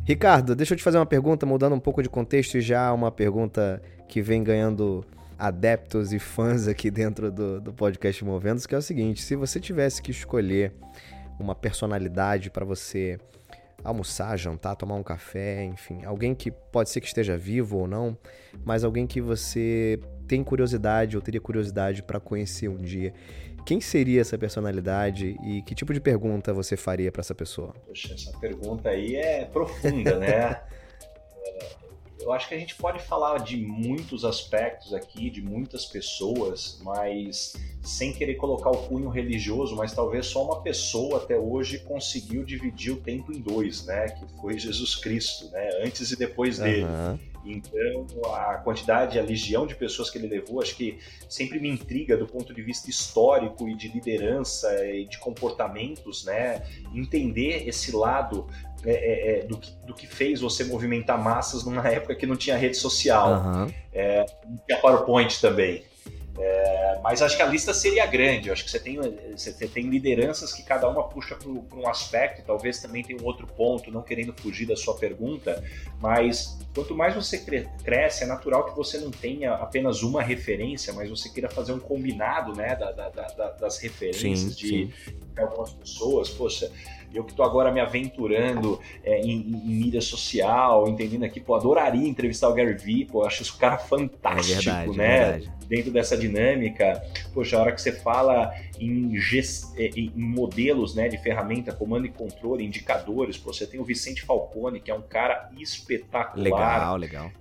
Ricardo, 0.05 0.53
deixa 0.53 0.73
eu 0.73 0.77
te 0.77 0.83
fazer 0.83 0.97
uma 0.97 1.05
pergunta, 1.05 1.45
mudando 1.45 1.75
um 1.75 1.79
pouco 1.79 2.03
de 2.03 2.09
contexto 2.09 2.57
e 2.57 2.61
já 2.61 2.91
uma 2.91 3.09
pergunta 3.09 3.81
que 4.09 4.21
vem 4.21 4.43
ganhando 4.43 5.05
adeptos 5.39 6.11
e 6.11 6.19
fãs 6.19 6.67
aqui 6.67 6.91
dentro 6.91 7.31
do, 7.31 7.61
do 7.61 7.73
podcast 7.73 8.23
Movendos, 8.25 8.65
que 8.65 8.75
é 8.75 8.77
o 8.77 8.81
seguinte: 8.81 9.21
se 9.21 9.33
você 9.33 9.61
tivesse 9.61 10.01
que 10.01 10.11
escolher 10.11 10.73
uma 11.39 11.55
personalidade 11.55 12.49
para 12.49 12.65
você 12.65 13.17
almoçar, 13.81 14.37
jantar, 14.37 14.75
tomar 14.75 14.95
um 14.95 15.03
café, 15.03 15.63
enfim, 15.63 16.03
alguém 16.03 16.35
que 16.35 16.51
pode 16.51 16.89
ser 16.89 16.99
que 16.99 17.07
esteja 17.07 17.37
vivo 17.37 17.77
ou 17.77 17.87
não, 17.87 18.17
mas 18.65 18.83
alguém 18.83 19.07
que 19.07 19.21
você 19.21 19.97
tem 20.27 20.43
curiosidade 20.43 21.15
ou 21.15 21.21
teria 21.21 21.39
curiosidade 21.39 22.03
para 22.03 22.19
conhecer 22.19 22.67
um 22.67 22.77
dia. 22.77 23.13
Quem 23.65 23.79
seria 23.79 24.21
essa 24.21 24.37
personalidade 24.37 25.37
e 25.43 25.61
que 25.61 25.73
tipo 25.73 25.93
de 25.93 26.01
pergunta 26.01 26.53
você 26.53 26.75
faria 26.75 27.11
para 27.11 27.21
essa 27.21 27.33
pessoa? 27.33 27.73
Poxa, 27.87 28.13
essa 28.13 28.37
pergunta 28.39 28.89
aí 28.89 29.15
é 29.15 29.45
profunda, 29.45 30.19
né? 30.19 30.61
Eu 32.23 32.31
acho 32.31 32.47
que 32.47 32.55
a 32.55 32.57
gente 32.57 32.75
pode 32.75 33.03
falar 33.03 33.39
de 33.39 33.57
muitos 33.57 34.23
aspectos 34.23 34.93
aqui, 34.93 35.29
de 35.29 35.41
muitas 35.41 35.85
pessoas, 35.85 36.79
mas 36.81 37.53
sem 37.81 38.13
querer 38.13 38.35
colocar 38.35 38.69
o 38.69 38.87
cunho 38.87 39.09
religioso, 39.09 39.75
mas 39.75 39.93
talvez 39.93 40.27
só 40.27 40.45
uma 40.45 40.61
pessoa 40.61 41.17
até 41.17 41.37
hoje 41.37 41.79
conseguiu 41.79 42.45
dividir 42.45 42.93
o 42.93 42.97
tempo 42.97 43.33
em 43.33 43.41
dois, 43.41 43.85
né? 43.85 44.07
Que 44.07 44.25
foi 44.39 44.57
Jesus 44.57 44.95
Cristo, 44.95 45.49
né? 45.51 45.81
Antes 45.83 46.11
e 46.11 46.15
depois 46.15 46.59
dele. 46.59 46.85
Uhum. 46.85 47.19
Então, 47.45 48.05
a 48.33 48.55
quantidade, 48.55 49.19
a 49.19 49.21
legião 49.21 49.67
de 49.67 49.75
pessoas 49.75 50.09
que 50.09 50.17
ele 50.17 50.27
levou, 50.27 50.61
acho 50.61 50.75
que 50.75 50.99
sempre 51.29 51.59
me 51.59 51.69
intriga 51.69 52.15
do 52.15 52.25
ponto 52.25 52.53
de 52.53 52.61
vista 52.61 52.89
histórico 52.89 53.67
e 53.67 53.75
de 53.75 53.89
liderança 53.89 54.85
e 54.85 55.05
de 55.05 55.17
comportamentos, 55.19 56.23
né? 56.23 56.63
Entender 56.93 57.67
esse 57.67 57.95
lado 57.95 58.47
é, 58.85 58.91
é, 58.91 59.39
é, 59.39 59.45
do, 59.45 59.57
que, 59.57 59.71
do, 59.85 59.93
que, 59.93 60.07
fez 60.07 60.41
você 60.41 60.63
movimentar 60.63 61.21
massas 61.21 61.63
numa 61.63 61.87
época 61.87 62.15
que 62.15 62.25
não 62.25 62.35
tinha 62.35 62.57
rede 62.57 62.77
social. 62.77 63.41
Uhum. 63.41 63.73
É, 63.93 64.25
tinha 64.65 64.79
PowerPoint 64.79 65.39
também. 65.39 65.83
É, 66.37 66.99
mas 67.03 67.21
acho 67.21 67.37
que 67.37 67.43
a 67.43 67.45
lista 67.45 67.73
seria 67.73 68.05
grande. 68.05 68.47
Eu 68.47 68.53
acho 68.53 68.63
que 68.63 68.71
você 68.71 68.79
tem, 68.79 68.97
você 69.35 69.67
tem 69.67 69.87
lideranças 69.87 70.51
que 70.51 70.63
cada 70.63 70.89
uma 70.89 71.03
puxa 71.03 71.35
para 71.35 71.77
um 71.77 71.87
aspecto, 71.87 72.41
e 72.41 72.43
talvez 72.43 72.79
também 72.79 73.03
tenha 73.03 73.21
um 73.21 73.25
outro 73.25 73.45
ponto, 73.45 73.91
não 73.91 74.01
querendo 74.01 74.33
fugir 74.33 74.65
da 74.65 74.75
sua 74.75 74.95
pergunta, 74.95 75.63
mas 75.99 76.57
quanto 76.73 76.95
mais 76.95 77.13
você 77.13 77.37
cresce, 77.83 78.23
é 78.23 78.27
natural 78.27 78.65
que 78.65 78.75
você 78.75 78.97
não 78.97 79.11
tenha 79.11 79.53
apenas 79.53 80.01
uma 80.01 80.23
referência, 80.23 80.91
mas 80.93 81.09
você 81.09 81.29
queira 81.29 81.49
fazer 81.49 81.73
um 81.73 81.79
combinado 81.79 82.53
né, 82.55 82.75
da, 82.75 82.91
da, 82.91 83.09
da, 83.09 83.51
das 83.51 83.77
referências 83.77 84.39
sim, 84.39 84.49
de, 84.49 84.67
sim. 84.67 84.93
de 85.33 85.41
algumas 85.41 85.71
pessoas. 85.71 86.29
Poxa, 86.29 86.71
Eu 87.13 87.23
que 87.23 87.31
estou 87.31 87.45
agora 87.45 87.71
me 87.71 87.79
aventurando 87.79 88.79
é, 89.03 89.21
em, 89.21 89.31
em, 89.31 89.61
em, 89.65 89.75
mídia 89.75 90.01
social, 90.01 90.87
entendendo 90.87 91.23
aqui, 91.23 91.39
pô, 91.39 91.55
adoraria 91.55 92.07
entrevistar 92.07 92.49
o 92.49 92.53
Gary 92.53 92.73
Vee, 92.73 93.05
pô, 93.05 93.23
acho 93.25 93.41
esse 93.41 93.53
cara 93.53 93.77
fantástico, 93.77 94.59
é 94.59 94.63
verdade, 94.63 94.97
né? 94.97 95.39
É. 95.39 95.63
Dentro 95.67 95.91
dessa 95.91 96.17
dinâmica, 96.17 97.01
poxa, 97.33 97.57
a 97.57 97.61
hora 97.61 97.71
que 97.71 97.81
você 97.81 97.91
fala 97.91 98.53
em, 98.79 99.15
gest... 99.17 99.73
É, 99.77 99.89
em 99.95 100.11
modelos 100.15 100.95
né, 100.95 101.07
de 101.07 101.17
ferramenta, 101.17 101.71
comando 101.71 102.05
e 102.05 102.09
controle, 102.09 102.65
indicadores, 102.65 103.37
pô, 103.37 103.53
você 103.53 103.65
tem 103.65 103.79
o 103.79 103.83
Vicente 103.83 104.23
Falcone, 104.23 104.79
que 104.79 104.91
é 104.91 104.95
um 104.95 105.01
cara 105.01 105.49
espetacular. 105.57 106.43
Legal, 106.43 106.97
legal 106.97 107.31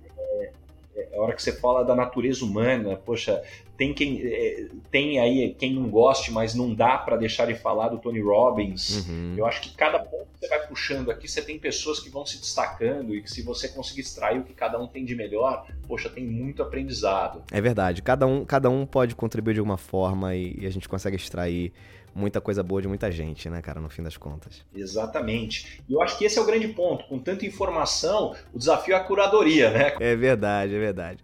a 1.13 1.21
hora 1.21 1.33
que 1.33 1.41
você 1.41 1.51
fala 1.51 1.83
da 1.83 1.95
natureza 1.95 2.45
humana, 2.45 2.95
poxa, 2.95 3.41
tem 3.77 3.93
quem 3.93 4.21
é, 4.23 4.67
tem 4.91 5.19
aí 5.19 5.55
quem 5.57 5.73
não 5.73 5.89
goste, 5.89 6.31
mas 6.31 6.53
não 6.53 6.73
dá 6.73 6.97
para 6.97 7.15
deixar 7.15 7.47
de 7.47 7.55
falar 7.55 7.89
do 7.89 7.97
Tony 7.97 8.21
Robbins. 8.21 9.07
Uhum. 9.07 9.33
Eu 9.37 9.45
acho 9.45 9.61
que 9.61 9.75
cada 9.75 9.99
ponto 9.99 10.27
que 10.33 10.39
você 10.39 10.47
vai 10.47 10.67
puxando 10.67 11.11
aqui, 11.11 11.27
você 11.27 11.41
tem 11.41 11.57
pessoas 11.57 11.99
que 11.99 12.09
vão 12.09 12.25
se 12.25 12.39
destacando 12.39 13.15
e 13.15 13.21
que 13.21 13.29
se 13.29 13.41
você 13.41 13.67
conseguir 13.67 14.01
extrair 14.01 14.39
o 14.39 14.43
que 14.43 14.53
cada 14.53 14.79
um 14.79 14.87
tem 14.87 15.03
de 15.03 15.15
melhor, 15.15 15.65
poxa, 15.87 16.09
tem 16.09 16.23
muito 16.23 16.61
aprendizado. 16.61 17.43
É 17.51 17.59
verdade, 17.59 18.01
cada 18.01 18.27
um, 18.27 18.45
cada 18.45 18.69
um 18.69 18.85
pode 18.85 19.15
contribuir 19.15 19.53
de 19.53 19.59
alguma 19.59 19.77
forma 19.77 20.35
e, 20.35 20.55
e 20.59 20.65
a 20.67 20.69
gente 20.69 20.87
consegue 20.87 21.15
extrair 21.15 21.73
muita 22.15 22.39
coisa 22.39 22.61
boa 22.61 22.81
de 22.81 22.87
muita 22.87 23.11
gente, 23.11 23.49
né, 23.49 23.61
cara, 23.61 23.81
no 23.81 23.89
fim 23.89 24.03
das 24.03 24.17
contas. 24.17 24.63
Exatamente. 24.75 25.81
E 25.87 25.93
eu 25.93 26.01
acho 26.01 26.17
que 26.17 26.25
esse 26.25 26.37
é 26.37 26.41
o 26.41 26.45
grande 26.45 26.67
ponto. 26.69 27.05
Com 27.05 27.19
tanta 27.19 27.45
informação, 27.45 28.35
o 28.53 28.59
desafio 28.59 28.93
é 28.93 28.97
a 28.97 29.03
curadoria, 29.03 29.71
né? 29.71 29.95
É 29.99 30.15
verdade, 30.15 30.75
é 30.75 30.79
verdade. 30.79 31.23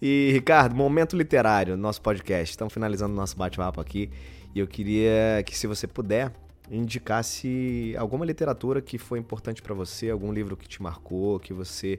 E, 0.00 0.30
Ricardo, 0.32 0.74
momento 0.74 1.16
literário, 1.16 1.76
nosso 1.76 2.02
podcast. 2.02 2.50
Estamos 2.50 2.72
finalizando 2.72 3.12
o 3.12 3.16
nosso 3.16 3.36
bate-papo 3.36 3.80
aqui. 3.80 4.10
E 4.54 4.58
eu 4.58 4.66
queria 4.66 5.42
que, 5.44 5.56
se 5.56 5.66
você 5.66 5.86
puder, 5.86 6.32
indicasse 6.70 7.94
alguma 7.98 8.24
literatura 8.24 8.80
que 8.82 8.98
foi 8.98 9.18
importante 9.18 9.62
para 9.62 9.74
você, 9.74 10.10
algum 10.10 10.32
livro 10.32 10.56
que 10.56 10.68
te 10.68 10.82
marcou, 10.82 11.38
que 11.38 11.52
você 11.52 11.98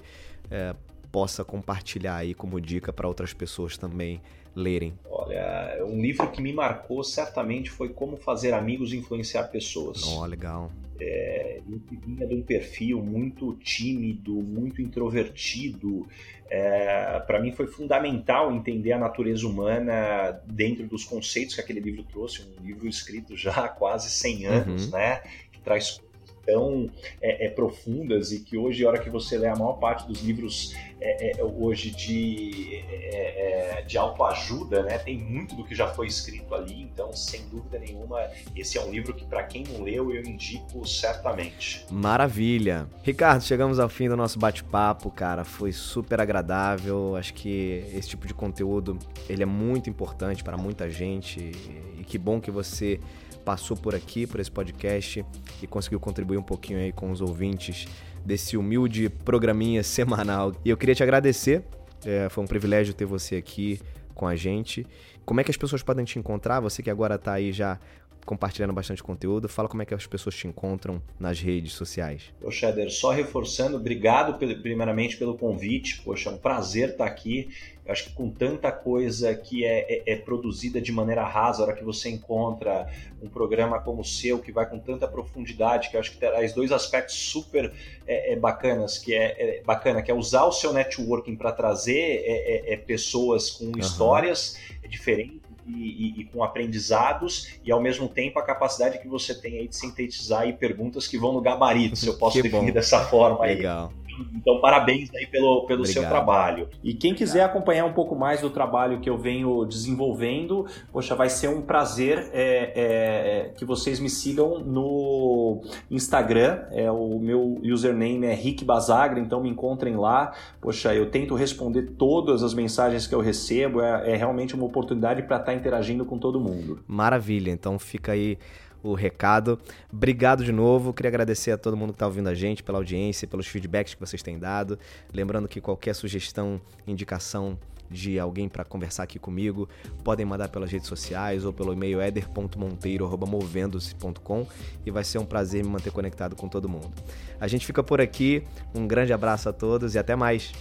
é, 0.51 0.75
possa 1.11 1.43
compartilhar 1.43 2.17
aí 2.17 2.33
como 2.33 2.59
dica 2.59 2.91
para 2.91 3.07
outras 3.07 3.33
pessoas 3.33 3.77
também 3.77 4.21
lerem? 4.57 4.93
Olha, 5.09 5.85
um 5.85 6.01
livro 6.01 6.29
que 6.31 6.41
me 6.41 6.51
marcou 6.51 7.03
certamente 7.03 7.69
foi 7.69 7.89
Como 7.89 8.17
Fazer 8.17 8.53
Amigos 8.53 8.91
e 8.91 8.97
Influenciar 8.97 9.43
Pessoas. 9.45 10.03
Oh, 10.03 10.25
legal. 10.25 10.71
É, 10.99 11.61
vinha 11.91 12.25
de 12.25 12.33
um 12.33 12.41
perfil 12.41 13.01
muito 13.03 13.53
tímido, 13.55 14.33
muito 14.33 14.81
introvertido. 14.81 16.07
É, 16.49 17.19
para 17.27 17.39
mim 17.39 17.51
foi 17.51 17.67
fundamental 17.67 18.51
entender 18.51 18.93
a 18.93 18.97
natureza 18.97 19.45
humana 19.45 20.41
dentro 20.45 20.87
dos 20.87 21.03
conceitos 21.03 21.55
que 21.55 21.61
aquele 21.61 21.79
livro 21.79 22.03
trouxe. 22.03 22.41
Um 22.59 22.65
livro 22.65 22.87
escrito 22.87 23.35
já 23.35 23.65
há 23.65 23.69
quase 23.69 24.09
100 24.09 24.45
anos, 24.45 24.85
uhum. 24.85 24.91
né? 24.91 25.21
Que 25.51 25.59
traz 25.59 26.01
tão 26.47 26.89
é, 27.21 27.45
é, 27.45 27.49
profundas 27.49 28.31
e 28.31 28.39
que 28.39 28.57
hoje, 28.57 28.85
a 28.85 28.89
hora 28.89 28.99
que 28.99 29.09
você 29.09 29.37
lê 29.37 29.47
a 29.47 29.55
maior 29.55 29.73
parte 29.73 30.07
dos 30.07 30.21
livros 30.21 30.73
é, 30.99 31.39
é 31.39 31.43
hoje 31.43 31.91
de, 31.91 32.81
é, 32.89 33.79
é, 33.79 33.81
de 33.81 33.97
autoajuda, 33.97 34.81
né, 34.83 34.97
tem 34.97 35.17
muito 35.17 35.53
do 35.55 35.65
que 35.65 35.75
já 35.75 35.87
foi 35.89 36.07
escrito 36.07 36.55
ali, 36.55 36.81
então, 36.81 37.13
sem 37.13 37.41
dúvida 37.49 37.77
nenhuma, 37.77 38.21
esse 38.55 38.77
é 38.77 38.81
um 38.81 38.89
livro 38.89 39.13
que, 39.13 39.25
para 39.25 39.43
quem 39.43 39.63
não 39.63 39.83
leu, 39.83 40.13
eu 40.13 40.23
indico 40.23 40.87
certamente. 40.87 41.85
Maravilha! 41.91 42.87
Ricardo, 43.03 43.43
chegamos 43.43 43.77
ao 43.77 43.89
fim 43.89 44.07
do 44.07 44.15
nosso 44.15 44.39
bate-papo, 44.39 45.11
cara, 45.11 45.43
foi 45.43 45.73
super 45.73 46.21
agradável, 46.21 47.15
acho 47.17 47.33
que 47.33 47.83
esse 47.93 48.09
tipo 48.09 48.25
de 48.25 48.33
conteúdo, 48.33 48.97
ele 49.27 49.43
é 49.43 49.45
muito 49.45 49.89
importante 49.89 50.43
para 50.43 50.55
muita 50.55 50.89
gente 50.89 51.51
e 51.99 52.03
que 52.03 52.17
bom 52.17 52.39
que 52.39 52.49
você 52.49 52.99
passou 53.47 53.77
por 53.77 53.95
aqui, 53.95 54.27
por 54.27 54.41
esse 54.41 54.51
podcast 54.51 55.25
e 55.63 55.67
conseguiu 55.67 56.01
contribuir 56.01 56.37
um 56.37 56.43
pouquinho 56.43 56.79
aí 56.79 56.91
com 56.91 57.09
os 57.11 57.21
ouvintes 57.21 57.87
desse 58.25 58.57
humilde 58.57 59.07
programinha 59.07 59.81
semanal. 59.87 60.51
E 60.65 60.69
eu 60.69 60.75
queria 60.75 60.93
te 60.93 61.01
agradecer, 61.01 61.63
é, 62.05 62.27
foi 62.27 62.43
um 62.43 62.47
privilégio 62.47 62.93
ter 62.93 63.05
você 63.05 63.37
aqui 63.37 63.79
com 64.13 64.27
a 64.27 64.35
gente. 64.35 64.85
Como 65.23 65.39
é 65.39 65.45
que 65.45 65.51
as 65.51 65.55
pessoas 65.55 65.81
podem 65.81 66.03
te 66.03 66.19
encontrar? 66.19 66.59
Você 66.59 66.83
que 66.83 66.89
agora 66.89 67.15
está 67.15 67.31
aí 67.31 67.53
já 67.53 67.79
compartilhando 68.27 68.73
bastante 68.73 69.01
conteúdo. 69.01 69.47
Fala 69.47 69.69
como 69.69 69.81
é 69.81 69.85
que 69.85 69.93
as 69.93 70.05
pessoas 70.05 70.35
te 70.35 70.45
encontram 70.45 71.01
nas 71.17 71.39
redes 71.39 71.71
sociais. 71.71 72.33
Poxa, 72.41 72.67
Éder, 72.67 72.91
só 72.91 73.11
reforçando, 73.11 73.77
obrigado 73.77 74.37
primeiramente 74.61 75.15
pelo 75.15 75.37
convite. 75.37 76.01
Poxa, 76.01 76.29
é 76.29 76.33
um 76.33 76.37
prazer 76.37 76.89
estar 76.89 77.05
aqui. 77.05 77.49
Eu 77.87 77.93
acho 77.93 78.03
que 78.03 78.11
com 78.11 78.29
tanta 78.29 78.69
coisa 78.69 79.33
que 79.33 79.63
é, 79.63 79.79
é, 79.89 80.13
é, 80.13 80.15
produzida 80.17 80.81
de 80.81 80.91
maneira 80.91 81.23
rasa, 81.23 81.63
a 81.63 81.67
hora 81.67 81.75
que 81.75 81.85
você 81.85 82.09
encontra 82.09 82.85
um 83.21 83.29
programa 83.29 83.79
como 83.79 84.01
o 84.01 84.05
seu, 84.05 84.39
que 84.39 84.51
vai 84.51 84.69
com 84.69 84.77
tanta 84.77 85.07
profundidade, 85.07 85.89
que 85.89 85.95
eu 85.95 86.01
acho 86.01 86.11
que 86.11 86.17
traz 86.17 86.51
dois 86.51 86.73
aspectos 86.73 87.15
super 87.15 87.73
é, 88.05 88.33
é 88.33 88.35
bacanas, 88.35 88.97
que 88.97 89.15
é, 89.15 89.59
é, 89.59 89.63
bacana, 89.63 90.01
que 90.01 90.11
é 90.11 90.13
usar 90.13 90.43
o 90.43 90.51
seu 90.51 90.73
networking 90.73 91.37
para 91.37 91.53
trazer 91.53 92.23
é, 92.25 92.75
pessoas 92.75 93.51
com 93.51 93.65
uhum. 93.65 93.79
histórias 93.79 94.59
diferentes 94.89 95.47
e, 95.65 95.71
e, 95.71 96.21
e, 96.21 96.23
com 96.25 96.43
aprendizados 96.43 97.57
e 97.63 97.71
ao 97.71 97.81
mesmo 97.81 98.09
tempo 98.09 98.37
a 98.37 98.43
capacidade 98.43 98.99
que 98.99 99.07
você 99.07 99.33
tem 99.33 99.59
aí 99.59 99.67
de 99.67 99.75
sintetizar 99.75 100.41
aí 100.41 100.53
perguntas 100.53 101.07
que 101.07 101.17
vão 101.17 101.31
no 101.31 101.41
gabarito, 101.41 101.95
se 101.95 102.07
eu 102.07 102.17
posso 102.17 102.41
definir 102.41 102.67
bom. 102.67 102.73
dessa 102.73 103.05
forma 103.05 103.45
aí. 103.45 103.55
Legal. 103.55 103.93
Então, 104.35 104.59
parabéns 104.59 105.13
aí 105.13 105.27
pelo, 105.27 105.65
pelo 105.65 105.85
seu 105.85 106.03
trabalho. 106.03 106.67
E 106.83 106.93
quem 106.93 107.13
quiser 107.13 107.43
acompanhar 107.43 107.85
um 107.85 107.93
pouco 107.93 108.15
mais 108.15 108.41
do 108.41 108.49
trabalho 108.49 108.99
que 108.99 109.09
eu 109.09 109.17
venho 109.17 109.65
desenvolvendo, 109.65 110.65
poxa, 110.91 111.15
vai 111.15 111.29
ser 111.29 111.49
um 111.49 111.61
prazer 111.61 112.29
é, 112.33 112.71
é, 112.75 113.49
que 113.57 113.65
vocês 113.65 113.99
me 113.99 114.09
sigam 114.09 114.59
no 114.59 115.61
Instagram. 115.89 116.63
É, 116.71 116.89
o 116.91 117.19
meu 117.19 117.59
username 117.63 118.25
é 118.25 118.33
Rick 118.33 118.63
Basagra, 118.63 119.19
então 119.19 119.41
me 119.41 119.49
encontrem 119.49 119.95
lá. 119.95 120.33
Poxa, 120.61 120.93
eu 120.93 121.09
tento 121.09 121.35
responder 121.35 121.93
todas 121.97 122.43
as 122.43 122.53
mensagens 122.53 123.07
que 123.07 123.15
eu 123.15 123.21
recebo. 123.21 123.81
É, 123.81 124.13
é 124.13 124.15
realmente 124.15 124.55
uma 124.55 124.65
oportunidade 124.65 125.23
para 125.23 125.37
estar 125.37 125.51
tá 125.51 125.57
interagindo 125.57 126.05
com 126.05 126.17
todo 126.17 126.39
mundo. 126.39 126.79
Maravilha, 126.87 127.51
então 127.51 127.77
fica 127.77 128.11
aí 128.11 128.37
o 128.83 128.93
recado. 128.93 129.59
Obrigado 129.91 130.43
de 130.43 130.51
novo. 130.51 130.93
Queria 130.93 131.09
agradecer 131.09 131.51
a 131.51 131.57
todo 131.57 131.77
mundo 131.77 131.89
que 131.89 131.95
está 131.95 132.05
ouvindo 132.05 132.29
a 132.29 132.35
gente 132.35 132.63
pela 132.63 132.77
audiência, 132.77 133.27
pelos 133.27 133.47
feedbacks 133.47 133.93
que 133.93 133.99
vocês 133.99 134.21
têm 134.21 134.39
dado. 134.39 134.79
Lembrando 135.13 135.47
que 135.47 135.61
qualquer 135.61 135.95
sugestão, 135.95 136.61
indicação 136.85 137.57
de 137.89 138.19
alguém 138.19 138.49
para 138.49 138.65
conversar 138.65 139.03
aqui 139.03 139.17
comigo, 139.17 139.69
podem 140.03 140.25
mandar 140.25 140.49
pelas 140.49 140.69
redes 140.71 140.87
sociais 140.87 141.45
ou 141.45 141.53
pelo 141.53 141.73
e-mail 141.73 142.01
eder.monteiro@movendo-se.com 142.01 144.47
e 144.85 144.91
vai 144.91 145.03
ser 145.03 145.17
um 145.19 145.25
prazer 145.25 145.63
me 145.63 145.69
manter 145.69 145.91
conectado 145.91 146.35
com 146.35 146.47
todo 146.47 146.69
mundo. 146.69 146.91
A 147.39 147.47
gente 147.47 147.65
fica 147.65 147.81
por 147.81 147.99
aqui. 148.01 148.43
Um 148.75 148.85
grande 148.87 149.13
abraço 149.13 149.49
a 149.49 149.53
todos 149.53 149.95
e 149.95 149.99
até 149.99 150.15
mais. 150.15 150.53